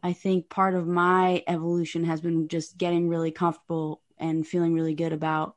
i 0.02 0.12
think 0.12 0.48
part 0.48 0.74
of 0.74 0.86
my 0.86 1.42
evolution 1.46 2.04
has 2.04 2.20
been 2.20 2.48
just 2.48 2.76
getting 2.78 3.08
really 3.08 3.30
comfortable 3.30 4.02
and 4.18 4.46
feeling 4.46 4.72
really 4.72 4.94
good 4.94 5.12
about 5.12 5.56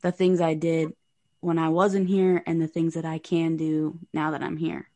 the 0.00 0.10
things 0.10 0.40
I 0.40 0.54
did 0.54 0.92
when 1.40 1.58
I 1.58 1.68
wasn't 1.68 2.08
here 2.08 2.42
and 2.46 2.60
the 2.60 2.66
things 2.66 2.94
that 2.94 3.04
I 3.04 3.18
can 3.18 3.56
do 3.56 3.98
now 4.12 4.32
that 4.32 4.42
I'm 4.42 4.56
here. 4.56 4.88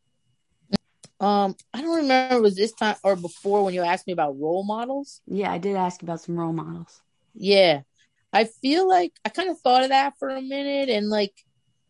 Um, 1.20 1.54
I 1.74 1.82
don't 1.82 1.98
remember 1.98 2.40
was 2.40 2.56
this 2.56 2.72
time 2.72 2.96
or 3.04 3.14
before 3.14 3.62
when 3.62 3.74
you 3.74 3.82
asked 3.82 4.06
me 4.06 4.14
about 4.14 4.40
role 4.40 4.64
models. 4.64 5.20
Yeah, 5.26 5.52
I 5.52 5.58
did 5.58 5.76
ask 5.76 6.02
about 6.02 6.20
some 6.20 6.38
role 6.38 6.52
models. 6.52 7.02
Yeah. 7.34 7.82
I 8.32 8.44
feel 8.44 8.88
like 8.88 9.12
I 9.24 9.28
kind 9.28 9.50
of 9.50 9.60
thought 9.60 9.82
of 9.82 9.90
that 9.90 10.14
for 10.18 10.30
a 10.30 10.40
minute 10.40 10.88
and 10.88 11.10
like 11.10 11.34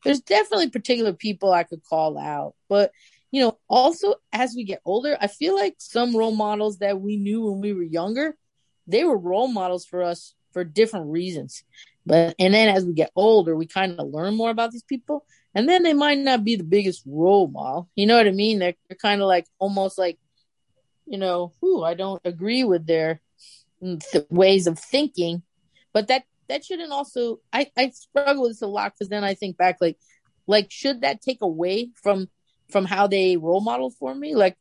there's 0.05 0.21
definitely 0.21 0.71
particular 0.71 1.13
people 1.13 1.53
I 1.53 1.63
could 1.63 1.85
call 1.85 2.19
out. 2.19 2.55
But 2.69 2.91
you 3.31 3.43
know, 3.43 3.59
also 3.69 4.15
as 4.33 4.55
we 4.57 4.65
get 4.65 4.81
older, 4.85 5.17
I 5.21 5.29
feel 5.29 5.55
like 5.55 5.77
some 5.79 6.17
role 6.17 6.35
models 6.35 6.79
that 6.79 7.01
we 7.01 7.17
knew 7.17 7.43
when 7.43 7.61
we 7.61 7.73
were 7.73 7.83
younger, 7.83 8.37
they 8.87 9.05
were 9.05 9.17
role 9.17 9.49
models 9.49 9.87
for 9.87 10.03
us 10.03 10.35
for 10.53 10.65
different 10.65 11.07
reasons. 11.07 11.63
But 12.05 12.35
and 12.39 12.55
then 12.55 12.75
as 12.75 12.85
we 12.85 12.93
get 12.93 13.13
older, 13.15 13.55
we 13.55 13.67
kind 13.67 13.99
of 13.99 14.09
learn 14.09 14.35
more 14.37 14.51
about 14.51 14.73
these 14.73 14.83
people, 14.83 15.25
and 15.55 15.69
then 15.69 15.83
they 15.83 15.95
might 15.95 16.19
not 16.19 16.45
be 16.45 16.57
the 16.57 16.65
biggest 16.65 17.03
role 17.07 17.47
model. 17.47 17.89
You 17.95 18.07
know 18.07 18.17
what 18.17 18.27
I 18.27 18.33
mean? 18.33 18.59
They're, 18.59 18.75
they're 18.89 18.97
kind 18.97 19.21
of 19.21 19.29
like 19.29 19.47
almost 19.59 19.99
like, 19.99 20.19
you 21.07 21.19
know, 21.19 21.53
who 21.61 21.85
I 21.85 21.95
don't 21.95 22.21
agree 22.25 22.65
with 22.65 22.87
their 22.87 23.21
mm, 23.83 24.03
th- 24.11 24.27
ways 24.31 24.67
of 24.67 24.79
thinking, 24.79 25.43
but 25.93 26.09
that 26.09 26.25
that 26.49 26.65
shouldn't 26.65 26.91
also. 26.91 27.41
I 27.53 27.71
I 27.77 27.91
struggle 27.91 28.43
with 28.43 28.53
this 28.53 28.63
a 28.63 28.67
lot 28.67 28.95
because 28.95 29.09
then 29.09 29.23
I 29.23 29.35
think 29.35 29.57
back 29.57 29.77
like, 29.81 29.99
like 30.49 30.71
should 30.71 31.03
that 31.03 31.21
take 31.21 31.43
away 31.43 31.91
from 32.03 32.29
from 32.71 32.85
how 32.85 33.07
they 33.07 33.37
role 33.37 33.61
model 33.61 33.91
for 33.91 34.15
me? 34.15 34.35
Like 34.35 34.57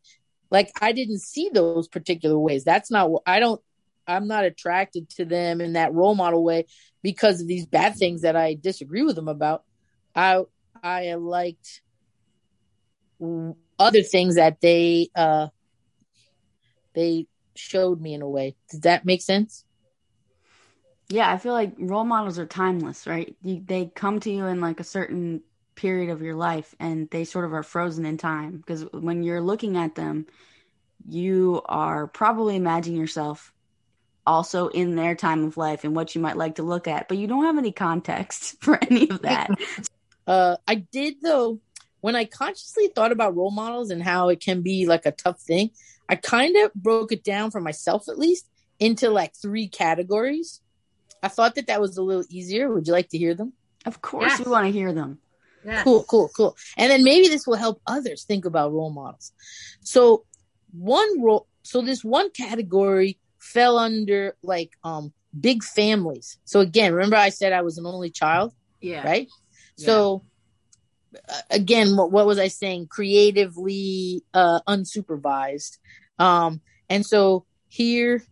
like 0.52 0.72
I 0.82 0.92
didn't 0.92 1.20
see 1.20 1.50
those 1.54 1.88
particular 1.88 2.38
ways. 2.38 2.64
That's 2.64 2.92
not 2.92 3.12
I 3.26 3.40
don't 3.40 3.62
I'm 4.08 4.28
not 4.28 4.44
attracted 4.44 5.10
to 5.12 5.26
them 5.26 5.62
in 5.62 5.74
that 5.74 5.94
role 5.94 6.16
model 6.16 6.44
way 6.44 6.66
because 7.04 7.42
of 7.42 7.48
these 7.48 7.66
bad 7.66 7.96
things 7.96 8.22
that 8.22 8.36
I 8.36 8.56
disagree 8.56 9.04
with 9.04 9.16
them 9.16 9.28
about. 9.28 9.64
I 10.16 10.44
I 10.82 11.14
liked 11.16 11.82
other 13.78 14.02
things 14.02 14.36
that 14.36 14.62
they 14.62 15.10
uh 15.16 15.48
they 16.94 17.28
showed 17.56 18.02
me 18.02 18.14
in 18.14 18.22
a 18.22 18.30
way. 18.30 18.56
Does 18.72 18.82
that 18.82 19.06
make 19.06 19.22
sense? 19.22 19.64
Yeah, 21.10 21.32
I 21.32 21.38
feel 21.38 21.54
like 21.54 21.74
role 21.78 22.06
models 22.06 22.38
are 22.38 22.46
timeless, 22.46 23.08
right? 23.08 23.36
They 23.44 23.92
come 23.94 24.20
to 24.22 24.32
you 24.32 24.46
in 24.46 24.62
like 24.62 24.80
a 24.80 24.84
certain 24.84 25.42
period 25.80 26.10
of 26.10 26.22
your 26.22 26.36
life 26.36 26.76
and 26.78 27.10
they 27.10 27.24
sort 27.24 27.46
of 27.46 27.54
are 27.54 27.64
frozen 27.64 28.06
in 28.06 28.18
time 28.18 28.58
because 28.58 28.84
when 28.92 29.24
you're 29.24 29.40
looking 29.40 29.78
at 29.78 29.96
them, 29.96 30.28
you 31.08 31.62
are 31.66 32.06
probably 32.06 32.58
imagining 32.58 33.00
yourself 33.00 33.54
also 34.28 34.68
in 34.68 34.96
their 34.96 35.16
time 35.16 35.46
of 35.46 35.56
life 35.56 35.86
and 35.86 35.96
what 35.96 36.14
you 36.14 36.20
might 36.20 36.36
like 36.36 36.56
to 36.56 36.64
look 36.64 36.86
at, 36.88 37.08
but 37.08 37.18
you 37.18 37.28
don't 37.28 37.46
have 37.46 37.58
any 37.58 37.72
context 37.72 38.58
for 38.62 38.78
any 38.84 39.10
of 39.10 39.22
that. 39.22 39.52
uh, 40.28 40.58
I 40.68 40.76
did 40.76 41.22
though, 41.22 41.62
when 42.02 42.16
I 42.16 42.26
consciously 42.26 42.90
thought 42.90 43.14
about 43.14 43.38
role 43.38 43.52
models 43.52 43.90
and 43.90 44.04
how 44.04 44.28
it 44.28 44.42
can 44.42 44.62
be 44.62 44.86
like 44.86 45.06
a 45.06 45.12
tough 45.12 45.40
thing, 45.40 45.72
I 46.10 46.16
kind 46.16 46.58
of 46.58 46.74
broke 46.74 47.14
it 47.14 47.24
down 47.24 47.52
for 47.52 47.62
myself 47.62 48.10
at 48.10 48.20
least 48.20 48.46
into 48.80 49.10
like 49.10 49.34
three 49.34 49.70
categories. 49.70 50.60
I 51.24 51.30
thought 51.30 51.56
that 51.56 51.68
that 51.68 51.80
was 51.80 51.96
a 51.96 52.02
little 52.02 52.26
easier. 52.30 52.70
Would 52.70 52.88
you 52.88 52.94
like 52.94 53.10
to 53.10 53.18
hear 53.18 53.34
them? 53.34 53.54
Of 53.86 54.02
course, 54.02 54.32
yes. 54.38 54.46
we 54.46 54.52
want 54.52 54.66
to 54.66 54.72
hear 54.74 54.92
them. 54.92 55.20
Yes. 55.66 55.84
Cool, 55.84 56.04
cool, 56.04 56.30
cool. 56.36 56.58
And 56.78 56.90
then 56.92 57.04
maybe 57.04 57.28
this 57.28 57.46
will 57.46 57.58
help 57.58 57.82
others 57.86 58.24
think 58.24 58.46
about 58.46 58.72
role 58.72 58.92
models. 58.92 59.34
So, 59.82 60.26
one 60.72 61.22
role, 61.22 61.48
so 61.64 61.82
this 61.82 62.04
one 62.04 62.30
category 62.32 63.20
fell 63.40 63.78
under 63.78 64.36
like 64.44 64.72
um 64.84 65.14
big 65.40 65.64
families. 65.64 66.38
So 66.46 66.60
again, 66.60 66.94
remember 66.94 67.16
I 67.16 67.30
said 67.30 67.54
I 67.54 67.62
was 67.62 67.78
an 67.78 67.86
only 67.86 68.10
child? 68.10 68.54
Yeah. 68.82 69.04
Right? 69.06 69.28
Yeah. 69.78 69.86
So 69.86 70.26
uh, 71.28 71.42
again, 71.50 71.96
what, 71.96 72.12
what 72.12 72.26
was 72.26 72.40
I 72.40 72.48
saying? 72.48 72.88
Creatively 72.90 74.24
uh 74.34 74.62
unsupervised. 74.68 75.78
Um 76.18 76.62
and 76.90 77.06
so 77.06 77.46
here 77.68 78.24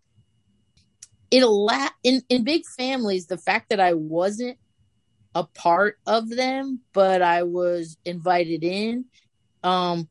it 1.32 1.43
allow 1.43 1.89
in 2.03 2.21
in 2.30 2.43
big 2.43 2.63
families 2.78 3.28
the 3.28 3.38
fact 3.38 3.69
that 3.69 3.80
I 3.80 3.93
wasn't 3.93 4.57
a 5.38 5.43
part 5.43 5.97
of 6.05 6.29
them 6.29 6.79
but 6.93 7.21
I 7.21 7.43
was 7.43 7.97
invited 8.05 8.63
in 8.63 9.05
um 9.63 10.09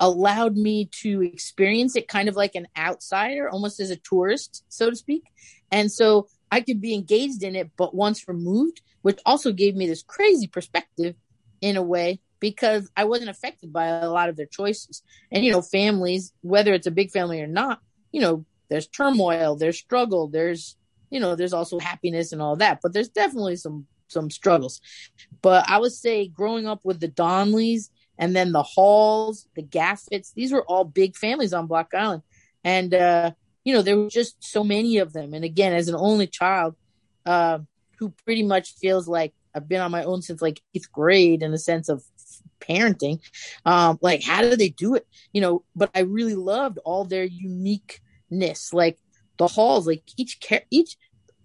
allowed 0.00 0.56
me 0.56 0.86
to 1.02 1.22
experience 1.22 1.94
it 1.94 2.08
kind 2.08 2.28
of 2.28 2.34
like 2.34 2.54
an 2.54 2.66
outsider, 2.76 3.48
almost 3.48 3.78
as 3.80 3.90
a 3.90 3.96
tourist, 3.96 4.64
so 4.68 4.88
to 4.88 4.96
speak. 4.96 5.24
And 5.70 5.92
so 5.92 6.26
I 6.50 6.62
could 6.62 6.80
be 6.80 6.94
engaged 6.94 7.42
in 7.42 7.54
it, 7.54 7.70
but 7.76 7.94
once 7.94 8.26
removed, 8.26 8.80
which 9.02 9.20
also 9.26 9.52
gave 9.52 9.76
me 9.76 9.86
this 9.86 10.02
crazy 10.02 10.46
perspective 10.46 11.14
in 11.60 11.76
a 11.76 11.82
way 11.82 12.20
because 12.40 12.90
I 12.96 13.04
wasn't 13.04 13.28
affected 13.28 13.72
by 13.72 13.86
a 13.86 14.10
lot 14.10 14.30
of 14.30 14.36
their 14.36 14.46
choices. 14.46 15.02
And, 15.30 15.44
you 15.44 15.52
know, 15.52 15.60
families, 15.60 16.32
whether 16.40 16.72
it's 16.72 16.86
a 16.86 16.90
big 16.90 17.10
family 17.10 17.40
or 17.42 17.46
not, 17.46 17.80
you 18.10 18.22
know, 18.22 18.46
there's 18.70 18.88
turmoil, 18.88 19.56
there's 19.56 19.78
struggle, 19.78 20.28
there's, 20.28 20.76
you 21.10 21.20
know, 21.20 21.36
there's 21.36 21.52
also 21.52 21.78
happiness 21.78 22.32
and 22.32 22.40
all 22.40 22.56
that, 22.56 22.80
but 22.82 22.94
there's 22.94 23.08
definitely 23.08 23.56
some, 23.56 23.86
some 24.10 24.30
struggles. 24.30 24.80
But 25.42 25.68
I 25.68 25.78
would 25.78 25.92
say 25.92 26.28
growing 26.28 26.66
up 26.66 26.80
with 26.84 27.00
the 27.00 27.08
Donnellys 27.08 27.90
and 28.18 28.36
then 28.36 28.52
the 28.52 28.62
Halls, 28.62 29.48
the 29.56 29.62
Gaffets. 29.62 30.32
These 30.34 30.52
were 30.52 30.64
all 30.64 30.84
big 30.84 31.16
families 31.16 31.52
on 31.54 31.66
Block 31.66 31.92
Island, 31.94 32.22
and 32.62 32.94
uh, 32.94 33.32
you 33.64 33.72
know 33.72 33.82
there 33.82 33.96
were 33.96 34.10
just 34.10 34.36
so 34.44 34.62
many 34.62 34.98
of 34.98 35.12
them. 35.12 35.32
And 35.32 35.44
again, 35.44 35.72
as 35.72 35.88
an 35.88 35.96
only 35.96 36.26
child, 36.26 36.76
uh, 37.24 37.60
who 37.98 38.10
pretty 38.24 38.42
much 38.42 38.74
feels 38.74 39.08
like 39.08 39.32
I've 39.54 39.68
been 39.68 39.80
on 39.80 39.90
my 39.90 40.04
own 40.04 40.22
since 40.22 40.42
like 40.42 40.60
eighth 40.74 40.92
grade 40.92 41.42
in 41.42 41.50
the 41.50 41.58
sense 41.58 41.88
of 41.88 42.04
parenting. 42.60 43.20
Um, 43.64 43.98
like 44.02 44.22
how 44.22 44.42
do 44.42 44.54
they 44.54 44.68
do 44.68 44.94
it? 44.94 45.06
You 45.32 45.40
know, 45.40 45.64
but 45.74 45.90
I 45.94 46.00
really 46.00 46.34
loved 46.34 46.78
all 46.84 47.04
their 47.04 47.24
uniqueness, 47.24 48.72
like 48.72 48.98
the 49.38 49.46
halls, 49.46 49.86
like 49.86 50.02
each 50.18 50.38
each 50.70 50.96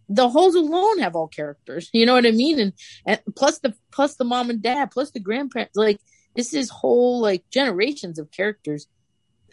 the 0.09 0.29
halls 0.29 0.55
alone 0.55 0.99
have 0.99 1.15
all 1.15 1.27
characters. 1.27 1.89
You 1.93 2.05
know 2.05 2.13
what 2.13 2.25
I 2.25 2.31
mean? 2.31 2.59
And 2.59 2.73
and 3.05 3.19
plus 3.35 3.59
the 3.59 3.73
plus 3.91 4.15
the 4.15 4.25
mom 4.25 4.49
and 4.49 4.61
dad, 4.61 4.91
plus 4.91 5.11
the 5.11 5.19
grandparents, 5.19 5.75
like 5.75 5.99
this 6.35 6.53
is 6.53 6.69
whole 6.69 7.21
like 7.21 7.43
generations 7.49 8.19
of 8.19 8.31
characters. 8.31 8.87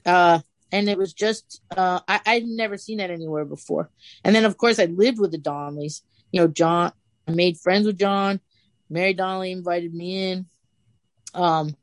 Uh, 0.04 0.40
and 0.70 0.88
it 0.88 0.98
was 0.98 1.12
just 1.12 1.62
uh, 1.76 2.00
I, 2.08 2.20
I'd 2.26 2.44
never 2.44 2.76
seen 2.76 2.98
that 2.98 3.10
anywhere 3.10 3.44
before. 3.44 3.90
And 4.24 4.34
then 4.34 4.44
of 4.44 4.56
course 4.56 4.78
I 4.78 4.86
lived 4.86 5.18
with 5.18 5.32
the 5.32 5.38
Donnellys. 5.38 6.02
You 6.32 6.40
know, 6.40 6.48
John 6.48 6.92
I 7.26 7.32
made 7.32 7.58
friends 7.58 7.86
with 7.86 7.98
John. 7.98 8.40
Mary 8.90 9.14
Donnelly 9.14 9.52
invited 9.52 9.94
me 9.94 10.32
in. 10.32 10.46
Um, 11.34 11.76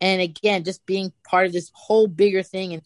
and 0.00 0.20
again, 0.20 0.64
just 0.64 0.84
being 0.86 1.12
part 1.24 1.46
of 1.46 1.52
this 1.52 1.70
whole 1.72 2.08
bigger 2.08 2.42
thing, 2.42 2.72
and 2.72 2.82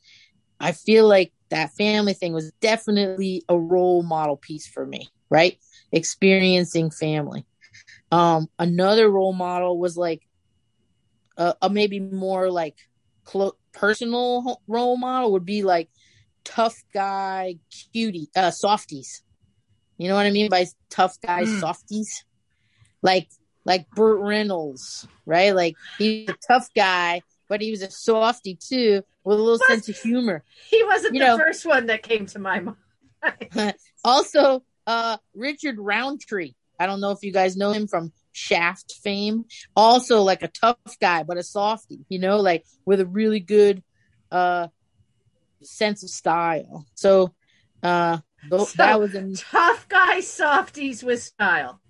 I 0.61 0.73
feel 0.73 1.09
like 1.09 1.33
that 1.51 1.73
family 1.73 2.15
thing 2.15 2.33
was 2.33 2.53
definitely 2.61 3.43
a 3.49 3.59
role 3.59 4.03
model 4.03 4.37
piece 4.37 4.67
for 4.67 4.85
me, 4.85 5.09
right? 5.31 5.59
Experiencing 5.93 6.91
family. 6.91 7.47
Um, 8.11 8.49
another 8.59 9.09
role 9.09 9.33
model 9.33 9.79
was 9.79 9.97
like 9.97 10.23
a, 11.37 11.55
a 11.63 11.71
maybe 11.71 12.01
more 12.01 12.51
like 12.51 12.77
clo- 13.25 13.57
personal 13.73 14.61
role 14.67 14.97
model 14.97 15.33
would 15.33 15.45
be 15.45 15.63
like 15.63 15.89
tough 16.45 16.77
guy 16.95 17.57
cutie 17.93 18.29
uh 18.37 18.51
softies. 18.51 19.23
You 19.99 20.09
know 20.09 20.15
what 20.15 20.27
I 20.27 20.31
mean 20.31 20.49
by 20.49 20.67
tough 20.91 21.21
guy 21.21 21.45
mm. 21.45 21.61
softies? 21.61 22.25
Like 23.03 23.29
like 23.65 23.91
Burt 23.91 24.21
Reynolds, 24.21 25.07
right? 25.27 25.55
Like 25.55 25.75
he's 25.99 26.29
a 26.29 26.37
tough 26.47 26.69
guy, 26.75 27.23
but 27.49 27.61
he 27.61 27.71
was 27.71 27.83
a 27.83 27.91
softie 27.91 28.59
too, 28.61 29.03
with 29.25 29.39
a 29.39 29.43
little 29.43 29.59
was, 29.59 29.67
sense 29.67 29.89
of 29.89 29.97
humor. 29.97 30.45
He 30.71 30.83
wasn't 30.85 31.15
you 31.15 31.21
the 31.21 31.27
know, 31.27 31.39
first 31.39 31.67
one 31.67 31.87
that 31.87 32.03
came 32.03 32.27
to 32.27 32.39
my 32.39 32.61
mind. 32.61 33.75
also, 34.05 34.63
uh, 34.87 35.17
Richard 35.35 35.79
Roundtree. 35.79 36.53
I 36.79 36.87
don't 36.87 37.01
know 37.01 37.11
if 37.11 37.23
you 37.23 37.33
guys 37.33 37.57
know 37.57 37.73
him 37.73 37.87
from 37.87 38.13
Shaft 38.33 38.93
fame. 39.03 39.47
Also, 39.75 40.21
like 40.23 40.43
a 40.43 40.49
tough 40.49 40.77
guy, 41.01 41.23
but 41.23 41.39
a 41.39 41.43
softie. 41.43 42.05
You 42.09 42.19
know, 42.19 42.37
like 42.39 42.65
with 42.85 43.01
a 43.01 43.07
really 43.07 43.41
good 43.41 43.83
uh 44.31 44.69
sense 45.63 46.03
of 46.03 46.11
style. 46.11 46.87
So, 46.95 47.35
uh, 47.83 48.19
so, 48.51 48.67
that 48.77 49.01
was 49.01 49.15
a 49.15 49.35
tough 49.35 49.89
guy 49.89 50.21
softies 50.21 51.03
with 51.03 51.23
style. 51.23 51.81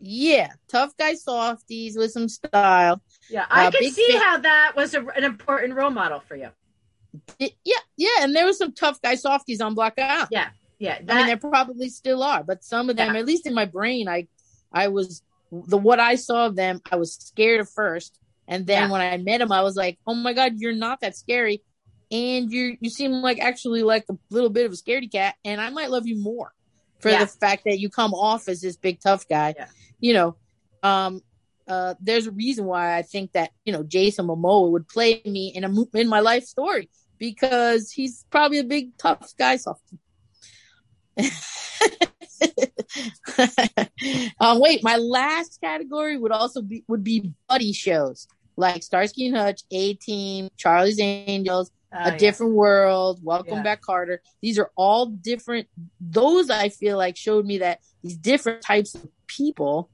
Yeah, 0.00 0.52
tough 0.68 0.96
guy 0.96 1.14
softies 1.14 1.96
with 1.96 2.12
some 2.12 2.28
style. 2.28 3.02
Yeah, 3.30 3.46
I 3.48 3.66
uh, 3.66 3.70
can 3.70 3.90
see 3.90 4.16
how 4.16 4.38
that 4.38 4.72
was 4.76 4.94
a, 4.94 5.04
an 5.06 5.24
important 5.24 5.74
role 5.74 5.90
model 5.90 6.20
for 6.20 6.36
you. 6.36 6.48
It, 7.38 7.52
yeah, 7.64 7.78
yeah, 7.96 8.22
and 8.22 8.34
there 8.34 8.46
was 8.46 8.58
some 8.58 8.72
tough 8.72 9.00
guy 9.00 9.14
softies 9.14 9.60
on 9.60 9.74
Block 9.74 9.98
Out. 9.98 10.28
Yeah, 10.30 10.48
yeah. 10.78 10.98
That, 11.02 11.10
I 11.10 11.16
mean, 11.18 11.26
there 11.26 11.36
probably 11.36 11.88
still 11.88 12.22
are, 12.22 12.42
but 12.42 12.64
some 12.64 12.90
of 12.90 12.96
them, 12.96 13.14
yeah. 13.14 13.20
at 13.20 13.26
least 13.26 13.46
in 13.46 13.54
my 13.54 13.64
brain, 13.64 14.08
I, 14.08 14.28
I 14.72 14.88
was 14.88 15.22
the 15.50 15.78
what 15.78 16.00
I 16.00 16.14
saw 16.16 16.46
of 16.46 16.56
them, 16.56 16.80
I 16.90 16.96
was 16.96 17.14
scared 17.14 17.60
at 17.60 17.68
first, 17.68 18.18
and 18.46 18.66
then 18.66 18.84
yeah. 18.84 18.90
when 18.90 19.00
I 19.00 19.16
met 19.16 19.40
him, 19.40 19.52
I 19.52 19.62
was 19.62 19.76
like, 19.76 19.98
"Oh 20.06 20.14
my 20.14 20.32
god, 20.32 20.54
you're 20.56 20.72
not 20.72 21.00
that 21.00 21.16
scary, 21.16 21.62
and 22.10 22.50
you 22.50 22.76
you 22.80 22.90
seem 22.90 23.12
like 23.12 23.40
actually 23.40 23.82
like 23.82 24.04
a 24.10 24.16
little 24.30 24.50
bit 24.50 24.66
of 24.66 24.72
a 24.72 24.76
scaredy 24.76 25.10
cat, 25.10 25.34
and 25.44 25.60
I 25.60 25.70
might 25.70 25.90
love 25.90 26.06
you 26.06 26.20
more 26.20 26.52
for 27.00 27.10
yeah. 27.10 27.24
the 27.24 27.26
fact 27.26 27.64
that 27.64 27.78
you 27.78 27.88
come 27.88 28.12
off 28.14 28.48
as 28.48 28.60
this 28.60 28.76
big 28.76 29.00
tough 29.00 29.28
guy." 29.28 29.54
you 30.00 30.12
know, 30.12 30.36
um, 30.82 31.22
uh, 31.68 31.94
there's 32.00 32.26
a 32.26 32.32
reason 32.32 32.64
why 32.64 32.96
I 32.96 33.02
think 33.02 33.32
that 33.32 33.50
you 33.64 33.72
know 33.72 33.82
Jason 33.82 34.26
Momoa 34.26 34.70
would 34.70 34.88
play 34.88 35.22
me 35.24 35.52
in 35.54 35.64
a 35.64 35.72
in 35.94 36.08
my 36.08 36.20
life 36.20 36.44
story 36.44 36.88
because 37.18 37.92
he's 37.92 38.24
probably 38.30 38.58
a 38.58 38.64
big 38.64 38.96
tough 38.96 39.32
guy 39.38 39.56
softy. 39.56 39.98
um, 44.40 44.60
wait, 44.60 44.82
my 44.82 44.96
last 44.96 45.60
category 45.60 46.16
would 46.16 46.32
also 46.32 46.62
be 46.62 46.84
would 46.88 47.04
be 47.04 47.32
buddy 47.48 47.72
shows 47.72 48.26
like 48.56 48.82
Starsky 48.82 49.28
and 49.28 49.36
Hutch, 49.36 49.62
A 49.70 49.94
Team, 49.94 50.48
Charlie's 50.56 51.00
Angels, 51.00 51.70
oh, 51.92 51.98
A 51.98 52.10
yeah. 52.10 52.16
Different 52.16 52.54
World, 52.54 53.20
Welcome 53.22 53.58
yeah. 53.58 53.62
Back 53.62 53.82
Kotter. 53.82 54.18
These 54.42 54.58
are 54.58 54.70
all 54.76 55.06
different. 55.06 55.68
Those 56.00 56.50
I 56.50 56.68
feel 56.68 56.96
like 56.96 57.16
showed 57.16 57.46
me 57.46 57.58
that 57.58 57.80
these 58.02 58.16
different 58.16 58.62
types 58.62 58.94
of 58.94 59.06
people 59.26 59.90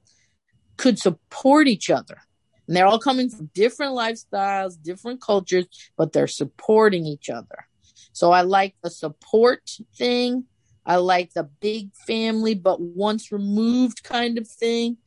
could 0.77 0.99
support 0.99 1.69
each 1.69 1.91
other. 1.91 2.19
And 2.67 2.77
they're 2.77 2.87
all 2.87 2.99
coming 2.99 3.29
from 3.29 3.51
different 3.55 3.93
lifestyles, 3.93 4.81
different 4.81 5.21
cultures, 5.21 5.67
but 5.97 6.13
they're 6.13 6.27
supporting 6.27 7.07
each 7.07 7.29
other. 7.29 7.67
So 8.13 8.33
I 8.33 8.43
like 8.43 8.75
the 8.83 8.91
support 8.91 9.71
thing. 9.97 10.45
I 10.87 10.97
like 10.97 11.33
the 11.35 11.45
big 11.45 11.95
family, 12.07 12.55
but 12.55 12.81
once 12.81 13.33
removed 13.33 14.03
kind 14.03 14.39
of 14.39 14.49
thing. 14.49 14.99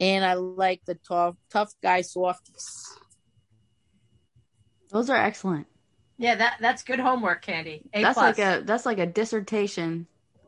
And 0.00 0.24
I 0.24 0.34
like 0.34 0.82
the 0.86 0.96
tough, 0.96 1.36
tough 1.50 1.72
guy 1.82 2.00
softies. 2.00 2.98
Those 4.90 5.10
are 5.10 5.16
excellent. 5.16 5.66
Yeah, 6.18 6.36
that 6.36 6.58
that's 6.60 6.84
good 6.84 7.00
homework, 7.00 7.42
Candy. 7.42 7.82
A 7.92 8.02
that's 8.02 8.14
plus. 8.14 8.38
like 8.38 8.46
a 8.46 8.62
that's 8.64 8.86
like 8.86 8.98
a 8.98 9.06
dissertation 9.06 10.06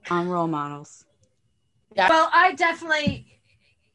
on 0.09 0.29
role 0.29 0.47
models. 0.47 1.05
Yeah. 1.95 2.09
Well, 2.09 2.29
I 2.33 2.53
definitely, 2.53 3.36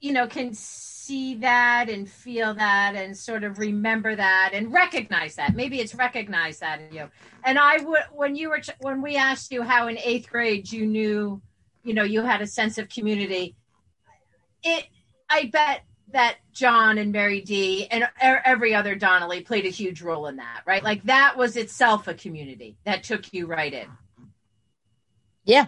you 0.02 0.12
know, 0.12 0.28
can 0.28 0.54
see 0.54 1.36
that 1.36 1.89
and 1.89 2.10
feel 2.10 2.54
that 2.56 2.95
and 2.95 3.16
sort 3.16 3.43
of 3.43 3.60
remember 3.60 4.16
that 4.16 4.52
and 4.54 4.74
recognize 4.74 5.36
that. 5.36 5.56
Maybe 5.56 5.80
it's 5.80 5.95
recognize 5.95 6.60
that 6.60 6.82
in 6.82 6.93
you. 6.93 7.10
And 7.45 7.58
I 7.60 7.78
would, 7.78 8.04
when 8.12 8.36
you 8.36 8.49
were, 8.49 8.62
when 8.80 9.02
we 9.02 9.16
asked 9.16 9.52
you 9.52 9.62
how 9.62 9.88
in 9.88 9.97
eighth 9.99 10.30
grade 10.30 10.72
you 10.72 10.86
knew, 10.86 11.41
you 11.84 11.93
know, 11.93 12.04
you 12.04 12.24
had 12.24 12.41
a 12.41 12.47
sense 12.47 12.78
of 12.78 12.89
community, 12.89 13.56
it, 14.64 14.88
I 15.30 15.45
bet 15.45 15.84
that 16.14 16.38
John 16.52 16.97
and 16.97 17.12
Mary 17.12 17.41
D 17.41 17.88
and 17.89 18.08
every 18.20 18.74
other 18.74 18.95
Donnelly 18.95 19.41
played 19.41 19.66
a 19.66 19.70
huge 19.70 20.02
role 20.02 20.28
in 20.28 20.38
that, 20.38 20.64
right? 20.66 20.84
Like 20.84 21.04
that 21.04 21.38
was 21.38 21.58
itself 21.58 22.08
a 22.08 22.14
community 22.14 22.78
that 22.86 23.04
took 23.04 23.34
you 23.34 23.45
right 23.45 23.74
in. 23.74 23.88
Yeah, 25.45 25.68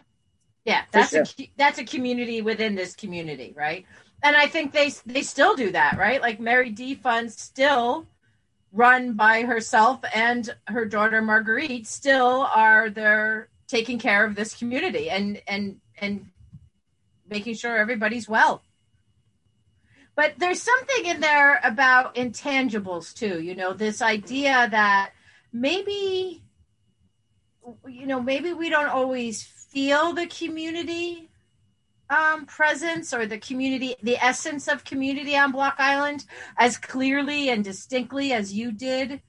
yeah, 0.66 0.84
that's 0.92 1.12
sure. 1.12 1.24
a 1.40 1.52
that's 1.58 1.80
a 1.80 1.84
community 1.84 2.42
within 2.42 2.76
this 2.76 2.96
community, 2.96 3.54
right? 3.56 3.86
And 4.24 4.38
I 4.38 4.48
think 4.48 4.72
they 4.72 4.90
they 5.06 5.22
still 5.22 5.56
do 5.56 5.72
that, 5.72 5.98
right? 5.98 6.22
Like 6.22 6.40
Mary 6.40 6.70
D 6.70 6.96
Funds 6.96 7.40
still 7.40 8.08
run 8.72 9.14
by 9.14 9.44
herself 9.44 10.00
and 10.16 10.50
her 10.68 10.86
daughter 10.86 11.22
Marguerite 11.22 11.86
still 11.86 12.48
are 12.56 12.90
there 12.90 13.50
taking 13.68 14.00
care 14.00 14.26
of 14.26 14.36
this 14.36 14.56
community 14.56 15.10
and 15.10 15.42
and 15.46 15.82
and 15.98 16.28
making 17.30 17.56
sure 17.56 17.78
everybody's 17.78 18.30
well. 18.30 18.64
But 20.16 20.36
there's 20.38 20.62
something 20.62 21.06
in 21.06 21.20
there 21.20 21.60
about 21.64 22.16
intangibles 22.16 23.14
too, 23.14 23.42
you 23.42 23.56
know, 23.56 23.74
this 23.74 24.02
idea 24.02 24.70
that 24.72 25.12
maybe 25.52 26.44
you 27.88 28.06
know, 28.06 28.22
maybe 28.22 28.54
we 28.54 28.70
don't 28.70 28.90
always 28.90 29.44
feel 29.44 30.14
the 30.14 30.28
community 30.28 31.30
um, 32.14 32.46
presence 32.46 33.14
or 33.14 33.26
the 33.26 33.40
community, 33.40 33.96
the 34.04 34.18
essence 34.18 34.68
of 34.68 34.84
community 34.84 35.36
on 35.36 35.52
Block 35.52 35.76
Island 35.80 36.26
as 36.58 36.78
clearly 36.78 37.50
and 37.50 37.64
distinctly 37.64 38.34
as 38.34 38.54
you 38.54 38.72
did 38.72 39.22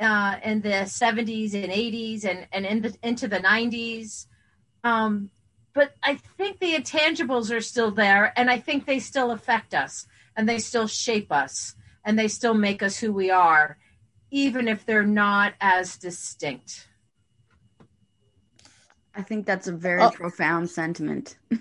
uh, 0.00 0.36
in 0.42 0.60
the 0.60 0.84
70s 0.84 1.54
and 1.54 1.72
80s 1.72 2.24
and, 2.24 2.48
and 2.52 2.66
in 2.66 2.82
the, 2.82 2.96
into 3.02 3.28
the 3.28 3.38
90s. 3.38 4.26
Um, 4.82 5.30
but 5.74 5.94
I 6.02 6.16
think 6.36 6.58
the 6.58 6.74
intangibles 6.74 7.50
are 7.54 7.60
still 7.60 7.90
there, 7.90 8.32
and 8.36 8.50
I 8.50 8.58
think 8.58 8.86
they 8.86 9.00
still 9.00 9.30
affect 9.32 9.74
us, 9.74 10.06
and 10.36 10.48
they 10.48 10.58
still 10.58 10.86
shape 10.86 11.32
us, 11.32 11.74
and 12.04 12.18
they 12.18 12.28
still 12.28 12.54
make 12.54 12.82
us 12.82 12.96
who 12.96 13.12
we 13.12 13.30
are, 13.30 13.76
even 14.30 14.68
if 14.68 14.86
they're 14.86 15.02
not 15.02 15.54
as 15.60 15.96
distinct. 15.96 16.88
I 19.16 19.22
think 19.22 19.46
that's 19.46 19.66
a 19.66 19.72
very 19.72 20.02
oh. 20.02 20.10
profound 20.10 20.70
sentiment. 20.70 21.38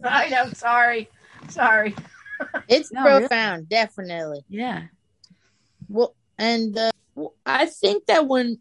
I 0.04 0.28
know. 0.28 0.48
Sorry. 0.52 1.08
Sorry. 1.48 1.94
it's 2.68 2.92
no, 2.92 3.02
profound, 3.02 3.66
really? 3.70 3.82
definitely. 3.82 4.44
Yeah. 4.48 4.84
Well, 5.88 6.14
and 6.38 6.76
uh, 6.76 6.90
I 7.44 7.66
think 7.66 8.06
that 8.06 8.26
when, 8.26 8.58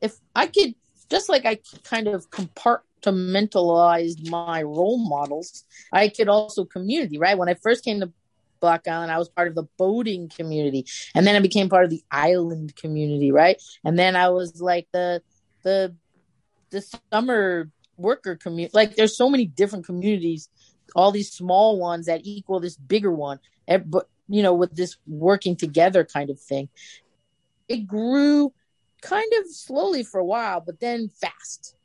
if 0.00 0.16
I 0.34 0.46
could, 0.46 0.74
just 1.10 1.28
like 1.28 1.44
I 1.44 1.58
kind 1.84 2.08
of 2.08 2.30
compartmentalized 2.30 4.28
my 4.30 4.62
role 4.62 4.98
models, 4.98 5.64
I 5.92 6.08
could 6.08 6.28
also 6.28 6.64
community, 6.64 7.18
right? 7.18 7.38
When 7.38 7.48
I 7.48 7.54
first 7.54 7.84
came 7.84 8.00
to 8.00 8.12
Block 8.60 8.86
Island, 8.86 9.10
I 9.10 9.18
was 9.18 9.28
part 9.28 9.48
of 9.48 9.54
the 9.54 9.64
boating 9.78 10.28
community, 10.28 10.86
and 11.14 11.26
then 11.26 11.34
I 11.34 11.40
became 11.40 11.68
part 11.68 11.84
of 11.84 11.90
the 11.90 12.02
island 12.10 12.76
community, 12.76 13.32
right? 13.32 13.60
And 13.84 13.98
then 13.98 14.16
I 14.16 14.28
was 14.28 14.60
like 14.60 14.86
the 14.92 15.22
the 15.62 15.94
the 16.70 16.82
summer 17.12 17.70
worker 18.00 18.36
community. 18.36 18.72
Like 18.74 18.96
there's 18.96 19.16
so 19.16 19.28
many 19.30 19.46
different 19.46 19.86
communities, 19.86 20.48
all 20.94 21.12
these 21.12 21.32
small 21.32 21.78
ones 21.78 22.06
that 22.06 22.22
equal 22.24 22.60
this 22.60 22.76
bigger 22.76 23.12
one. 23.12 23.38
But 23.66 24.08
you 24.28 24.42
know, 24.42 24.54
with 24.54 24.74
this 24.74 24.96
working 25.06 25.56
together 25.56 26.04
kind 26.04 26.30
of 26.30 26.40
thing, 26.40 26.68
it 27.68 27.86
grew 27.86 28.52
kind 29.02 29.32
of 29.40 29.50
slowly 29.50 30.02
for 30.02 30.18
a 30.18 30.24
while, 30.24 30.60
but 30.60 30.80
then 30.80 31.08
fast. 31.08 31.76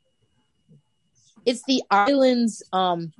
It's 1.44 1.62
the 1.64 1.82
island's 1.90 2.62
um 2.72 3.12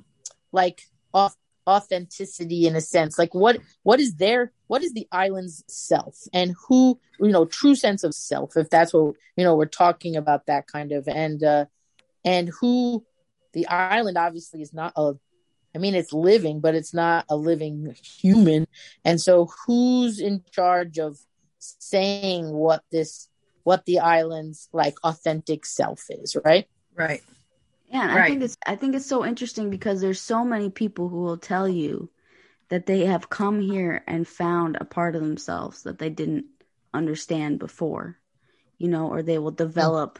like 0.51 0.81
off 1.13 1.35
authenticity 1.67 2.65
in 2.65 2.77
a 2.77 2.81
sense 2.81 3.19
like 3.19 3.35
what 3.35 3.59
what 3.83 3.99
is 3.99 4.15
their 4.15 4.53
what 4.67 4.81
is 4.81 4.93
the 4.93 5.05
island's 5.11 5.65
self 5.67 6.15
and 6.33 6.55
who 6.67 6.97
you 7.19 7.27
know 7.27 7.45
true 7.45 7.75
sense 7.75 8.05
of 8.05 8.15
self 8.15 8.55
if 8.55 8.69
that's 8.69 8.93
what 8.93 9.15
you 9.35 9.43
know 9.43 9.53
we're 9.53 9.65
talking 9.65 10.15
about 10.15 10.45
that 10.45 10.65
kind 10.65 10.93
of 10.93 11.07
and 11.09 11.43
uh 11.43 11.65
and 12.27 12.51
who 12.59 13.05
the 13.53 13.67
island 13.67 14.17
obviously 14.17 14.61
is 14.61 14.73
not 14.73 14.91
a 14.97 15.13
I 15.73 15.79
mean 15.79 15.95
it's 15.95 16.11
living 16.11 16.59
but 16.59 16.75
it's 16.75 16.93
not 16.93 17.25
a 17.29 17.37
living 17.37 17.95
human. 18.03 18.67
And 19.05 19.19
so 19.21 19.49
who's 19.65 20.19
in 20.19 20.43
charge 20.51 20.99
of 20.99 21.17
saying 21.59 22.51
what 22.51 22.83
this 22.91 23.29
what 23.63 23.85
the 23.85 23.99
island's 23.99 24.69
like 24.73 24.95
authentic 25.03 25.65
self 25.65 26.03
is 26.09 26.35
right? 26.43 26.67
Right. 26.95 27.21
Yeah, 27.89 28.07
right. 28.07 28.25
I 28.25 28.27
think 28.27 28.43
it's 28.43 28.57
I 28.65 28.75
think 28.75 28.95
it's 28.95 29.05
so 29.05 29.25
interesting 29.25 29.69
because 29.69 30.01
there's 30.01 30.21
so 30.21 30.43
many 30.43 30.69
people 30.69 31.07
who 31.07 31.21
will 31.21 31.37
tell 31.37 31.69
you 31.69 32.09
that 32.69 32.85
they 32.85 33.05
have 33.05 33.29
come 33.29 33.61
here 33.61 34.03
and 34.05 34.27
found 34.27 34.75
a 34.75 34.85
part 34.85 35.15
of 35.15 35.21
themselves 35.21 35.83
that 35.83 35.97
they 35.99 36.09
didn't 36.09 36.45
understand 36.93 37.59
before, 37.59 38.17
you 38.77 38.89
know, 38.89 39.07
or 39.07 39.23
they 39.23 39.37
will 39.37 39.51
develop 39.51 40.19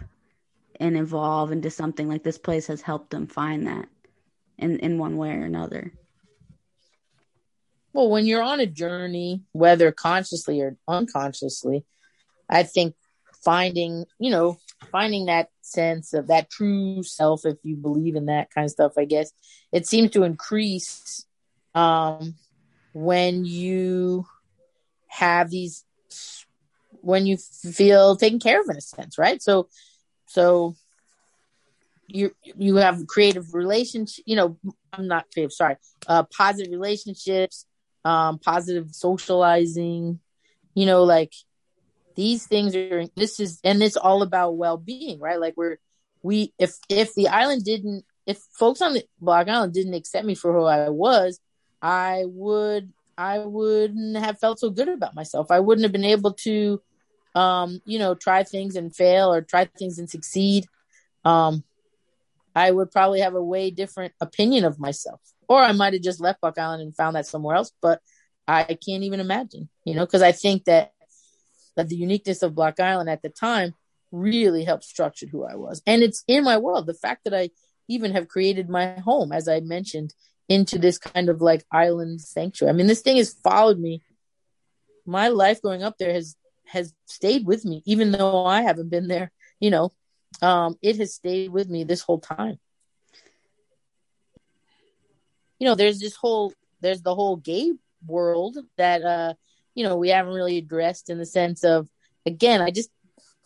and 0.79 0.97
evolve 0.97 1.51
into 1.51 1.69
something 1.69 2.07
like 2.07 2.23
this 2.23 2.37
place 2.37 2.67
has 2.67 2.81
helped 2.81 3.09
them 3.09 3.27
find 3.27 3.67
that 3.67 3.87
in 4.57 4.79
in 4.79 4.97
one 4.97 5.17
way 5.17 5.31
or 5.31 5.43
another. 5.43 5.93
Well, 7.93 8.09
when 8.09 8.25
you're 8.25 8.43
on 8.43 8.59
a 8.59 8.67
journey, 8.67 9.41
whether 9.53 9.91
consciously 9.91 10.61
or 10.61 10.77
unconsciously, 10.87 11.83
I 12.49 12.63
think 12.63 12.95
finding, 13.43 14.05
you 14.19 14.29
know, 14.29 14.57
finding 14.91 15.25
that 15.25 15.49
sense 15.61 16.13
of 16.13 16.27
that 16.27 16.49
true 16.49 17.01
self, 17.03 17.45
if 17.45 17.57
you 17.63 17.75
believe 17.75 18.15
in 18.15 18.25
that 18.27 18.51
kind 18.51 18.65
of 18.65 18.71
stuff, 18.71 18.93
I 18.97 19.05
guess 19.05 19.31
it 19.71 19.87
seems 19.87 20.11
to 20.11 20.23
increase 20.23 21.25
um, 21.73 22.35
when 22.93 23.45
you 23.45 24.25
have 25.07 25.49
these, 25.49 25.83
when 27.01 27.25
you 27.25 27.37
feel 27.37 28.15
taken 28.15 28.39
care 28.39 28.61
of 28.61 28.69
in 28.69 28.77
a 28.77 28.81
sense, 28.81 29.17
right? 29.17 29.41
So, 29.41 29.69
so 30.27 30.75
you 32.07 32.31
you 32.41 32.75
have 32.77 33.05
creative 33.07 33.53
relationships. 33.53 34.21
you 34.25 34.35
know 34.35 34.57
i'm 34.93 35.07
not 35.07 35.25
creative 35.33 35.51
sorry 35.51 35.75
uh 36.07 36.23
positive 36.23 36.71
relationships 36.71 37.65
um 38.05 38.39
positive 38.39 38.93
socializing 38.93 40.19
you 40.73 40.85
know 40.85 41.03
like 41.03 41.33
these 42.15 42.47
things 42.47 42.75
are 42.75 43.05
this 43.15 43.39
is 43.39 43.59
and 43.63 43.83
it's 43.83 43.97
all 43.97 44.21
about 44.21 44.57
well-being 44.57 45.19
right 45.19 45.39
like 45.39 45.53
we're 45.57 45.77
we 46.23 46.53
if 46.57 46.75
if 46.89 47.13
the 47.13 47.27
island 47.27 47.63
didn't 47.63 48.05
if 48.25 48.39
folks 48.53 48.81
on 48.81 48.93
the 48.93 49.03
block 49.19 49.47
island 49.47 49.73
didn't 49.73 49.93
accept 49.93 50.25
me 50.25 50.33
for 50.33 50.53
who 50.53 50.63
i 50.65 50.89
was 50.89 51.39
i 51.81 52.23
would 52.25 52.91
i 53.17 53.39
wouldn't 53.39 54.17
have 54.17 54.39
felt 54.39 54.59
so 54.59 54.69
good 54.69 54.87
about 54.89 55.15
myself 55.15 55.51
i 55.51 55.59
wouldn't 55.59 55.83
have 55.83 55.91
been 55.91 56.03
able 56.03 56.33
to 56.33 56.81
um 57.37 57.81
you 57.85 57.99
know 57.99 58.15
try 58.15 58.43
things 58.43 58.75
and 58.75 58.95
fail 58.95 59.31
or 59.31 59.41
try 59.41 59.65
things 59.65 59.99
and 59.99 60.09
succeed 60.09 60.65
um 61.25 61.63
i 62.55 62.71
would 62.71 62.91
probably 62.91 63.19
have 63.19 63.35
a 63.35 63.43
way 63.43 63.69
different 63.69 64.13
opinion 64.21 64.65
of 64.65 64.79
myself 64.79 65.21
or 65.47 65.61
i 65.61 65.71
might 65.71 65.93
have 65.93 66.01
just 66.01 66.19
left 66.19 66.41
Block 66.41 66.57
Island 66.57 66.81
and 66.81 66.95
found 66.95 67.15
that 67.15 67.27
somewhere 67.27 67.55
else 67.55 67.71
but 67.81 68.01
i 68.47 68.63
can't 68.63 69.03
even 69.03 69.19
imagine 69.19 69.69
you 69.85 69.93
know 69.93 70.05
because 70.05 70.21
i 70.21 70.31
think 70.31 70.65
that 70.65 70.93
that 71.75 71.89
the 71.89 71.95
uniqueness 71.95 72.41
of 72.41 72.55
Block 72.55 72.79
Island 72.79 73.09
at 73.09 73.21
the 73.21 73.29
time 73.29 73.73
really 74.11 74.63
helped 74.63 74.83
structure 74.83 75.27
who 75.27 75.45
I 75.45 75.55
was. 75.55 75.81
And 75.87 76.01
it's 76.01 76.23
in 76.27 76.43
my 76.43 76.57
world. 76.57 76.87
The 76.87 76.93
fact 76.93 77.23
that 77.23 77.33
I 77.33 77.51
even 77.87 78.11
have 78.11 78.27
created 78.27 78.69
my 78.69 78.99
home, 78.99 79.31
as 79.31 79.47
I 79.47 79.61
mentioned, 79.61 80.13
into 80.49 80.77
this 80.79 80.97
kind 80.97 81.29
of 81.29 81.41
like 81.41 81.65
island 81.71 82.21
sanctuary. 82.21 82.73
I 82.73 82.75
mean, 82.75 82.87
this 82.87 83.01
thing 83.01 83.17
has 83.17 83.33
followed 83.43 83.79
me. 83.79 84.01
My 85.05 85.29
life 85.29 85.61
growing 85.61 85.83
up 85.83 85.97
there 85.97 86.13
has 86.13 86.35
has 86.67 86.93
stayed 87.05 87.45
with 87.45 87.65
me, 87.65 87.81
even 87.85 88.11
though 88.11 88.45
I 88.45 88.61
haven't 88.61 88.89
been 88.89 89.07
there. 89.07 89.31
You 89.59 89.71
know, 89.71 89.91
um, 90.41 90.77
it 90.81 90.97
has 90.97 91.13
stayed 91.13 91.49
with 91.49 91.69
me 91.69 91.83
this 91.83 92.01
whole 92.01 92.19
time. 92.19 92.59
You 95.59 95.67
know, 95.67 95.75
there's 95.75 95.99
this 95.99 96.15
whole 96.15 96.53
there's 96.81 97.01
the 97.01 97.15
whole 97.15 97.37
gay 97.37 97.71
world 98.05 98.57
that 98.77 99.03
uh 99.03 99.33
you 99.73 99.83
know 99.83 99.97
we 99.97 100.09
haven't 100.09 100.33
really 100.33 100.57
addressed 100.57 101.09
in 101.09 101.17
the 101.17 101.25
sense 101.25 101.63
of 101.63 101.87
again 102.25 102.61
i 102.61 102.69
just 102.69 102.89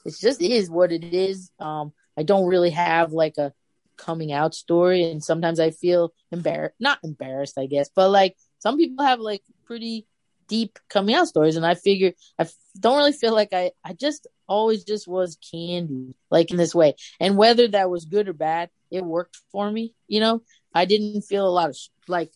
it 0.06 0.16
just 0.20 0.42
is 0.42 0.70
what 0.70 0.92
it 0.92 1.04
is 1.04 1.52
um 1.60 1.94
i 2.18 2.24
don't 2.24 2.48
really 2.48 2.70
have 2.70 3.14
like 3.14 3.38
a 3.38 3.54
coming 3.98 4.32
out 4.32 4.54
story 4.54 5.04
and 5.04 5.24
sometimes 5.24 5.60
i 5.60 5.72
feel 5.72 6.14
embarrassed 6.32 6.76
not 6.80 7.00
embarrassed 7.04 7.58
i 7.58 7.66
guess 7.66 7.90
but 7.96 8.10
like 8.10 8.36
some 8.60 8.78
people 8.78 9.06
have 9.06 9.20
like 9.20 9.44
pretty 9.66 10.06
deep 10.52 10.78
coming 10.90 11.16
out 11.16 11.28
stories 11.28 11.56
and 11.56 11.66
i 11.66 11.74
figure 11.74 12.12
i 12.38 12.46
don't 12.78 12.98
really 12.98 13.14
feel 13.14 13.34
like 13.34 13.54
i 13.54 13.72
i 13.86 13.94
just 13.94 14.28
always 14.50 14.84
just 14.84 15.08
was 15.08 15.38
candy 15.50 16.14
like 16.30 16.52
in 16.52 16.58
this 16.58 16.76
way 16.76 16.94
and 17.22 17.38
whether 17.38 17.70
that 17.70 17.90
was 17.90 18.04
good 18.04 18.28
or 18.28 18.34
bad 18.34 18.70
it 18.92 19.02
worked 19.04 19.38
for 19.50 19.72
me 19.72 19.94
you 20.10 20.20
know 20.20 20.42
i 20.76 20.84
didn't 20.84 21.22
feel 21.22 21.48
a 21.48 21.50
lot 21.50 21.70
of 21.70 21.78
like 22.10 22.32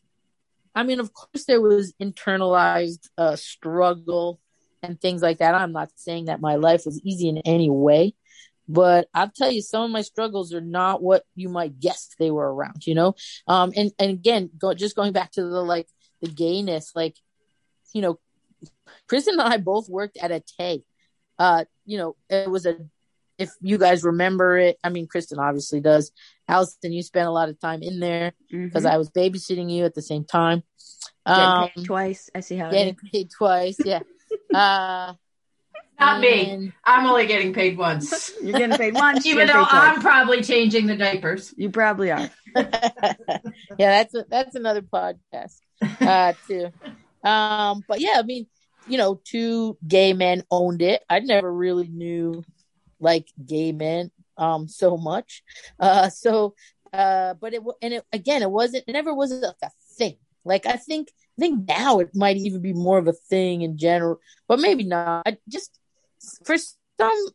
I 0.76 0.84
mean, 0.84 1.00
of 1.00 1.14
course, 1.14 1.46
there 1.46 1.62
was 1.62 1.94
internalized 2.02 3.08
uh, 3.18 3.38
struggle 3.38 4.42
and 4.84 5.00
things 5.00 5.22
like 5.22 5.38
that. 5.38 5.56
I'm 5.56 5.72
not 5.72 5.90
saying 5.96 6.26
that 6.26 6.42
my 6.42 6.56
life 6.56 6.84
was 6.86 7.02
easy 7.02 7.30
in 7.30 7.38
any 7.40 7.70
way, 7.70 8.14
but 8.68 9.08
I'll 9.14 9.32
tell 9.34 9.52
you, 9.52 9.62
some 9.62 9.84
of 9.84 9.92
my 9.92 10.02
struggles 10.02 10.54
are 10.54 10.62
not 10.62 11.02
what 11.02 11.24
you 11.34 11.48
might 11.48 11.80
guess 11.80 12.10
they 12.20 12.30
were 12.30 12.54
around, 12.54 12.86
you 12.86 12.94
know? 12.94 13.16
Um, 13.48 13.72
and, 13.76 13.92
and 13.98 14.12
again, 14.12 14.50
go, 14.58 14.74
just 14.74 14.98
going 14.98 15.14
back 15.14 15.32
to 15.34 15.44
the 15.44 15.62
like 15.62 15.88
the 16.22 16.30
gayness, 16.30 16.92
like, 16.94 17.16
you 17.96 18.02
know, 18.02 18.20
Kristen 19.08 19.40
and 19.40 19.54
I 19.54 19.58
both 19.58 19.88
worked 19.88 20.18
at 20.22 20.30
a 20.30 20.44
Tay. 20.60 20.84
Uh, 21.40 21.64
you 21.86 21.98
know, 21.98 22.16
it 22.30 22.50
was 22.50 22.66
a 22.66 22.76
if 23.38 23.52
you 23.62 23.78
guys 23.78 24.04
remember 24.04 24.58
it, 24.58 24.78
I 24.84 24.90
mean, 24.90 25.08
Kristen 25.08 25.40
obviously 25.40 25.80
does. 25.80 26.12
Allison, 26.48 26.94
you 26.94 27.04
spent 27.04 27.28
a 27.28 27.32
lot 27.32 27.50
of 27.50 27.60
time 27.60 27.82
in 27.82 28.00
there 28.00 28.34
because 28.50 28.84
mm-hmm. 28.84 28.94
I 28.94 28.98
was 28.98 29.10
babysitting 29.10 29.72
you 29.72 29.86
at 29.86 29.94
the 29.94 30.02
same 30.02 30.26
time. 30.26 30.64
Um, 31.26 31.70
paid 31.76 31.86
twice. 31.86 32.30
I 32.36 32.42
see 32.42 32.56
how 32.58 32.70
getting 32.70 32.96
paid 32.96 33.30
twice. 33.32 33.78
Yeah. 33.84 34.02
uh, 34.54 35.14
Not 36.00 36.20
me. 36.20 36.72
I'm 36.84 37.06
only 37.08 37.28
getting 37.28 37.54
paid 37.54 37.78
once. 37.78 38.32
You're 38.42 38.58
getting 38.58 38.78
paid 38.78 38.94
once. 38.94 39.26
Even 39.26 39.48
though 39.48 39.66
I'm 39.68 40.02
probably 40.02 40.44
changing 40.44 40.88
the 40.88 40.96
diapers. 40.96 41.54
You 41.58 41.70
probably 41.70 42.12
are. 42.12 42.30
yeah, 42.56 43.14
that's 43.78 44.14
a, 44.14 44.26
that's 44.30 44.56
another 44.56 44.82
podcast 44.82 45.60
uh, 46.00 46.34
too. 46.48 46.72
Um, 47.26 47.84
but 47.88 48.00
yeah, 48.00 48.16
I 48.18 48.24
mean, 48.24 48.48
you 48.88 48.98
know, 48.98 49.20
two 49.24 49.78
gay 49.88 50.14
men 50.14 50.44
owned 50.52 50.82
it. 50.82 51.04
I 51.10 51.20
never 51.20 51.52
really 51.52 51.88
knew 51.88 52.44
like 53.00 53.28
gay 53.46 53.72
men 53.72 54.12
um 54.38 54.68
so 54.68 54.98
much. 54.98 55.44
Uh 55.80 56.10
so 56.10 56.56
uh 56.94 57.34
but 57.36 57.54
it 57.54 57.62
and 57.82 57.94
it 57.96 58.06
again 58.14 58.42
it 58.42 58.52
wasn't 58.52 58.84
it 58.88 58.94
never 58.94 59.14
was 59.14 59.32
like 59.32 59.56
a 59.64 59.70
thing. 59.98 60.18
Like 60.44 60.66
I 60.66 60.78
think 60.78 61.10
I 61.38 61.42
think 61.42 61.68
now 61.68 62.00
it 62.00 62.16
might 62.16 62.38
even 62.38 62.62
be 62.62 62.74
more 62.74 62.98
of 62.98 63.08
a 63.08 63.14
thing 63.14 63.62
in 63.64 63.78
general, 63.78 64.20
but 64.48 64.60
maybe 64.60 64.84
not. 64.84 65.24
I 65.26 65.38
just 65.50 65.78
for 66.44 66.56
some 66.58 67.28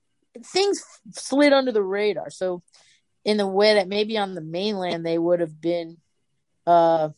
things 0.45 0.83
slid 1.11 1.53
under 1.53 1.73
the 1.73 1.83
radar. 1.83 2.31
So 2.31 2.63
in 3.25 3.37
the 3.37 3.47
way 3.47 3.75
that 3.75 3.89
maybe 3.89 4.17
on 4.17 4.35
the 4.35 4.41
mainland 4.41 5.05
they 5.05 5.19
would 5.19 5.41
have 5.41 5.61
been 5.61 5.99
uh 6.67 7.11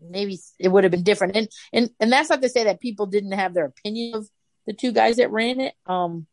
maybe 0.00 0.38
it 0.58 0.68
would 0.68 0.84
have 0.84 0.90
been 0.90 1.02
different 1.02 1.36
and 1.36 1.48
and 1.72 1.90
and 2.00 2.12
that's 2.12 2.28
not 2.28 2.42
to 2.42 2.48
say 2.48 2.64
that 2.64 2.80
people 2.80 3.06
didn't 3.06 3.32
have 3.32 3.54
their 3.54 3.64
opinion 3.64 4.14
of 4.14 4.28
the 4.66 4.72
two 4.72 4.92
guys 4.92 5.16
that 5.16 5.30
ran 5.30 5.60
it 5.60 5.74
um 5.86 6.26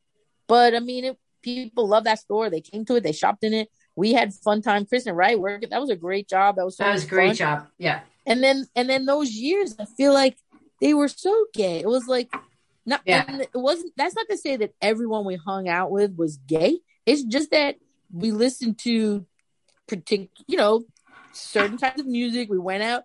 but 0.47 0.76
I 0.76 0.80
mean, 0.80 1.05
it, 1.05 1.18
people 1.41 1.88
love 1.88 2.05
that 2.05 2.20
store. 2.20 2.49
They 2.49 2.61
came 2.61 2.86
to 2.86 2.95
it. 2.95 3.03
They 3.03 3.11
shopped 3.11 3.43
in 3.43 3.53
it. 3.53 3.70
We 3.95 4.14
had 4.14 4.34
fun 4.34 4.61
time. 4.61 4.86
Kristen 4.86 5.16
Wright 5.16 5.39
work. 5.39 5.64
That 5.70 5.82
was 5.82 5.89
a 5.89 5.95
great 5.95 6.28
job. 6.28 6.55
That 6.55 6.66
was 6.66 6.78
so 6.78 6.84
that 6.84 6.93
was 6.93 7.05
a 7.05 7.07
great 7.07 7.36
job. 7.36 7.68
Yeah. 7.78 8.01
And 8.26 8.43
then 8.43 8.66
and 8.76 8.89
then 8.89 9.05
those 9.05 9.32
years, 9.32 9.76
I 9.80 9.86
feel 9.86 10.14
like 10.14 10.38
they 10.82 10.93
were 10.93 11.07
so 11.07 11.45
gay. 11.53 11.80
It 11.80 11.88
was 11.88 12.07
like 12.07 12.34
not. 12.86 13.01
Yeah. 13.05 13.26
it 13.30 13.49
wasn't. 13.53 13.93
That's 13.97 14.16
not 14.16 14.28
to 14.30 14.38
say 14.38 14.57
that 14.57 14.74
everyone 14.82 15.26
we 15.26 15.36
hung 15.36 15.68
out 15.70 15.91
with 15.91 16.16
was 16.16 16.38
gay. 16.38 16.80
It's 17.05 17.24
just 17.24 17.51
that 17.51 17.76
we 18.11 18.32
listened 18.32 18.80
to 18.80 19.26
particular, 19.88 20.30
you 20.47 20.57
know, 20.57 20.86
certain 21.34 21.78
types 21.78 21.99
of 21.99 22.07
music. 22.07 22.49
We 22.49 22.59
went 22.59 22.84
out 22.84 23.03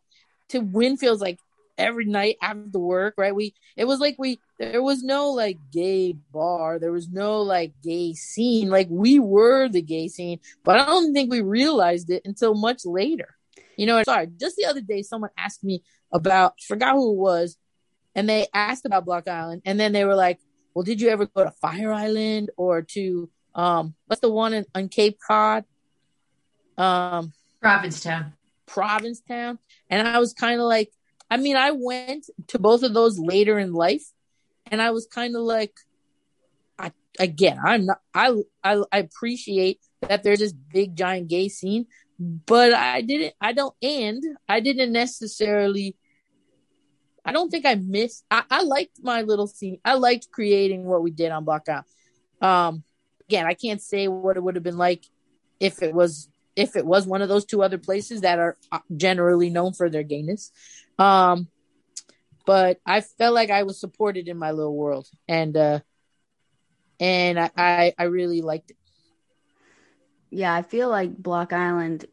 to 0.51 0.61
Winfield's 0.61 1.21
like 1.21 1.39
every 1.79 2.05
night 2.05 2.37
after 2.43 2.79
work, 2.79 3.15
right? 3.17 3.35
We 3.35 3.55
it 3.77 3.87
was 3.87 4.01
like 4.01 4.17
we 4.19 4.41
there 4.59 4.83
was 4.83 5.03
no 5.03 5.31
like 5.31 5.59
gay 5.73 6.13
bar, 6.13 6.79
there 6.79 6.93
was 6.93 7.09
no 7.09 7.41
like 7.43 7.73
gay 7.83 8.13
scene. 8.15 8.69
Like 8.69 8.89
we 8.91 9.19
were 9.19 9.69
the 9.69 9.81
gay 9.81 10.09
scene, 10.09 10.41
but 10.65 10.79
I 10.79 10.87
don't 10.87 11.15
think 11.15 11.31
we 11.31 11.41
realized 11.41 12.11
it 12.11 12.23
until 12.25 12.55
much 12.55 12.85
later. 12.85 13.35
You 13.77 13.87
know, 13.87 14.03
sorry, 14.03 14.29
just 14.39 14.57
the 14.57 14.67
other 14.67 14.81
day 14.81 15.03
someone 15.03 15.31
asked 15.39 15.63
me 15.63 15.85
about 16.13 16.55
forgot 16.67 16.95
who 16.95 17.13
it 17.13 17.17
was, 17.17 17.57
and 18.15 18.29
they 18.29 18.49
asked 18.53 18.85
about 18.85 19.05
Block 19.05 19.29
Island, 19.29 19.63
and 19.65 19.79
then 19.79 19.93
they 19.93 20.05
were 20.05 20.17
like, 20.17 20.41
Well, 20.75 20.83
did 20.83 21.01
you 21.01 21.09
ever 21.09 21.27
go 21.27 21.45
to 21.45 21.53
Fire 21.53 21.93
Island 21.93 22.51
or 22.57 22.83
to 22.83 23.31
um 23.55 23.95
what's 24.07 24.21
the 24.21 24.31
one 24.31 24.53
in, 24.53 24.67
on 24.75 24.89
Cape 24.89 25.19
Cod? 25.25 25.65
Um 26.77 27.33
Provincetown. 27.61 28.35
Provincetown. 28.69 29.59
And 29.91 30.07
I 30.07 30.19
was 30.21 30.33
kind 30.33 30.61
of 30.61 30.67
like, 30.67 30.93
I 31.31 31.37
mean, 31.37 31.57
I 31.57 31.73
went 31.73 32.27
to 32.49 32.59
both 32.59 32.83
of 32.83 32.95
those 32.95 33.19
later 33.19 33.59
in 33.59 33.73
life, 33.73 34.05
and 34.71 34.81
I 34.81 34.93
was 34.93 35.07
kind 35.07 35.37
of 35.37 35.43
like, 35.43 35.75
I 36.79 36.93
again, 37.19 37.59
I'm 37.63 37.87
not. 37.87 38.01
I, 38.15 38.35
I 38.63 38.83
I 38.93 38.99
appreciate 38.99 39.81
that 40.03 40.23
there's 40.23 40.39
this 40.39 40.53
big 40.53 40.97
giant 40.97 41.29
gay 41.29 41.49
scene, 41.49 41.87
but 42.19 42.73
I 42.73 43.03
didn't. 43.03 43.35
I 43.41 43.53
don't. 43.53 43.75
And 43.83 44.23
I 44.49 44.61
didn't 44.61 44.93
necessarily. 44.93 45.97
I 47.25 47.33
don't 47.33 47.51
think 47.51 47.67
I 47.67 47.75
missed. 47.75 48.25
I, 48.31 48.45
I 48.51 48.63
liked 48.63 49.01
my 49.03 49.21
little 49.21 49.49
scene. 49.49 49.81
I 49.85 49.95
liked 49.95 50.29
creating 50.33 50.85
what 50.85 51.03
we 51.03 51.11
did 51.11 51.31
on 51.31 51.45
Blackout. 51.45 51.85
Um, 52.41 52.85
again, 53.29 53.45
I 53.45 53.53
can't 53.53 53.83
say 53.83 54.09
what 54.09 54.37
it 54.39 54.43
would 54.43 54.55
have 54.55 54.65
been 54.65 54.79
like 54.79 55.05
if 55.61 55.83
it 55.83 55.93
was 55.93 56.31
if 56.59 56.75
it 56.75 56.85
was 56.85 57.07
one 57.07 57.23
of 57.23 57.29
those 57.29 57.45
two 57.45 57.63
other 57.63 57.79
places 57.79 58.23
that 58.23 58.41
are 58.41 58.57
uh, 58.73 58.81
generally 58.97 59.49
known 59.49 59.73
for 59.73 59.89
their 59.89 60.03
gayness. 60.03 60.51
Um, 60.99 61.47
but 62.45 62.81
I 62.85 63.01
felt 63.01 63.33
like 63.33 63.51
I 63.51 63.63
was 63.63 63.79
supported 63.79 64.27
in 64.27 64.37
my 64.39 64.51
little 64.51 64.77
world, 64.77 65.09
and 65.29 65.57
uh, 65.57 65.81
and 66.99 67.39
I, 67.39 67.51
I, 67.57 67.93
I 67.97 68.03
really 68.05 68.43
liked 68.43 68.73
it. 68.73 68.77
Yeah, 70.31 70.53
I 70.53 70.63
feel 70.63 70.89
like 70.89 71.17
Block 71.17 71.53
Island. 71.53 72.07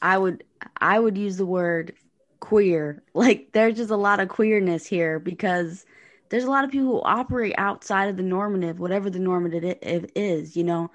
I 0.00 0.16
would 0.16 0.44
I 0.80 1.00
would 1.00 1.18
use 1.18 1.36
the 1.36 1.46
word 1.46 1.94
queer. 2.38 3.02
Like 3.14 3.50
there's 3.52 3.76
just 3.76 3.90
a 3.90 3.96
lot 3.96 4.20
of 4.20 4.28
queerness 4.28 4.86
here 4.86 5.18
because 5.18 5.84
there's 6.28 6.44
a 6.44 6.50
lot 6.50 6.64
of 6.64 6.70
people 6.70 6.88
who 6.88 7.02
operate 7.02 7.54
outside 7.58 8.10
of 8.10 8.16
the 8.16 8.22
normative, 8.22 8.78
whatever 8.78 9.10
the 9.10 9.18
normative 9.18 9.76
is. 9.82 10.56
You 10.56 10.64
know, 10.64 10.90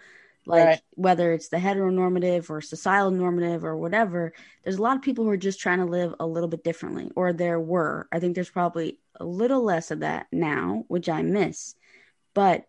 like 0.45 0.65
right. 0.65 0.81
whether 0.91 1.33
it's 1.33 1.49
the 1.49 1.57
heteronormative 1.57 2.49
or 2.49 2.61
societal 2.61 3.11
normative 3.11 3.63
or 3.63 3.77
whatever 3.77 4.33
there's 4.63 4.77
a 4.77 4.81
lot 4.81 4.95
of 4.95 5.01
people 5.01 5.23
who 5.23 5.29
are 5.29 5.37
just 5.37 5.59
trying 5.59 5.79
to 5.79 5.85
live 5.85 6.13
a 6.19 6.25
little 6.25 6.49
bit 6.49 6.63
differently 6.63 7.11
or 7.15 7.33
there 7.33 7.59
were. 7.59 8.07
I 8.11 8.19
think 8.19 8.35
there's 8.35 8.49
probably 8.49 8.99
a 9.15 9.25
little 9.25 9.63
less 9.63 9.91
of 9.91 9.99
that 9.99 10.27
now 10.31 10.85
which 10.87 11.09
i 11.09 11.21
miss. 11.21 11.75
But 12.33 12.65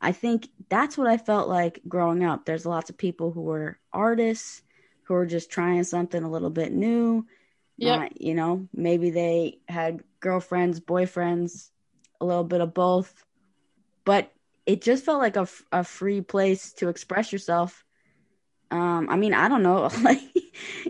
i 0.00 0.12
think 0.12 0.48
that's 0.68 0.98
what 0.98 1.06
i 1.06 1.16
felt 1.16 1.48
like 1.48 1.80
growing 1.86 2.24
up. 2.24 2.44
There's 2.44 2.66
lots 2.66 2.90
of 2.90 2.98
people 2.98 3.30
who 3.30 3.42
were 3.42 3.78
artists 3.92 4.62
who 5.04 5.14
were 5.14 5.26
just 5.26 5.50
trying 5.50 5.84
something 5.84 6.22
a 6.22 6.30
little 6.30 6.50
bit 6.50 6.72
new. 6.72 7.26
Yeah 7.76 8.08
you 8.14 8.34
know 8.34 8.68
maybe 8.74 9.10
they 9.10 9.58
had 9.68 10.02
girlfriends 10.20 10.80
boyfriends 10.80 11.70
a 12.20 12.24
little 12.24 12.44
bit 12.44 12.60
of 12.60 12.74
both. 12.74 13.24
But 14.04 14.32
it 14.66 14.82
just 14.82 15.04
felt 15.04 15.20
like 15.20 15.36
a, 15.36 15.48
a 15.72 15.84
free 15.84 16.20
place 16.20 16.72
to 16.74 16.88
express 16.88 17.32
yourself. 17.32 17.84
Um, 18.70 19.08
I 19.10 19.16
mean, 19.16 19.34
I 19.34 19.48
don't 19.48 19.62
know, 19.62 19.90
like 20.02 20.20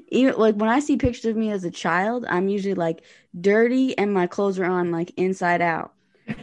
even 0.08 0.36
like 0.36 0.54
when 0.56 0.68
I 0.68 0.80
see 0.80 0.96
pictures 0.96 1.24
of 1.24 1.36
me 1.36 1.50
as 1.50 1.64
a 1.64 1.70
child, 1.70 2.24
I'm 2.28 2.48
usually 2.48 2.74
like 2.74 3.02
dirty 3.38 3.96
and 3.96 4.12
my 4.12 4.26
clothes 4.26 4.58
are 4.58 4.64
on 4.64 4.90
like 4.90 5.12
inside 5.16 5.62
out. 5.62 5.92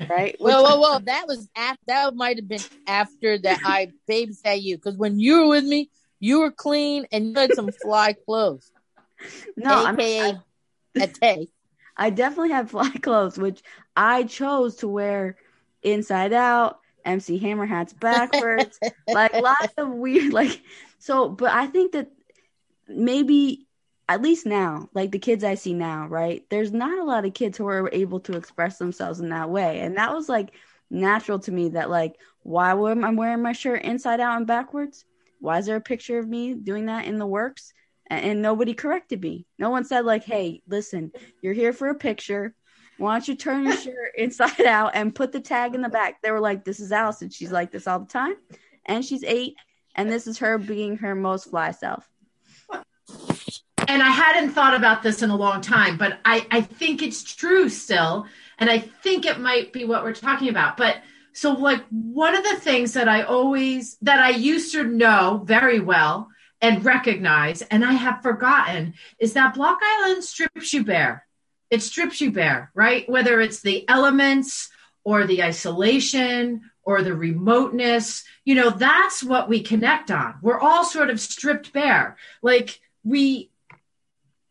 Right. 0.09 0.35
well, 0.39 0.63
well, 0.63 0.81
well, 0.81 0.99
that 1.01 1.27
was 1.27 1.47
after, 1.55 1.79
that 1.87 2.15
might 2.15 2.37
have 2.37 2.47
been 2.47 2.63
after 2.87 3.37
that 3.37 3.59
I 3.63 3.91
babysat 4.09 4.61
you 4.61 4.77
because 4.77 4.97
when 4.97 5.19
you 5.19 5.41
were 5.41 5.47
with 5.49 5.65
me, 5.65 5.89
you 6.19 6.39
were 6.39 6.51
clean 6.51 7.05
and 7.11 7.27
you 7.27 7.33
had 7.35 7.53
some 7.53 7.71
fly 7.71 8.13
clothes. 8.25 8.71
No, 9.57 9.85
AKA 9.85 10.29
I, 10.29 10.37
I, 10.97 11.03
a 11.03 11.07
tay. 11.07 11.47
I 11.97 12.09
definitely 12.09 12.51
had 12.51 12.69
fly 12.69 12.89
clothes, 12.89 13.37
which 13.37 13.61
I 13.95 14.23
chose 14.23 14.77
to 14.77 14.87
wear 14.87 15.35
inside 15.83 16.31
out 16.31 16.79
MC 17.05 17.37
Hammer 17.37 17.65
hats 17.65 17.93
backwards, 17.99 18.79
like 19.09 19.33
lots 19.33 19.73
of 19.77 19.89
weird, 19.89 20.33
like 20.33 20.61
so. 20.99 21.29
But 21.29 21.51
I 21.51 21.67
think 21.67 21.93
that 21.93 22.11
maybe 22.87 23.67
at 24.07 24.21
least 24.21 24.45
now, 24.45 24.89
like 24.93 25.11
the 25.11 25.19
kids 25.19 25.43
I 25.43 25.55
see 25.55 25.73
now, 25.73 26.07
right? 26.07 26.43
There's 26.49 26.71
not 26.71 26.97
a 26.99 27.03
lot 27.03 27.25
of 27.25 27.33
kids 27.33 27.57
who 27.57 27.67
are 27.67 27.89
able 27.93 28.19
to 28.21 28.37
express 28.37 28.77
themselves 28.77 29.19
in 29.19 29.29
that 29.29 29.49
way, 29.49 29.79
and 29.81 29.97
that 29.97 30.13
was 30.13 30.29
like 30.29 30.51
natural 30.89 31.39
to 31.39 31.51
me. 31.51 31.69
That 31.69 31.89
like, 31.89 32.15
why 32.43 32.71
am 32.71 33.03
I 33.03 33.11
wearing 33.11 33.41
my 33.41 33.53
shirt 33.53 33.83
inside 33.83 34.19
out 34.19 34.37
and 34.37 34.47
backwards? 34.47 35.05
Why 35.39 35.59
is 35.59 35.65
there 35.65 35.77
a 35.77 35.81
picture 35.81 36.19
of 36.19 36.27
me 36.27 36.53
doing 36.53 36.87
that 36.87 37.05
in 37.05 37.17
the 37.17 37.27
works? 37.27 37.73
And, 38.07 38.25
and 38.25 38.41
nobody 38.41 38.73
corrected 38.73 39.21
me. 39.21 39.45
No 39.57 39.69
one 39.69 39.85
said 39.85 40.05
like, 40.05 40.23
"Hey, 40.23 40.63
listen, 40.67 41.11
you're 41.41 41.53
here 41.53 41.73
for 41.73 41.89
a 41.89 41.95
picture 41.95 42.55
why 42.99 43.13
don't 43.13 43.27
you 43.27 43.35
turn 43.35 43.63
your 43.63 43.75
shirt 43.75 44.11
inside 44.17 44.61
out 44.61 44.91
and 44.93 45.15
put 45.15 45.31
the 45.31 45.39
tag 45.39 45.73
in 45.73 45.81
the 45.81 45.89
back? 45.89 46.21
They 46.21 46.31
were 46.31 46.39
like, 46.39 46.65
this 46.65 46.79
is 46.79 46.91
Allison. 46.91 47.29
She's 47.29 47.51
like 47.51 47.71
this 47.71 47.87
all 47.87 47.99
the 47.99 48.05
time. 48.05 48.35
And 48.85 49.03
she's 49.03 49.23
eight. 49.23 49.55
And 49.95 50.09
this 50.11 50.27
is 50.27 50.37
her 50.39 50.57
being 50.57 50.97
her 50.97 51.15
most 51.15 51.49
fly 51.49 51.71
self. 51.71 52.07
And 53.87 54.03
I 54.03 54.09
hadn't 54.09 54.51
thought 54.51 54.75
about 54.75 55.01
this 55.01 55.23
in 55.23 55.29
a 55.29 55.35
long 55.35 55.61
time, 55.61 55.97
but 55.97 56.19
I, 56.23 56.45
I 56.51 56.61
think 56.61 57.01
it's 57.01 57.23
true 57.23 57.69
still. 57.69 58.27
And 58.59 58.69
I 58.69 58.79
think 58.79 59.25
it 59.25 59.39
might 59.39 59.73
be 59.73 59.85
what 59.85 60.03
we're 60.03 60.13
talking 60.13 60.49
about. 60.49 60.77
But 60.77 60.97
so, 61.33 61.53
like, 61.53 61.83
one 61.89 62.35
of 62.35 62.43
the 62.43 62.57
things 62.57 62.93
that 62.93 63.07
I 63.07 63.23
always, 63.23 63.97
that 64.01 64.19
I 64.19 64.29
used 64.29 64.73
to 64.73 64.83
know 64.83 65.41
very 65.45 65.79
well 65.79 66.29
and 66.61 66.83
recognize, 66.83 67.61
and 67.63 67.85
I 67.85 67.93
have 67.93 68.21
forgotten, 68.21 68.93
is 69.19 69.33
that 69.33 69.53
Block 69.53 69.79
Island 69.81 70.23
strips 70.23 70.73
you 70.73 70.83
bare 70.83 71.25
it 71.69 71.81
strips 71.81 72.21
you 72.21 72.31
bare, 72.31 72.71
right? 72.73 73.07
Whether 73.09 73.39
it's 73.39 73.61
the 73.61 73.87
elements 73.87 74.69
or 75.03 75.25
the 75.25 75.43
isolation 75.43 76.69
or 76.83 77.03
the 77.03 77.15
remoteness, 77.15 78.23
you 78.45 78.55
know, 78.55 78.69
that's 78.69 79.23
what 79.23 79.47
we 79.49 79.61
connect 79.61 80.11
on. 80.11 80.35
We're 80.41 80.59
all 80.59 80.83
sort 80.83 81.09
of 81.09 81.19
stripped 81.19 81.71
bare. 81.73 82.17
Like 82.41 82.79
we 83.03 83.48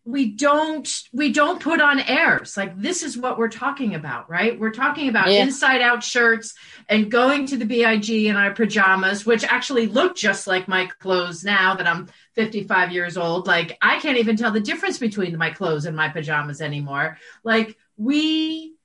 we 0.08 0.30
don't 0.30 1.02
we 1.12 1.30
don't 1.32 1.60
put 1.60 1.82
on 1.82 2.00
airs. 2.00 2.56
Like 2.56 2.80
this 2.80 3.02
is 3.02 3.18
what 3.18 3.36
we're 3.36 3.50
talking 3.50 3.94
about 3.94 4.30
right? 4.30 4.58
We're 4.58 4.70
talking 4.70 5.10
about 5.10 5.30
yeah. 5.30 5.42
inside 5.42 5.82
out 5.82 6.02
shirts 6.02 6.54
and 6.88 7.10
going 7.10 7.44
to 7.48 7.58
the 7.58 7.66
big 7.66 8.08
in 8.08 8.34
our 8.34 8.54
pajamas 8.54 9.26
which 9.26 9.44
actually 9.44 9.86
look 9.86 10.16
just 10.16 10.46
like 10.46 10.66
my 10.66 10.86
clothes 10.86 11.44
now 11.44 11.74
that 11.74 11.86
i'm 11.86 12.08
55 12.36 12.90
years 12.90 13.18
old. 13.18 13.46
Like 13.46 13.76
i 13.82 14.00
can't 14.00 14.16
even 14.16 14.36
tell 14.36 14.50
the 14.50 14.60
difference 14.60 14.96
between 14.96 15.36
my 15.36 15.50
clothes 15.50 15.84
and 15.84 15.94
my 15.94 16.08
pajamas 16.08 16.62
anymore. 16.62 17.18
Like 17.44 17.76
we 17.98 18.76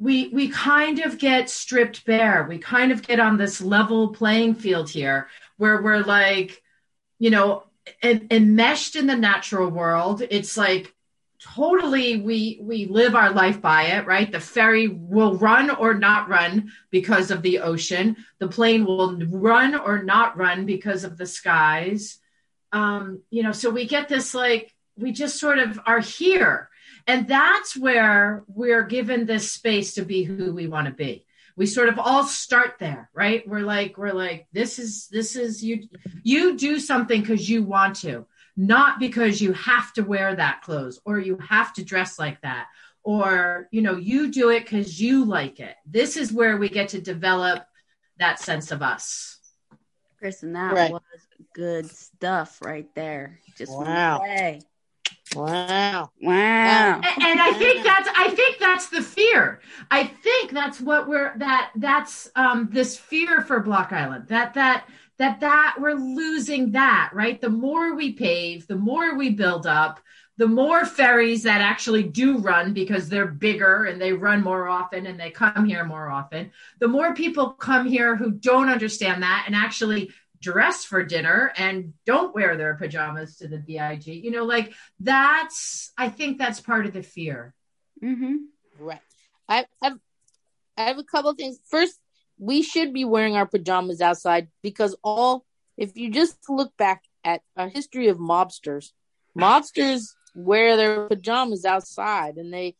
we 0.00 0.28
we 0.28 0.48
kind 0.48 0.98
of 0.98 1.18
get 1.18 1.48
stripped 1.48 2.04
bare. 2.04 2.44
We 2.48 2.58
kind 2.58 2.90
of 2.90 3.06
get 3.06 3.20
on 3.20 3.36
this 3.36 3.60
level 3.60 4.08
playing 4.08 4.56
field 4.56 4.90
here 4.90 5.28
where 5.58 5.80
we're 5.80 6.02
like 6.02 6.60
you 7.20 7.30
know 7.30 7.65
and, 8.02 8.26
enmeshed 8.30 8.96
in 8.96 9.06
the 9.06 9.16
natural 9.16 9.68
world. 9.68 10.22
It's 10.28 10.56
like 10.56 10.94
totally 11.38 12.16
we 12.16 12.58
we 12.62 12.86
live 12.86 13.14
our 13.14 13.30
life 13.32 13.60
by 13.60 13.84
it 13.84 14.06
right? 14.06 14.30
The 14.30 14.40
ferry 14.40 14.88
will 14.88 15.36
run 15.36 15.70
or 15.70 15.94
not 15.94 16.28
run 16.28 16.72
because 16.90 17.30
of 17.30 17.42
the 17.42 17.60
ocean. 17.60 18.16
The 18.38 18.48
plane 18.48 18.84
will 18.84 19.16
run 19.18 19.74
or 19.74 20.02
not 20.02 20.36
run 20.36 20.66
because 20.66 21.04
of 21.04 21.18
the 21.18 21.26
skies. 21.26 22.18
Um 22.72 23.22
you 23.30 23.42
know 23.42 23.52
so 23.52 23.70
we 23.70 23.86
get 23.86 24.08
this 24.08 24.34
like 24.34 24.74
we 24.96 25.12
just 25.12 25.38
sort 25.38 25.58
of 25.58 25.78
are 25.86 26.00
here. 26.00 26.70
And 27.06 27.28
that's 27.28 27.76
where 27.76 28.42
we're 28.48 28.82
given 28.82 29.26
this 29.26 29.52
space 29.52 29.94
to 29.94 30.04
be 30.04 30.24
who 30.24 30.52
we 30.52 30.66
want 30.66 30.86
to 30.86 30.92
be 30.92 31.25
we 31.56 31.66
sort 31.66 31.88
of 31.88 31.98
all 31.98 32.24
start 32.24 32.74
there 32.78 33.10
right? 33.14 33.46
We're 33.48 33.60
like 33.60 33.96
we're 33.96 34.12
like 34.12 34.46
this 34.52 34.78
is 34.78 35.08
this 35.08 35.36
is 35.36 35.64
you 35.64 35.88
you 36.22 36.56
do 36.56 36.78
something 36.78 37.20
because 37.20 37.48
you 37.48 37.62
want 37.62 37.96
to 37.96 38.26
not 38.56 38.98
because 38.98 39.40
you 39.40 39.52
have 39.52 39.92
to 39.94 40.02
wear 40.02 40.34
that 40.34 40.62
clothes 40.62 41.00
or 41.04 41.18
you 41.18 41.36
have 41.38 41.72
to 41.74 41.84
dress 41.84 42.18
like 42.18 42.40
that 42.42 42.66
or 43.02 43.68
you 43.70 43.82
know 43.82 43.96
you 43.96 44.30
do 44.30 44.50
it 44.50 44.60
because 44.60 45.00
you 45.00 45.24
like 45.24 45.60
it. 45.60 45.76
This 45.86 46.16
is 46.16 46.32
where 46.32 46.56
we 46.56 46.68
get 46.68 46.90
to 46.90 47.00
develop 47.00 47.64
that 48.18 48.40
sense 48.40 48.70
of 48.70 48.82
us. 48.82 49.38
Kristen 50.18 50.54
that 50.54 50.72
right. 50.72 50.92
was 50.92 51.02
good 51.54 51.90
stuff 51.90 52.58
right 52.62 52.92
there. 52.94 53.40
Just 53.56 53.72
wow 53.72 54.20
Wow. 55.34 56.10
Wow. 56.22 57.00
And, 57.02 57.04
and, 57.04 57.40
I 57.40 57.52
think 57.54 57.84
that's 57.84 58.08
I 58.16 58.30
think 58.30 58.58
that's 58.58 58.88
the 58.88 59.02
fear. 59.02 59.60
I 59.90 60.04
think 60.04 60.52
that's 60.52 60.80
what 60.80 61.08
we're 61.08 61.36
that 61.38 61.72
that's 61.76 62.30
um 62.36 62.68
this 62.70 62.96
fear 62.96 63.42
for 63.42 63.60
Block 63.60 63.92
Island. 63.92 64.28
That 64.28 64.54
that 64.54 64.88
that 65.18 65.40
that 65.40 65.76
we're 65.80 65.94
losing 65.94 66.70
that, 66.72 67.10
right? 67.12 67.40
The 67.40 67.50
more 67.50 67.94
we 67.94 68.12
pave, 68.12 68.66
the 68.66 68.76
more 68.76 69.16
we 69.16 69.30
build 69.30 69.66
up, 69.66 70.00
the 70.38 70.46
more 70.46 70.84
ferries 70.84 71.42
that 71.44 71.60
actually 71.60 72.02
do 72.02 72.38
run 72.38 72.74
because 72.74 73.08
they're 73.08 73.26
bigger 73.26 73.84
and 73.84 74.00
they 74.00 74.12
run 74.12 74.42
more 74.44 74.68
often 74.68 75.06
and 75.06 75.18
they 75.18 75.30
come 75.30 75.64
here 75.64 75.84
more 75.84 76.10
often. 76.10 76.52
The 76.78 76.88
more 76.88 77.14
people 77.14 77.50
come 77.52 77.86
here 77.86 78.16
who 78.16 78.32
don't 78.32 78.68
understand 78.68 79.22
that 79.22 79.44
and 79.46 79.56
actually 79.56 80.12
dress 80.40 80.84
for 80.84 81.02
dinner 81.02 81.52
and 81.56 81.92
don't 82.04 82.34
wear 82.34 82.56
their 82.56 82.74
pajamas 82.74 83.36
to 83.36 83.48
the 83.48 83.58
big 83.58 84.06
you 84.06 84.30
know 84.30 84.44
like 84.44 84.72
that's 85.00 85.92
i 85.96 86.08
think 86.08 86.38
that's 86.38 86.60
part 86.60 86.86
of 86.86 86.92
the 86.92 87.02
fear. 87.02 87.54
Mm-hmm. 88.02 88.36
right. 88.78 89.00
I, 89.48 89.64
have 89.82 89.98
i 90.76 90.82
have 90.82 90.98
a 90.98 91.04
couple 91.04 91.32
things. 91.34 91.58
First 91.68 91.98
we 92.38 92.62
should 92.62 92.92
be 92.92 93.04
wearing 93.04 93.36
our 93.36 93.46
pajamas 93.46 94.00
outside 94.00 94.48
because 94.62 94.96
all 95.02 95.44
if 95.76 95.96
you 95.96 96.10
just 96.10 96.36
look 96.48 96.76
back 96.76 97.04
at 97.24 97.42
a 97.56 97.68
history 97.68 98.08
of 98.08 98.18
mobsters 98.18 98.92
mobsters 99.36 100.14
wear 100.34 100.76
their 100.76 101.08
pajamas 101.08 101.64
outside 101.64 102.36
and 102.36 102.52
they 102.52 102.76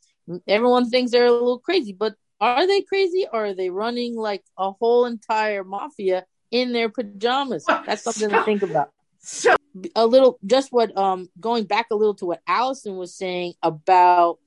everyone 0.46 0.90
thinks 0.90 1.12
they're 1.12 1.26
a 1.26 1.32
little 1.32 1.58
crazy 1.58 1.92
but 1.92 2.14
are 2.40 2.66
they 2.66 2.82
crazy 2.82 3.26
or 3.32 3.46
are 3.46 3.54
they 3.54 3.70
running 3.70 4.14
like 4.14 4.44
a 4.58 4.70
whole 4.72 5.06
entire 5.06 5.64
mafia 5.64 6.26
in 6.50 6.72
their 6.72 6.88
pajamas. 6.88 7.64
That's 7.66 8.02
something 8.02 8.30
to 8.30 8.42
think 8.44 8.62
about. 8.62 8.90
So 9.20 9.56
a 9.94 10.06
little 10.06 10.38
just 10.46 10.72
what 10.72 10.96
um 10.96 11.28
going 11.38 11.64
back 11.64 11.86
a 11.90 11.94
little 11.94 12.14
to 12.14 12.26
what 12.26 12.42
Allison 12.46 12.96
was 12.96 13.14
saying 13.14 13.54
about 13.62 14.38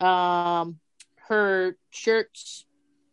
um 0.00 0.78
her 1.28 1.76
shirts, 1.90 2.64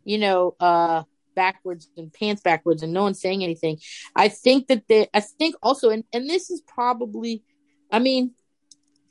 you 0.03 0.17
know, 0.17 0.55
uh 0.59 1.03
backwards 1.35 1.89
and 1.97 2.13
pants 2.13 2.41
backwards 2.41 2.83
and 2.83 2.93
no 2.93 3.03
one 3.03 3.13
saying 3.13 3.43
anything. 3.43 3.79
I 4.15 4.27
think 4.27 4.67
that 4.67 4.87
they 4.87 5.07
I 5.13 5.21
think 5.21 5.55
also 5.63 5.89
and, 5.89 6.03
and 6.13 6.29
this 6.29 6.49
is 6.49 6.61
probably 6.61 7.43
I 7.91 7.99
mean 7.99 8.31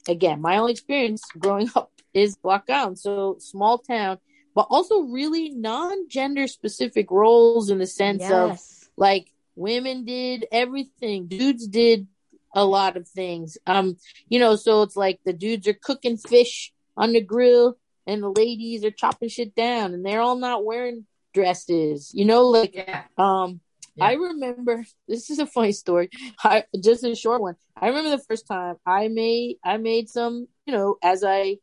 again, 0.09 0.41
my 0.41 0.59
own 0.59 0.71
experience 0.71 1.23
growing 1.39 1.71
up 1.77 1.93
is 2.15 2.37
Block 2.37 2.69
Island. 2.69 2.99
So 2.99 3.37
small 3.39 3.79
town, 3.79 4.19
but 4.55 4.67
also 4.71 5.01
really 5.01 5.51
non-gender 5.51 6.47
specific 6.47 7.11
roles 7.11 7.71
in 7.71 7.79
the 7.79 7.87
sense 7.87 8.21
yes. 8.21 8.33
of 8.82 8.82
like 8.97 9.33
women 9.55 10.05
did 10.05 10.47
everything, 10.53 11.27
dudes 11.27 11.67
did 11.67 12.07
a 12.55 12.65
lot 12.65 12.97
of 12.97 13.09
things. 13.09 13.59
Um, 13.67 13.97
you 14.29 14.39
know, 14.39 14.57
so 14.57 14.83
it's 14.83 14.97
like 14.97 15.21
the 15.25 15.33
dudes 15.33 15.67
are 15.69 15.73
cooking 15.75 16.17
fish 16.17 16.73
on 16.97 17.13
the 17.13 17.21
grill 17.21 17.79
and 18.07 18.23
the 18.23 18.31
ladies 18.31 18.85
are 18.85 18.91
chopping 18.91 19.29
shit 19.29 19.55
down 19.55 19.95
and 19.95 20.05
they're 20.05 20.21
all 20.21 20.37
not 20.37 20.65
wearing 20.65 21.07
dresses. 21.33 22.13
You 22.15 22.25
know, 22.25 22.47
like 22.49 22.75
yeah. 22.75 23.05
um 23.17 23.61
yeah. 23.97 24.07
I 24.07 24.13
remember 24.15 24.85
this 25.09 25.31
is 25.31 25.39
a 25.39 25.47
funny 25.47 25.73
story. 25.73 26.11
I 26.43 26.65
just 26.83 27.05
a 27.05 27.15
short 27.15 27.41
one. 27.41 27.57
I 27.77 27.89
remember 27.89 28.11
the 28.11 28.25
first 28.29 28.47
time 28.47 28.77
I 28.87 29.09
made 29.09 29.57
I 29.65 29.77
made 29.79 30.09
some, 30.09 30.49
you 30.67 30.73
know, 30.73 30.97
as 31.03 31.25
I 31.25 31.59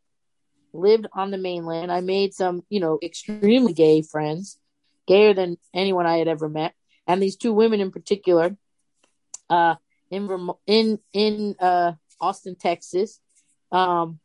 lived 0.73 1.07
on 1.13 1.31
the 1.31 1.37
mainland, 1.37 1.91
I 1.91 2.01
made 2.01 2.33
some, 2.33 2.63
you 2.69 2.79
know, 2.79 2.99
extremely 3.01 3.73
gay 3.73 4.01
friends, 4.01 4.57
gayer 5.07 5.33
than 5.33 5.57
anyone 5.73 6.05
I 6.05 6.17
had 6.17 6.27
ever 6.27 6.47
met. 6.47 6.73
And 7.09 7.21
these 7.21 7.35
two 7.35 7.51
women 7.51 7.81
in 7.81 7.91
particular, 7.91 8.55
uh 9.49 9.75
in 10.09 10.49
in 10.65 10.99
in 11.11 11.55
uh 11.59 11.93
Austin, 12.21 12.55
Texas. 12.55 13.19
Um 13.71 14.19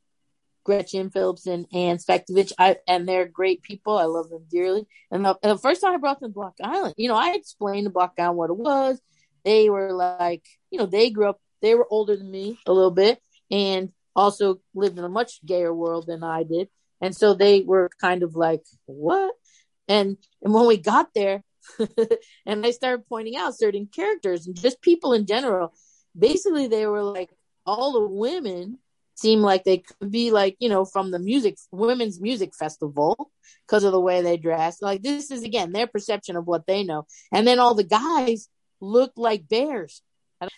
Gretchen 0.65 1.11
Phillips 1.11 1.47
and 1.47 1.67
Ann 1.73 1.99
Spektovich. 1.99 2.53
I 2.59 2.77
and 2.89 3.07
they're 3.07 3.27
great 3.27 3.63
people. 3.63 3.97
I 3.97 4.05
love 4.05 4.31
them 4.31 4.47
dearly. 4.51 4.87
And 5.11 5.25
the, 5.25 5.39
and 5.43 5.53
the, 5.53 5.59
first 5.59 5.83
time 5.83 5.93
I 5.93 5.99
brought 5.99 6.21
them 6.21 6.31
to 6.31 6.35
Block 6.35 6.55
Island, 6.63 6.95
you 6.97 7.09
know, 7.09 7.17
I 7.17 7.35
explained 7.35 7.85
to 7.85 7.91
Block 7.91 8.15
Island 8.19 8.39
what 8.39 8.51
it 8.51 8.57
was. 8.57 9.01
They 9.45 9.69
were 9.69 9.93
like, 9.93 10.43
you 10.71 10.79
know, 10.79 10.87
they 10.87 11.11
grew 11.11 11.29
up. 11.29 11.41
They 11.61 11.75
were 11.75 11.87
older 11.89 12.17
than 12.17 12.31
me 12.31 12.59
a 12.67 12.73
little 12.73 12.91
bit, 12.91 13.21
and 13.51 13.93
also 14.17 14.61
lived 14.75 14.99
in 14.99 15.05
a 15.05 15.09
much 15.09 15.45
gayer 15.45 15.73
world 15.73 16.07
than 16.07 16.25
I 16.25 16.43
did. 16.43 16.69
And 17.01 17.15
so 17.15 17.35
they 17.35 17.61
were 17.61 17.91
kind 18.01 18.23
of 18.23 18.35
like, 18.35 18.63
what? 18.87 19.35
And 19.87 20.17
and 20.43 20.55
when 20.55 20.67
we 20.67 20.79
got 20.79 21.13
there, 21.15 21.45
and 22.47 22.65
I 22.65 22.71
started 22.71 23.07
pointing 23.09 23.37
out 23.37 23.57
certain 23.57 23.87
characters 23.87 24.47
and 24.47 24.57
just 24.57 24.81
people 24.81 25.13
in 25.13 25.27
general, 25.27 25.73
basically 26.17 26.67
they 26.67 26.87
were 26.87 27.03
like 27.03 27.31
all 27.67 27.93
the 27.93 28.07
women 28.07 28.79
seem 29.17 29.41
like 29.41 29.65
they 29.65 29.79
could 29.79 30.11
be 30.11 30.31
like 30.31 30.57
you 30.59 30.69
know 30.69 30.85
from 30.85 31.11
the 31.11 31.19
music 31.19 31.57
women's 31.71 32.21
music 32.21 32.55
festival 32.55 33.31
because 33.67 33.85
of 33.85 33.93
the 33.93 34.01
way 34.01 34.23
they 34.23 34.37
dress. 34.37 34.83
Like 34.83 35.03
this 35.03 35.31
is 35.31 35.43
again 35.43 35.73
their 35.73 35.87
perception 35.87 36.37
of 36.37 36.47
what 36.47 36.67
they 36.67 36.85
know. 36.85 37.07
And 37.33 37.47
then 37.47 37.59
all 37.59 37.75
the 37.75 37.85
guys 37.85 38.49
looked 38.81 39.19
like 39.19 39.49
bears. 39.49 40.03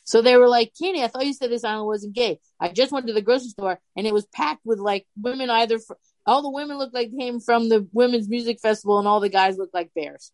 So 0.05 0.21
they 0.21 0.37
were 0.37 0.49
like 0.49 0.73
Kenny 0.81 1.05
I 1.05 1.09
thought 1.09 1.27
you 1.27 1.33
said 1.35 1.51
this 1.51 1.65
island 1.65 1.87
wasn't 1.87 2.15
gay. 2.15 2.41
I 2.59 2.69
just 2.69 2.93
went 2.93 3.07
to 3.07 3.13
the 3.13 3.23
grocery 3.23 3.51
store 3.51 3.79
and 3.97 4.07
it 4.07 4.15
was 4.15 4.27
packed 4.27 4.63
with 4.65 4.79
like 4.79 5.07
women 5.17 5.51
either 5.51 5.79
for, 5.79 5.97
all 6.27 6.43
the 6.43 6.51
women 6.51 6.79
looked 6.79 6.95
like 6.95 7.17
came 7.17 7.41
from 7.41 7.69
the 7.69 7.87
women's 7.93 8.29
music 8.29 8.61
festival 8.61 8.99
and 8.99 9.09
all 9.09 9.21
the 9.21 9.29
guys 9.29 9.59
looked 9.59 9.75
like 9.75 9.93
bears 9.95 10.33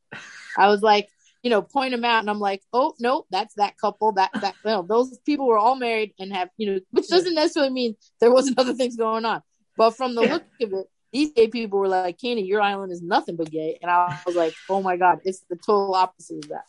I 0.58 0.68
was 0.68 0.82
like 0.82 1.08
you 1.42 1.50
know, 1.50 1.60
point 1.60 1.90
them 1.90 2.04
out, 2.04 2.20
and 2.20 2.30
I'm 2.30 2.38
like, 2.38 2.62
oh 2.72 2.94
no, 3.00 3.26
that's 3.30 3.54
that 3.54 3.76
couple. 3.76 4.12
That 4.12 4.30
that 4.40 4.54
no, 4.64 4.82
those 4.82 5.18
people 5.26 5.46
were 5.46 5.58
all 5.58 5.74
married 5.74 6.14
and 6.18 6.32
have 6.32 6.50
you 6.56 6.70
know, 6.70 6.80
which 6.90 7.08
doesn't 7.08 7.34
necessarily 7.34 7.72
mean 7.72 7.96
there 8.20 8.32
wasn't 8.32 8.58
other 8.58 8.74
things 8.74 8.96
going 8.96 9.24
on, 9.24 9.42
but 9.76 9.96
from 9.96 10.14
the 10.14 10.22
look 10.22 10.44
of 10.60 10.72
it, 10.72 10.86
these 11.12 11.32
gay 11.32 11.48
people 11.48 11.80
were 11.80 11.88
like, 11.88 12.18
Kenny, 12.20 12.44
your 12.44 12.60
island 12.60 12.92
is 12.92 13.02
nothing 13.02 13.36
but 13.36 13.50
gay, 13.50 13.78
and 13.82 13.90
I 13.90 14.20
was 14.24 14.36
like, 14.36 14.54
oh 14.68 14.82
my 14.82 14.96
god, 14.96 15.20
it's 15.24 15.40
the 15.50 15.56
total 15.56 15.94
opposite 15.94 16.44
of 16.44 16.50
that. 16.50 16.64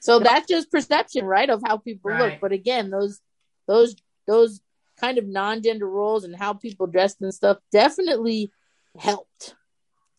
So 0.00 0.18
that's 0.18 0.48
just 0.48 0.70
perception, 0.70 1.24
right, 1.24 1.48
of 1.48 1.62
how 1.64 1.76
people 1.78 2.10
right. 2.10 2.32
look. 2.32 2.40
But 2.40 2.52
again, 2.52 2.90
those 2.90 3.20
those 3.66 3.96
those 4.28 4.60
kind 5.00 5.18
of 5.18 5.26
non-gender 5.26 5.88
roles 5.88 6.22
and 6.22 6.36
how 6.36 6.52
people 6.52 6.86
dressed 6.86 7.20
and 7.22 7.34
stuff 7.34 7.58
definitely 7.72 8.52
helped. 8.98 9.54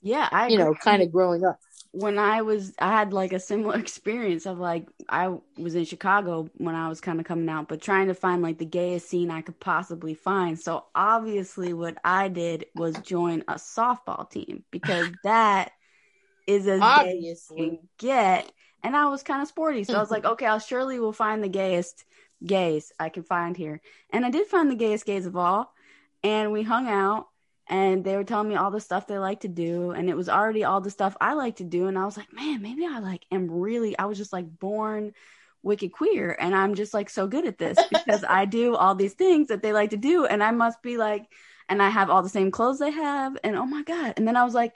Yeah, 0.02 0.28
I 0.32 0.48
you 0.48 0.58
know, 0.58 0.74
kind 0.74 1.02
of 1.02 1.12
growing 1.12 1.46
up 1.46 1.60
when 1.94 2.18
I 2.18 2.42
was, 2.42 2.74
I 2.80 2.90
had 2.92 3.14
like 3.14 3.34
a 3.34 3.40
similar 3.40 3.78
experience 3.80 4.48
of 4.48 4.58
like, 4.58 4.88
I 5.08 5.38
was 5.58 5.76
in 5.76 5.86
Chicago 5.86 6.50
when 6.58 6.74
I 6.74 6.90
was 6.90 7.00
kind 7.00 7.20
of 7.20 7.26
coming 7.26 7.48
out, 7.48 7.68
but 7.68 7.82
trying 7.82 8.08
to 8.08 8.16
find 8.16 8.42
like 8.42 8.58
the 8.58 8.66
gayest 8.66 9.08
scene 9.08 9.30
I 9.30 9.42
could 9.42 9.60
possibly 9.60 10.16
find. 10.16 10.60
So 10.60 10.86
obviously, 10.96 11.72
what 11.74 11.98
I 12.04 12.30
did 12.30 12.66
was 12.76 12.98
join 12.98 13.44
a 13.48 13.54
softball 13.54 14.30
team 14.30 14.64
because 14.72 15.08
that 15.24 15.72
is 16.48 16.68
as 16.68 16.82
obviously. 16.82 17.22
gay 17.22 17.64
as 17.66 17.72
you 17.72 17.80
get. 18.00 18.52
And 18.82 18.98
I 18.98 19.08
was 19.08 19.22
kind 19.22 19.44
of 19.44 19.48
sporty. 19.48 19.84
So 19.84 19.96
I 19.96 20.00
was 20.00 20.12
like, 20.12 20.26
okay, 20.26 20.48
I'll 20.48 20.60
surely 20.60 21.00
will 21.00 21.14
find 21.14 21.44
the 21.44 21.48
gayest 21.48 22.06
gays 22.44 22.92
I 23.00 23.10
can 23.10 23.24
find 23.24 23.56
here. 23.56 23.82
And 24.10 24.26
I 24.26 24.32
did 24.32 24.48
find 24.48 24.70
the 24.70 24.76
gayest 24.76 25.06
gays 25.06 25.28
of 25.28 25.38
all. 25.38 25.72
And 26.24 26.52
we 26.52 26.64
hung 26.64 26.88
out 26.88 27.28
and 27.74 28.04
they 28.04 28.16
were 28.16 28.24
telling 28.24 28.48
me 28.48 28.56
all 28.56 28.70
the 28.70 28.80
stuff 28.80 29.08
they 29.08 29.18
like 29.18 29.40
to 29.40 29.48
do 29.48 29.90
and 29.92 30.08
it 30.08 30.16
was 30.16 30.30
already 30.30 30.64
all 30.64 30.80
the 30.80 30.92
stuff 30.92 31.18
i 31.20 31.34
like 31.34 31.56
to 31.56 31.64
do 31.64 31.88
and 31.88 31.98
i 31.98 32.06
was 32.06 32.16
like 32.16 32.32
man 32.32 32.62
maybe 32.62 32.86
i 32.86 33.00
like 33.00 33.26
am 33.32 33.50
really 33.50 33.98
i 33.98 34.06
was 34.06 34.18
just 34.18 34.32
like 34.32 34.46
born 34.60 35.12
wicked 35.64 35.92
queer 35.92 36.38
and 36.40 36.56
i'm 36.56 36.76
just 36.76 36.94
like 36.94 37.10
so 37.10 37.26
good 37.26 37.48
at 37.48 37.58
this 37.58 37.78
because 37.90 38.24
i 38.30 38.46
do 38.46 38.76
all 38.76 38.94
these 38.94 39.16
things 39.16 39.48
that 39.48 39.64
they 39.64 39.74
like 39.74 39.90
to 39.90 39.98
do 39.98 40.26
and 40.26 40.44
i 40.44 40.52
must 40.52 40.84
be 40.84 40.98
like 40.98 41.26
and 41.68 41.82
i 41.82 41.90
have 41.90 42.12
all 42.12 42.22
the 42.22 42.30
same 42.30 42.52
clothes 42.52 42.78
they 42.78 42.92
have 42.92 43.36
and 43.44 43.56
oh 43.56 43.66
my 43.66 43.82
god 43.82 44.14
and 44.18 44.28
then 44.28 44.38
i 44.38 44.44
was 44.44 44.54
like 44.54 44.74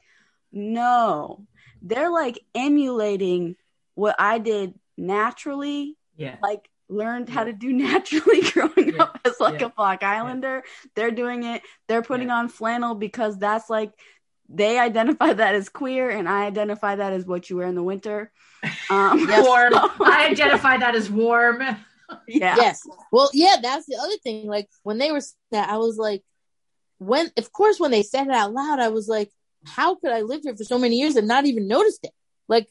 no 0.52 1.46
they're 1.84 2.10
like 2.10 2.40
emulating 2.56 3.56
what 3.94 4.16
i 4.18 4.40
did 4.40 4.74
naturally 4.98 5.96
yeah. 6.16 6.38
like 6.42 6.68
learned 6.90 7.30
how 7.30 7.44
to 7.44 7.54
do 7.54 7.72
naturally 7.74 8.42
growing 8.42 8.96
yeah. 8.96 9.04
up 9.04 9.20
as 9.26 9.40
like 9.40 9.62
yeah. 9.62 9.68
a 9.68 9.70
Block 9.70 10.04
Islander. 10.04 10.64
Yeah. 10.66 10.90
They're 10.96 11.12
doing 11.12 11.44
it. 11.44 11.62
They're 11.88 12.02
putting 12.02 12.30
on 12.30 12.50
flannel 12.50 12.96
because 12.96 13.38
that's 13.38 13.70
like 13.70 13.92
they 14.50 14.80
identify 14.80 15.34
that 15.34 15.56
as 15.56 15.68
queer, 15.68 16.10
and 16.10 16.28
I 16.28 16.46
identify 16.46 16.96
that 16.96 17.12
as 17.12 17.26
what 17.26 17.50
you 17.50 17.58
wear 17.58 17.68
in 17.68 17.76
the 17.76 17.84
winter. 17.84 18.32
Um, 18.90 19.20
yes. 19.20 19.46
warm. 19.46 19.74
I 20.02 20.30
identify 20.32 20.78
that 20.78 20.96
as 20.96 21.12
warm. 21.12 21.62
Yeah. 22.28 22.56
Yes. 22.56 22.82
Well, 23.12 23.30
yeah. 23.34 23.58
That's 23.62 23.86
the 23.86 23.98
other 23.98 24.18
thing. 24.24 24.48
Like 24.48 24.68
when 24.84 24.98
they 24.98 25.12
were 25.12 25.22
that, 25.52 25.70
I 25.70 25.78
was 25.78 25.98
like, 25.98 26.24
when 26.98 27.30
of 27.38 27.52
course 27.52 27.80
when 27.80 27.92
they 27.92 28.02
said 28.02 28.28
it 28.28 28.34
out 28.34 28.54
loud, 28.54 28.80
I 28.80 28.90
was 28.90 29.08
like, 29.08 29.30
how 29.66 29.96
could 29.96 30.12
I 30.12 30.22
live 30.22 30.42
here 30.44 30.56
for 30.56 30.64
so 30.64 30.80
many 30.80 30.96
years 30.96 31.18
and 31.18 31.28
not 31.28 31.46
even 31.46 31.68
noticed 31.68 32.00
it? 32.04 32.12
Like 32.48 32.68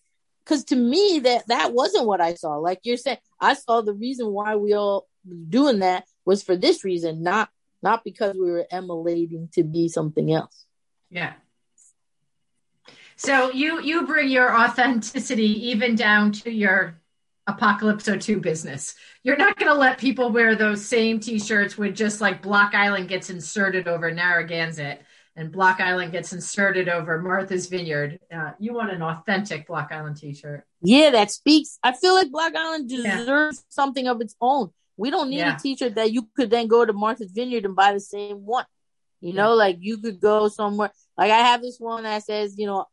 because 0.47 0.65
to 0.65 0.77
me 0.77 1.21
that 1.25 1.49
that 1.49 1.73
wasn't 1.73 2.07
what 2.07 2.21
I 2.21 2.35
saw. 2.35 2.57
Like 2.57 2.81
you're 2.85 2.97
saying, 2.97 3.19
I 3.41 3.55
saw 3.55 3.81
the 3.81 3.93
reason 3.93 4.29
why 4.29 4.57
we 4.57 4.75
all 4.75 5.09
doing 5.49 5.81
that 5.81 6.05
was 6.25 6.43
for 6.43 6.57
this 6.57 6.85
reason, 6.85 7.23
not 7.23 7.49
not 7.83 8.05
because 8.05 8.35
we 8.35 8.51
were 8.51 8.67
emulating 8.71 9.49
to 9.55 9.65
be 9.65 9.89
something 9.89 10.33
else. 10.33 10.65
Yeah. 11.11 11.35
So 13.17 13.51
you 13.51 13.81
you 13.83 14.07
bring 14.07 14.29
your 14.29 14.57
authenticity 14.57 15.69
even 15.69 15.97
down 15.97 16.33
to 16.33 16.51
your 16.51 17.01
Apocalypso 17.49 18.21
2 18.21 18.41
business. 18.41 18.97
You're 19.23 19.37
not 19.37 19.57
going 19.57 19.71
to 19.71 19.79
let 19.79 19.99
people 19.99 20.33
wear 20.33 20.57
those 20.57 20.85
same 20.85 21.21
t-shirts 21.21 21.79
with 21.79 21.95
just 21.95 22.21
like 22.21 22.43
Block 22.43 22.75
Island 22.75 23.09
gets 23.09 23.31
inserted 23.31 23.87
over 23.87 24.11
Narragansett 24.11 25.06
and 25.37 25.53
Block 25.53 25.81
Island 25.81 26.13
gets 26.13 26.33
inserted 26.33 26.89
over 26.89 27.21
Martha's 27.21 27.67
Vineyard. 27.67 28.19
Uh, 28.35 28.53
you 28.59 28.73
want 28.73 28.91
an 28.91 29.03
authentic 29.03 29.67
Block 29.67 29.93
Island 29.93 30.17
T-shirt? 30.17 30.65
Yeah, 30.81 31.11
that 31.11 31.31
speaks. 31.31 31.79
I 31.83 31.93
feel 31.93 32.15
like 32.15 32.31
Block 32.31 32.55
Island 32.57 32.89
deserves 32.89 33.59
yeah. 33.59 33.63
something 33.69 34.09
of 34.09 34.23
its 34.23 34.35
own. 34.41 34.71
We 34.97 35.11
don't 35.11 35.29
need 35.29 35.39
yeah. 35.39 35.57
a 35.57 35.59
T-shirt 35.59 35.97
that 35.97 36.11
you 36.11 36.27
could 36.35 36.49
then 36.49 36.69
go 36.69 36.85
to 36.85 36.93
Martha's 36.95 37.33
Vineyard 37.33 37.67
and 37.67 37.77
buy 37.77 37.93
the 37.93 38.01
same 38.01 38.47
one. 38.47 38.65
You 39.21 39.35
know, 39.35 39.51
yeah. 39.51 39.55
like 39.55 39.77
you 39.81 39.99
could 39.99 40.21
go 40.21 40.49
somewhere. 40.49 40.91
Like 41.19 41.31
I 41.31 41.39
have 41.39 41.61
this 41.61 41.79
one 41.79 42.05
that 42.05 42.23
says, 42.23 42.55
you 42.59 42.67
know, 42.67 42.87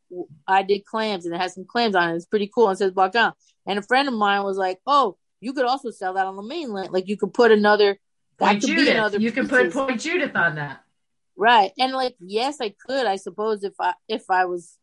I 0.47 0.63
did 0.63 0.85
clams 0.85 1.25
and 1.25 1.33
it 1.33 1.39
has 1.39 1.53
some 1.53 1.65
clams 1.65 1.95
on 1.95 2.09
it. 2.09 2.15
It's 2.15 2.25
pretty 2.25 2.49
cool 2.53 2.67
and 2.67 2.75
it 2.75 2.79
says 2.79 2.91
Block 2.91 3.15
Island. 3.15 3.35
And 3.65 3.79
a 3.79 3.81
friend 3.81 4.07
of 4.07 4.13
mine 4.13 4.43
was 4.43 4.57
like, 4.57 4.79
"Oh, 4.85 5.17
you 5.39 5.53
could 5.53 5.65
also 5.65 5.91
sell 5.91 6.13
that 6.15 6.25
on 6.25 6.35
the 6.35 6.41
mainland. 6.41 6.91
Like 6.91 7.07
you 7.07 7.17
could 7.17 7.33
put 7.33 7.51
another." 7.51 7.97
Point 8.37 8.61
Judith. 8.61 9.13
You 9.13 9.19
pieces. 9.19 9.33
can 9.33 9.47
put 9.47 9.71
Point 9.71 10.01
Judith 10.01 10.35
on 10.35 10.55
that. 10.55 10.82
Right. 11.35 11.71
And 11.79 11.93
like 11.93 12.15
yes, 12.19 12.57
I 12.61 12.73
could, 12.85 13.05
I 13.05 13.15
suppose 13.15 13.63
if 13.63 13.73
I 13.79 13.93
if 14.07 14.23
I 14.29 14.45
was 14.45 14.77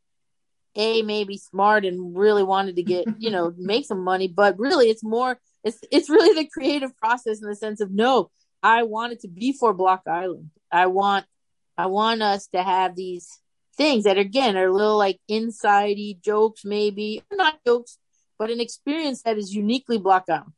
a 0.76 1.02
maybe 1.02 1.36
smart 1.36 1.84
and 1.84 2.16
really 2.16 2.42
wanted 2.42 2.76
to 2.76 2.82
get, 2.82 3.06
you 3.18 3.30
know, 3.30 3.52
make 3.58 3.86
some 3.86 4.02
money, 4.02 4.28
but 4.28 4.58
really 4.58 4.90
it's 4.90 5.04
more 5.04 5.38
it's 5.64 5.78
it's 5.90 6.10
really 6.10 6.42
the 6.42 6.48
creative 6.48 6.96
process 6.96 7.40
in 7.42 7.48
the 7.48 7.56
sense 7.56 7.80
of 7.80 7.90
no, 7.90 8.30
I 8.62 8.82
want 8.82 9.12
it 9.12 9.20
to 9.20 9.28
be 9.28 9.52
for 9.52 9.72
Block 9.72 10.02
Island. 10.06 10.50
I 10.72 10.86
want 10.86 11.26
I 11.76 11.86
want 11.86 12.22
us 12.22 12.46
to 12.48 12.62
have 12.62 12.96
these 12.96 13.40
things 13.76 14.04
that 14.04 14.18
again 14.18 14.56
are 14.56 14.66
a 14.66 14.72
little 14.72 14.98
like 14.98 15.18
insidey 15.30 16.20
jokes 16.20 16.64
maybe, 16.64 17.22
not 17.32 17.60
jokes, 17.66 17.98
but 18.38 18.50
an 18.50 18.60
experience 18.60 19.22
that 19.22 19.38
is 19.38 19.54
uniquely 19.54 19.98
Block 19.98 20.24
Island. 20.28 20.52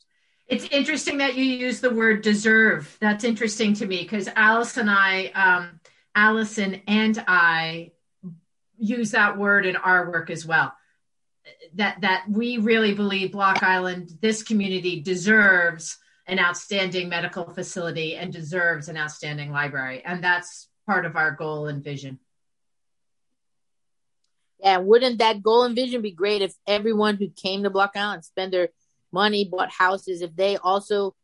It's 0.49 0.67
interesting 0.67 1.19
that 1.19 1.35
you 1.35 1.45
use 1.45 1.81
the 1.81 1.91
word 1.91 2.23
deserve. 2.23 2.97
That's 3.01 3.25
interesting 3.25 3.75
to 3.75 3.87
me 3.87 4.03
because 4.03 4.29
Alice 4.37 4.77
and 4.77 4.91
I, 4.91 5.27
um, 5.29 5.81
Allison 6.15 6.83
and 6.87 7.23
I 7.27 7.93
use 8.77 9.13
that 9.13 9.39
word 9.39 9.67
in 9.67 9.77
our 9.77 10.11
work 10.11 10.31
as 10.31 10.45
well. 10.45 10.73
That 11.75 12.01
that 12.03 12.25
we 12.29 12.59
really 12.59 12.95
believe 12.95 13.33
Block 13.33 13.63
Island, 13.63 14.11
this 14.21 14.43
community 14.43 15.01
deserves 15.01 15.99
an 16.27 16.39
outstanding 16.39 17.09
medical 17.09 17.45
facility 17.53 18.17
and 18.17 18.33
deserves 18.33 18.89
an 18.89 18.97
outstanding 18.97 19.51
library. 19.51 20.03
And 20.05 20.23
that's 20.23 20.69
part 20.87 21.05
of 21.05 21.17
our 21.17 21.33
goal 21.33 21.67
and 21.67 21.83
vision. 21.83 22.19
Yeah, 24.61 24.79
wouldn't 24.79 25.19
that 25.19 25.43
goal 25.43 25.65
and 25.65 25.75
vision 25.75 26.03
be 26.03 26.13
great 26.13 26.43
if 26.43 26.55
everyone 26.67 27.17
who 27.17 27.29
came 27.29 27.65
to 27.65 27.71
Block 27.71 27.93
Island 27.97 28.25
spent 28.25 28.53
their 28.53 28.69
money, 29.11 29.45
bought 29.45 29.71
houses, 29.71 30.23
if 30.23 30.37
they 30.37 30.57
also 30.57 31.17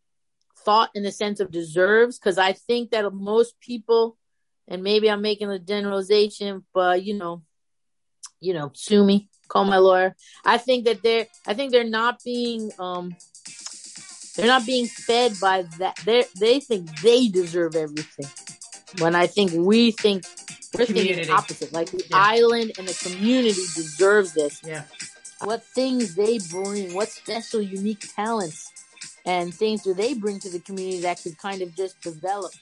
thought 0.64 0.90
in 0.94 1.04
the 1.04 1.12
sense 1.12 1.38
of 1.38 1.52
deserves? 1.52 2.18
Because 2.18 2.36
I 2.36 2.52
think 2.52 2.90
that 2.90 3.12
most 3.14 3.60
people, 3.60 4.16
and 4.68 4.82
maybe 4.82 5.10
I'm 5.10 5.22
making 5.22 5.50
a 5.50 5.58
generalization, 5.58 6.64
but 6.72 7.02
you 7.02 7.14
know, 7.14 7.42
you 8.40 8.54
know, 8.54 8.70
sue 8.74 9.04
me, 9.04 9.28
call 9.48 9.64
my 9.64 9.78
lawyer. 9.78 10.14
I 10.44 10.58
think 10.58 10.84
that 10.84 11.02
they're, 11.02 11.26
I 11.46 11.54
think 11.54 11.72
they're 11.72 11.84
not 11.84 12.22
being, 12.24 12.70
um, 12.78 13.16
they're 14.36 14.46
not 14.46 14.66
being 14.66 14.86
fed 14.86 15.32
by 15.40 15.62
that. 15.78 15.96
They 16.04 16.24
they 16.38 16.60
think 16.60 17.00
they 17.00 17.28
deserve 17.28 17.74
everything. 17.74 18.26
When 19.00 19.14
I 19.14 19.26
think 19.26 19.52
we 19.52 19.90
think 19.90 20.24
we're 20.76 20.86
community. 20.86 21.14
thinking 21.14 21.34
opposite. 21.34 21.72
Like 21.72 21.90
the 21.90 22.04
yeah. 22.10 22.16
island 22.16 22.72
and 22.78 22.86
the 22.86 22.94
community 22.94 23.50
deserves 23.74 24.34
this. 24.34 24.62
Yeah. 24.64 24.84
What 25.42 25.64
things 25.64 26.14
they 26.14 26.38
bring, 26.50 26.94
what 26.94 27.08
special, 27.08 27.62
unique 27.62 28.04
talents 28.14 28.72
and 29.24 29.54
things 29.54 29.82
do 29.82 29.94
they 29.94 30.14
bring 30.14 30.40
to 30.40 30.50
the 30.50 30.58
community 30.58 31.00
that 31.02 31.22
could 31.22 31.38
kind 31.38 31.62
of 31.62 31.74
just 31.74 32.00
develop? 32.00 32.52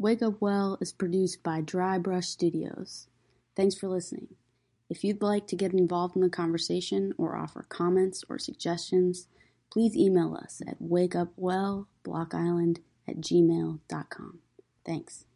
Wake 0.00 0.22
Up 0.22 0.40
Well 0.40 0.78
is 0.80 0.94
produced 0.94 1.42
by 1.42 1.60
Dry 1.60 1.98
Brush 1.98 2.26
Studios. 2.28 3.06
Thanks 3.54 3.74
for 3.74 3.86
listening. 3.86 4.28
If 4.88 5.04
you'd 5.04 5.20
like 5.20 5.46
to 5.48 5.56
get 5.56 5.74
involved 5.74 6.16
in 6.16 6.22
the 6.22 6.30
conversation 6.30 7.12
or 7.18 7.36
offer 7.36 7.66
comments 7.68 8.24
or 8.26 8.38
suggestions, 8.38 9.26
please 9.70 9.94
email 9.94 10.34
us 10.42 10.62
at 10.66 10.80
wakeupwellblockisland 10.80 12.78
at 13.06 13.16
gmail.com. 13.16 14.38
Thanks. 14.86 15.26